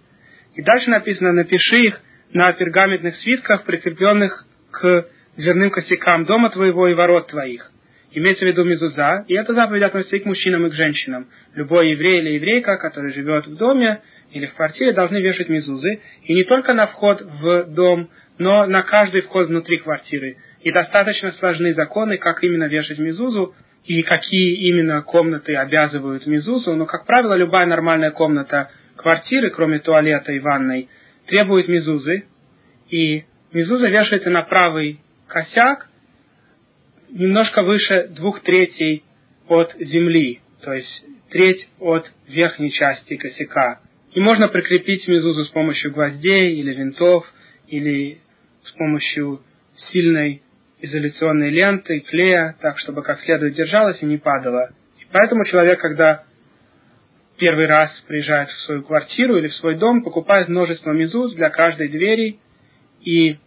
И 0.54 0.62
дальше 0.62 0.92
написано, 0.92 1.32
напиши 1.32 1.80
их 1.80 2.02
на 2.34 2.54
пергаментных 2.54 3.16
свитках, 3.16 3.64
прикрепленных 3.64 4.46
к 4.70 5.08
дверным 5.38 5.72
косякам 5.72 6.26
дома 6.26 6.52
твоего 6.52 6.88
и 6.88 6.94
ворот 6.94 7.28
твоих. 7.28 7.72
Имеется 8.12 8.44
в 8.44 8.48
виду 8.48 8.64
мезуза, 8.64 9.24
и 9.28 9.36
эта 9.36 9.54
заповедь 9.54 9.84
относится 9.84 10.16
и 10.16 10.20
к 10.20 10.26
мужчинам, 10.26 10.66
и 10.66 10.72
к 10.72 10.74
женщинам. 10.74 11.28
Любой 11.54 11.92
еврей 11.92 12.20
или 12.20 12.30
еврейка, 12.36 12.78
который 12.78 13.14
живет 13.14 13.46
в 13.46 13.56
доме 13.56 14.02
или 14.32 14.48
в 14.48 14.54
квартире, 14.56 14.94
должны 14.94 15.18
вешать 15.18 15.50
мезузы, 15.50 16.02
и 16.24 16.34
не 16.34 16.44
только 16.44 16.74
на 16.74 16.88
вход 16.88 17.22
в 17.22 17.66
дом, 17.66 18.10
но 18.40 18.66
на 18.66 18.82
каждый 18.84 19.22
вход 19.22 19.48
внутри 19.48 19.78
квартиры. 19.78 20.38
И 20.62 20.72
достаточно 20.72 21.32
сложны 21.34 21.74
законы, 21.74 22.18
как 22.18 22.44
именно 22.44 22.66
вешать 22.66 22.98
мезузу, 22.98 23.56
и 23.86 24.02
какие 24.02 24.70
именно 24.70 25.02
комнаты 25.02 25.56
обязывают 25.56 26.26
мезузу, 26.26 26.76
но, 26.76 26.86
как 26.86 27.06
правило, 27.06 27.36
любая 27.36 27.66
нормальная 27.66 28.12
комната 28.12 28.70
квартиры, 28.96 29.50
кроме 29.52 29.80
туалета 29.80 30.32
и 30.32 30.40
ванной, 30.40 30.90
требует 31.28 31.68
мезузы, 31.68 32.26
и 32.90 33.24
мезуза 33.54 33.88
вешается 33.88 34.30
на 34.30 34.42
правый 34.42 35.00
косяк, 35.28 35.89
немножко 37.10 37.64
выше 37.64 38.08
двух 38.10 38.42
третей 38.42 39.04
от 39.48 39.74
земли, 39.80 40.42
то 40.62 40.74
есть 40.74 41.04
треть 41.30 41.68
от 41.80 42.10
верхней 42.28 42.72
части 42.72 43.16
косяка. 43.16 43.82
И 44.14 44.20
можно 44.20 44.48
прикрепить 44.48 45.08
мезузу 45.08 45.46
с 45.46 45.50
помощью 45.50 45.92
гвоздей 45.92 46.60
или 46.60 46.74
винтов, 46.74 47.26
или 47.68 48.20
с 48.66 48.72
помощью 48.72 49.42
сильной 49.92 50.42
изоляционной 50.82 51.50
ленты, 51.50 52.00
клея, 52.00 52.56
так, 52.62 52.80
чтобы 52.80 53.04
как 53.04 53.20
следует 53.22 53.54
держалась 53.54 54.02
и 54.02 54.06
не 54.06 54.18
падала. 54.18 54.70
И 55.00 55.06
поэтому 55.12 55.46
человек, 55.46 55.80
когда 55.80 56.24
первый 57.38 57.68
раз 57.68 57.92
приезжает 58.08 58.50
в 58.50 58.66
свою 58.66 58.84
квартиру 58.84 59.38
или 59.38 59.48
в 59.48 59.56
свой 59.56 59.76
дом, 59.76 60.04
покупает 60.04 60.50
множество 60.50 60.92
мезуз 60.92 61.34
для 61.36 61.50
каждой 61.50 61.90
двери 61.90 62.40
и, 63.02 63.38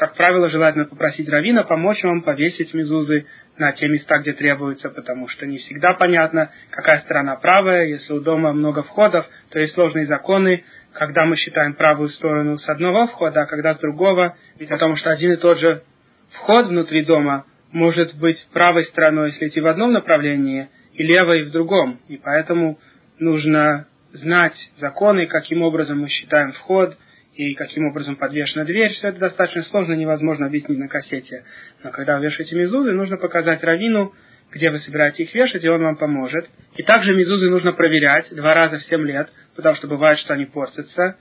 как 0.00 0.14
правило, 0.14 0.48
желательно 0.48 0.86
попросить 0.86 1.28
равина 1.28 1.62
помочь 1.62 2.02
вам 2.04 2.22
повесить 2.22 2.72
мезузы 2.72 3.26
на 3.58 3.72
те 3.72 3.86
места, 3.86 4.16
где 4.20 4.32
требуется, 4.32 4.88
потому 4.88 5.28
что 5.28 5.46
не 5.46 5.58
всегда 5.58 5.92
понятно, 5.92 6.50
какая 6.70 7.00
сторона 7.00 7.36
правая. 7.36 7.84
Если 7.84 8.10
у 8.14 8.20
дома 8.20 8.54
много 8.54 8.82
входов, 8.82 9.26
то 9.50 9.58
есть 9.58 9.74
сложные 9.74 10.06
законы, 10.06 10.64
когда 10.94 11.26
мы 11.26 11.36
считаем 11.36 11.74
правую 11.74 12.08
сторону 12.08 12.56
с 12.56 12.66
одного 12.66 13.08
входа, 13.08 13.42
а 13.42 13.46
когда 13.46 13.74
с 13.74 13.78
другого, 13.78 14.36
ведь 14.58 14.70
потому 14.70 14.96
что 14.96 15.10
один 15.10 15.34
и 15.34 15.36
тот 15.36 15.58
же 15.58 15.82
вход 16.30 16.68
внутри 16.68 17.04
дома 17.04 17.44
может 17.70 18.16
быть 18.16 18.42
правой 18.54 18.86
стороной, 18.86 19.32
если 19.32 19.48
идти 19.48 19.60
в 19.60 19.66
одном 19.66 19.92
направлении, 19.92 20.70
и 20.94 21.02
левой 21.02 21.44
в 21.44 21.50
другом. 21.50 22.00
И 22.08 22.16
поэтому 22.16 22.78
нужно 23.18 23.86
знать 24.14 24.56
законы, 24.80 25.26
каким 25.26 25.60
образом 25.60 26.00
мы 26.00 26.08
считаем 26.08 26.52
вход 26.52 26.96
и 27.40 27.54
каким 27.54 27.86
образом 27.86 28.16
подвешена 28.16 28.64
дверь. 28.66 28.92
Все 28.92 29.08
это 29.08 29.18
достаточно 29.18 29.62
сложно, 29.62 29.94
невозможно 29.94 30.46
объяснить 30.46 30.78
на 30.78 30.88
кассете. 30.88 31.44
Но 31.82 31.90
когда 31.90 32.18
вы 32.18 32.26
вешаете 32.26 32.54
мезузы, 32.54 32.92
нужно 32.92 33.16
показать 33.16 33.64
равину, 33.64 34.12
где 34.52 34.68
вы 34.68 34.78
собираетесь 34.80 35.20
их 35.20 35.34
вешать, 35.34 35.64
и 35.64 35.68
он 35.68 35.80
вам 35.82 35.96
поможет. 35.96 36.50
И 36.76 36.82
также 36.82 37.14
мезузы 37.14 37.48
нужно 37.48 37.72
проверять 37.72 38.26
два 38.30 38.52
раза 38.52 38.76
в 38.76 38.82
7 38.82 39.06
лет, 39.06 39.30
потому 39.56 39.74
что 39.76 39.88
бывает, 39.88 40.18
что 40.18 40.34
они 40.34 40.44
портятся. 40.44 41.16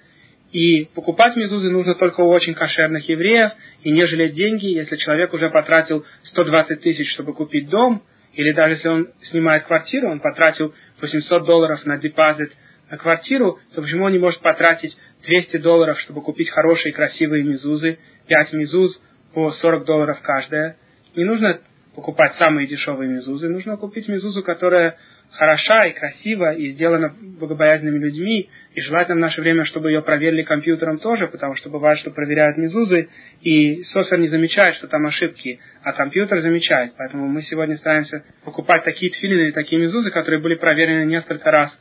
И 0.52 0.90
покупать 0.94 1.38
медузы 1.38 1.70
нужно 1.70 1.96
только 1.96 2.20
у 2.20 2.28
очень 2.28 2.54
кошерных 2.54 3.08
евреев, 3.08 3.52
и 3.84 3.92
не 3.92 4.06
жалеть 4.06 4.34
деньги, 4.34 4.66
если 4.66 4.98
человек 4.98 5.34
уже 5.34 5.50
потратил 5.50 6.06
120 6.24 6.82
тысяч, 6.82 7.14
чтобы 7.14 7.34
купить 7.34 7.70
дом, 7.70 8.04
или 8.34 8.52
даже 8.52 8.74
если 8.74 8.90
он 8.90 9.08
снимает 9.30 9.66
квартиру, 9.66 10.10
он 10.10 10.20
потратил 10.20 10.74
800 11.00 11.46
долларов 11.46 11.86
на 11.86 11.98
депозит 11.98 12.52
на 12.90 12.98
квартиру, 12.98 13.60
то 13.74 13.82
почему 13.82 14.06
он 14.06 14.12
не 14.12 14.20
может 14.20 14.42
потратить 14.42 14.98
200 15.26 15.58
долларов, 15.58 16.00
чтобы 16.00 16.22
купить 16.22 16.50
хорошие 16.50 16.94
красивые 16.94 17.44
мезузы, 17.44 17.98
5 18.28 18.54
мезуз 18.54 19.02
по 19.34 19.52
40 19.52 19.86
долларов 19.86 20.20
каждая. 20.22 20.78
Не 21.16 21.26
нужно 21.26 21.60
покупать 21.96 22.36
самые 22.38 22.68
дешевые 22.68 23.10
мезузы, 23.10 23.50
нужно 23.50 23.78
купить 23.78 24.08
мезузу, 24.08 24.44
которая 24.44 24.96
хороша 25.32 25.86
и 25.86 25.94
красива, 25.94 26.54
и 26.54 26.72
сделана 26.72 27.14
богобоязненными 27.22 28.04
людьми, 28.04 28.50
и 28.74 28.82
желательно 28.82 29.18
в 29.18 29.22
наше 29.22 29.42
время, 29.42 29.66
чтобы 29.66 29.92
ее 29.92 30.02
проверили 30.02 30.44
компьютером 30.44 31.00
тоже, 31.00 31.28
потому 31.28 31.56
что 31.56 31.70
бывает, 31.70 32.00
что 32.00 32.12
проверяют 32.12 32.58
мезузы, 32.58 33.10
и 33.42 33.84
софтвер 33.84 34.20
не 34.20 34.30
замечает, 34.30 34.76
что 34.76 34.88
там 34.88 35.06
ошибки, 35.06 35.60
а 35.84 35.94
компьютер 35.94 36.42
замечает. 36.42 36.94
Поэтому 36.98 37.28
мы 37.28 37.42
сегодня 37.44 37.78
стараемся 37.78 38.24
покупать 38.44 38.84
такие 38.84 39.12
тфилины 39.12 39.50
и 39.50 39.52
такие 39.52 39.82
мезузы, 39.82 40.10
которые 40.12 40.42
были 40.42 40.56
проверены 40.56 41.06
несколько 41.06 41.52
раз 41.52 41.72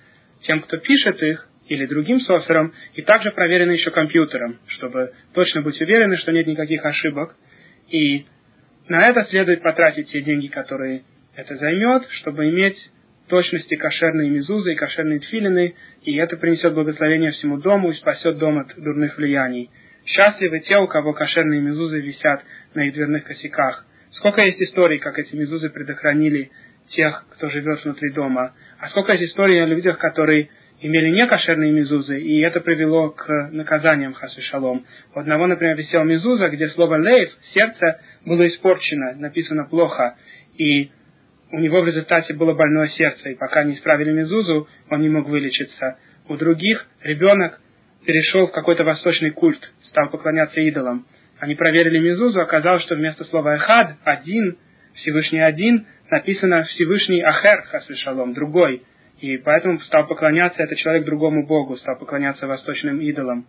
тем, 0.42 0.60
кто 0.60 0.76
пишет 0.76 1.22
их, 1.22 1.47
или 1.68 1.86
другим 1.86 2.20
софтвером, 2.20 2.72
и 2.94 3.02
также 3.02 3.30
проверены 3.30 3.72
еще 3.72 3.90
компьютером, 3.90 4.58
чтобы 4.66 5.12
точно 5.34 5.62
быть 5.62 5.80
уверены, 5.80 6.16
что 6.16 6.32
нет 6.32 6.46
никаких 6.46 6.84
ошибок. 6.84 7.36
И 7.90 8.26
на 8.88 9.08
это 9.08 9.24
следует 9.24 9.62
потратить 9.62 10.10
те 10.10 10.22
деньги, 10.22 10.48
которые 10.48 11.02
это 11.36 11.56
займет, 11.56 12.08
чтобы 12.10 12.48
иметь 12.50 12.76
точности 13.28 13.76
кошерные 13.76 14.30
мезузы 14.30 14.72
и 14.72 14.76
кошерные 14.76 15.20
тфилины, 15.20 15.74
и 16.02 16.16
это 16.16 16.36
принесет 16.36 16.74
благословение 16.74 17.30
всему 17.32 17.58
дому 17.58 17.90
и 17.90 17.94
спасет 17.94 18.38
дом 18.38 18.58
от 18.58 18.74
дурных 18.76 19.18
влияний. 19.18 19.70
Счастливы 20.06 20.60
те, 20.60 20.78
у 20.78 20.86
кого 20.86 21.12
кошерные 21.12 21.60
мезузы 21.60 22.00
висят 22.00 22.42
на 22.74 22.86
их 22.86 22.94
дверных 22.94 23.24
косяках. 23.24 23.86
Сколько 24.10 24.40
есть 24.40 24.60
историй, 24.62 24.98
как 24.98 25.18
эти 25.18 25.36
мезузы 25.36 25.68
предохранили 25.68 26.50
тех, 26.88 27.26
кто 27.32 27.50
живет 27.50 27.84
внутри 27.84 28.10
дома. 28.10 28.54
А 28.80 28.88
сколько 28.88 29.12
есть 29.12 29.24
историй 29.24 29.62
о 29.62 29.66
людях, 29.66 29.98
которые 29.98 30.48
имели 30.80 31.10
некошерные 31.10 31.72
мезузы, 31.72 32.20
и 32.20 32.40
это 32.40 32.60
привело 32.60 33.10
к 33.10 33.28
наказаниям 33.50 34.14
хасу 34.14 34.40
шалом. 34.42 34.84
У 35.14 35.18
одного, 35.18 35.46
например, 35.46 35.76
висел 35.76 36.04
мезуза, 36.04 36.48
где 36.48 36.68
слово 36.68 36.96
лейв, 36.96 37.30
сердце, 37.54 38.00
было 38.24 38.46
испорчено, 38.46 39.14
написано 39.16 39.64
плохо, 39.64 40.16
и 40.56 40.90
у 41.50 41.58
него 41.58 41.80
в 41.80 41.86
результате 41.86 42.34
было 42.34 42.52
больное 42.52 42.88
сердце, 42.88 43.30
и 43.30 43.34
пока 43.34 43.64
не 43.64 43.74
исправили 43.74 44.12
Мезузу, 44.12 44.68
он 44.90 45.00
не 45.00 45.08
мог 45.08 45.28
вылечиться. 45.28 45.96
У 46.28 46.36
других 46.36 46.86
ребенок 47.02 47.60
перешел 48.04 48.48
в 48.48 48.52
какой-то 48.52 48.84
восточный 48.84 49.30
культ, 49.30 49.72
стал 49.80 50.10
поклоняться 50.10 50.60
идолам. 50.60 51.06
Они 51.38 51.54
проверили 51.54 51.98
Мезузу, 51.98 52.40
оказалось, 52.40 52.82
что 52.82 52.96
вместо 52.96 53.24
слова 53.24 53.54
«эхад»— 53.54 53.94
«один», 54.04 54.58
Всевышний 54.94 55.40
«один» 55.40 55.86
написано 56.10 56.64
«Всевышний 56.64 57.22
Ахер» 57.22 57.62
Хасвишалом, 57.62 58.34
другой. 58.34 58.82
И 59.20 59.36
поэтому 59.38 59.80
стал 59.80 60.06
поклоняться 60.06 60.62
этот 60.62 60.78
человек 60.78 61.04
другому 61.04 61.46
Богу, 61.46 61.76
стал 61.76 61.98
поклоняться 61.98 62.46
восточным 62.46 63.00
идолам. 63.00 63.46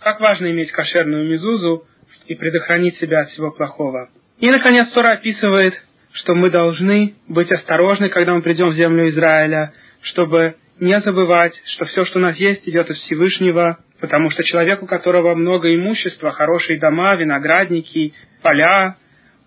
Как 0.00 0.20
важно 0.20 0.50
иметь 0.50 0.72
кошерную 0.72 1.28
Мезузу 1.28 1.86
и 2.26 2.34
предохранить 2.34 2.96
себя 2.98 3.20
от 3.20 3.30
всего 3.30 3.50
плохого. 3.50 4.10
И, 4.38 4.50
наконец, 4.50 4.90
Тора 4.92 5.12
описывает 5.12 5.74
что 6.16 6.34
мы 6.34 6.50
должны 6.50 7.14
быть 7.28 7.52
осторожны, 7.52 8.08
когда 8.08 8.34
мы 8.34 8.42
придем 8.42 8.70
в 8.70 8.74
землю 8.74 9.08
Израиля, 9.10 9.72
чтобы 10.00 10.56
не 10.80 10.98
забывать, 11.00 11.54
что 11.74 11.84
все, 11.86 12.04
что 12.04 12.18
у 12.18 12.22
нас 12.22 12.36
есть, 12.36 12.66
идет 12.68 12.90
из 12.90 12.96
Всевышнего, 12.98 13.78
потому 14.00 14.30
что 14.30 14.42
человек, 14.44 14.82
у 14.82 14.86
которого 14.86 15.34
много 15.34 15.74
имущества, 15.74 16.32
хорошие 16.32 16.78
дома, 16.78 17.16
виноградники, 17.16 18.14
поля, 18.42 18.96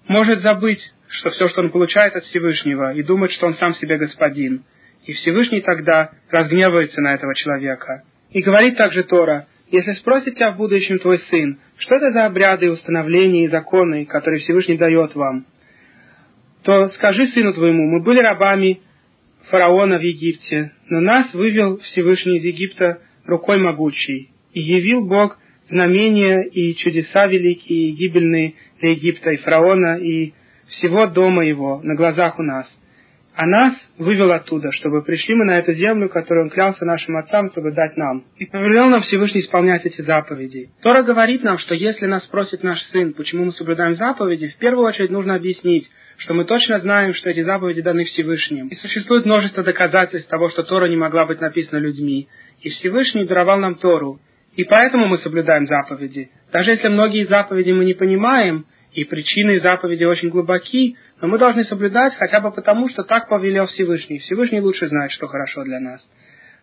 может 0.08 0.42
забыть, 0.42 0.82
что 1.08 1.32
все, 1.32 1.50
что 1.50 1.62
он 1.62 1.72
получает 1.72 2.16
от 2.16 2.24
Всевышнего, 2.26 2.94
и 2.94 3.04
думает, 3.04 3.32
что 3.32 3.48
он 3.48 3.56
сам 3.56 3.74
себе 3.76 3.98
господин. 3.98 4.64
И 5.10 5.14
Всевышний 5.14 5.62
тогда 5.62 6.12
разгневается 6.30 7.02
на 7.02 7.16
этого 7.16 7.34
человека. 7.34 8.04
И 8.30 8.44
говорит 8.44 8.78
также 8.78 9.02
Тора, 9.02 9.48
если 9.72 9.94
спросит 9.94 10.36
тебя 10.36 10.52
в 10.52 10.58
будущем 10.58 11.00
твой 11.00 11.18
сын, 11.18 11.58
что 11.78 11.96
это 11.96 12.12
за 12.12 12.28
обряды, 12.28 12.70
установления 12.70 13.46
и 13.46 13.48
законы, 13.48 14.06
которые 14.06 14.40
Всевышний 14.40 14.78
дает 14.78 15.16
вам, 15.16 15.48
то 16.64 16.90
скажи 16.90 17.26
сыну 17.30 17.54
твоему, 17.54 17.88
мы 17.88 18.04
были 18.04 18.20
рабами 18.20 18.82
фараона 19.50 19.98
в 19.98 20.04
Египте, 20.04 20.74
но 20.90 21.00
нас 21.00 21.34
вывел 21.34 21.80
Всевышний 21.80 22.38
из 22.38 22.44
Египта 22.44 23.00
рукой 23.26 23.58
могучей, 23.58 24.30
и 24.54 24.62
явил 24.62 25.08
Бог 25.08 25.40
знамения 25.70 26.44
и 26.44 26.76
чудеса 26.76 27.26
великие 27.26 27.90
и 27.90 27.92
гибельные 27.94 28.54
для 28.80 28.92
Египта 28.92 29.32
и 29.32 29.38
фараона 29.38 29.98
и 29.98 30.34
всего 30.68 31.08
дома 31.08 31.48
его 31.48 31.82
на 31.82 31.96
глазах 31.96 32.38
у 32.38 32.44
нас. 32.44 32.68
А 33.42 33.46
нас 33.46 33.74
вывел 33.98 34.34
оттуда, 34.34 34.70
чтобы 34.74 35.02
пришли 35.02 35.34
мы 35.34 35.46
на 35.46 35.60
эту 35.60 35.72
землю, 35.72 36.10
которую 36.10 36.48
он 36.48 36.50
клялся 36.50 36.84
нашим 36.84 37.16
отцам, 37.16 37.50
чтобы 37.52 37.72
дать 37.72 37.96
нам. 37.96 38.26
И 38.36 38.46
повелел 38.46 38.90
нам 38.90 39.00
Всевышний 39.00 39.40
исполнять 39.40 39.86
эти 39.86 40.02
заповеди. 40.02 40.72
Тора 40.84 41.04
говорит 41.04 41.42
нам, 41.42 41.58
что 41.58 41.74
если 41.74 42.06
нас 42.06 42.26
спросит 42.26 42.64
наш 42.64 42.82
сын, 42.92 43.14
почему 43.14 43.46
мы 43.46 43.54
соблюдаем 43.54 43.96
заповеди, 43.96 44.50
в 44.50 44.58
первую 44.58 44.86
очередь 44.86 45.12
нужно 45.12 45.36
объяснить, 45.36 45.90
что 46.18 46.34
мы 46.34 46.44
точно 46.44 46.82
знаем, 46.82 47.14
что 47.14 47.30
эти 47.30 47.42
заповеди 47.44 47.82
даны 47.82 48.04
Всевышним. 48.04 48.68
И 48.68 48.76
существует 48.76 49.26
множество 49.26 49.64
доказательств 49.64 50.30
того, 50.30 50.50
что 50.50 50.64
Тора 50.64 50.90
не 50.90 50.98
могла 50.98 51.26
быть 51.26 51.40
написана 51.40 51.80
людьми. 51.80 52.28
И 52.60 52.68
Всевышний 52.72 53.26
даровал 53.26 53.60
нам 53.60 53.76
Тору. 53.76 54.20
И 54.58 54.66
поэтому 54.66 55.08
мы 55.08 55.18
соблюдаем 55.20 55.66
заповеди. 55.66 56.30
Даже 56.52 56.72
если 56.72 56.90
многие 56.90 57.24
заповеди 57.24 57.72
мы 57.72 57.86
не 57.86 57.94
понимаем, 57.94 58.66
и 58.94 59.04
причины 59.04 59.60
заповеди 59.60 60.04
очень 60.04 60.30
глубоки, 60.30 60.96
но 61.22 61.28
мы 61.28 61.38
должны 61.38 61.64
соблюдать 61.66 62.16
хотя 62.16 62.40
бы 62.40 62.52
потому, 62.52 62.90
что 62.90 63.04
так 63.04 63.30
повелел 63.30 63.68
Всевышний. 63.68 64.20
Всевышний 64.20 64.62
лучше 64.62 64.88
знает, 64.88 65.12
что 65.12 65.28
хорошо 65.28 65.64
для 65.64 65.80
нас. 65.80 66.08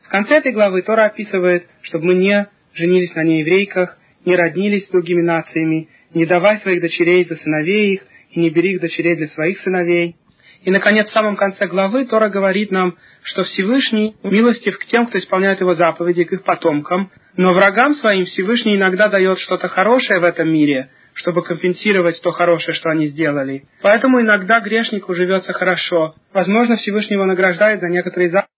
В 0.03 0.09
конце 0.09 0.37
этой 0.37 0.53
главы 0.53 0.83
Тора 0.83 1.07
описывает, 1.07 1.69
чтобы 1.83 2.07
мы 2.07 2.15
не 2.15 2.49
женились 2.75 3.15
на 3.15 3.25
нееврейках, 3.25 3.99
не 4.25 4.37
роднились 4.37 4.87
с 4.87 4.91
другими 4.91 5.23
нациями, 5.23 5.89
не 6.15 6.27
давай 6.27 6.59
своих 6.59 6.81
дочерей 6.81 7.25
за 7.25 7.37
сыновей 7.37 7.95
их, 7.95 8.03
и 8.31 8.41
не 8.41 8.51
бери 8.51 8.73
их 8.73 8.81
дочерей 8.81 9.17
для 9.17 9.29
своих 9.29 9.59
сыновей. 9.61 10.17
И, 10.63 10.71
наконец, 10.71 11.09
в 11.09 11.13
самом 11.13 11.37
конце 11.37 11.67
главы 11.69 12.07
Тора 12.07 12.29
говорит 12.29 12.71
нам, 12.71 12.97
что 13.23 13.45
Всевышний 13.45 14.17
милостив 14.25 14.79
к 14.79 14.87
тем, 14.87 15.07
кто 15.07 15.19
исполняет 15.19 15.61
его 15.61 15.75
заповеди, 15.75 16.25
к 16.25 16.33
их 16.33 16.43
потомкам, 16.43 17.11
но 17.37 17.53
врагам 17.53 17.95
своим 17.95 18.25
Всевышний 18.25 18.77
иногда 18.77 19.09
дает 19.09 19.39
что-то 19.39 19.69
хорошее 19.69 20.21
в 20.21 20.25
этом 20.25 20.53
мире, 20.53 20.91
чтобы 21.17 21.43
компенсировать 21.43 22.21
то 22.23 22.31
хорошее, 22.31 22.77
что 22.77 22.91
они 22.91 23.09
сделали. 23.09 23.65
Поэтому 23.83 24.21
иногда 24.21 24.61
грешнику 24.61 25.15
живется 25.15 25.53
хорошо. 25.53 26.15
Возможно, 26.33 26.77
Всевышний 26.77 27.15
его 27.15 27.25
награждает 27.25 27.81
за 27.81 27.89
некоторые 27.89 28.31
заповеди, 28.31 28.56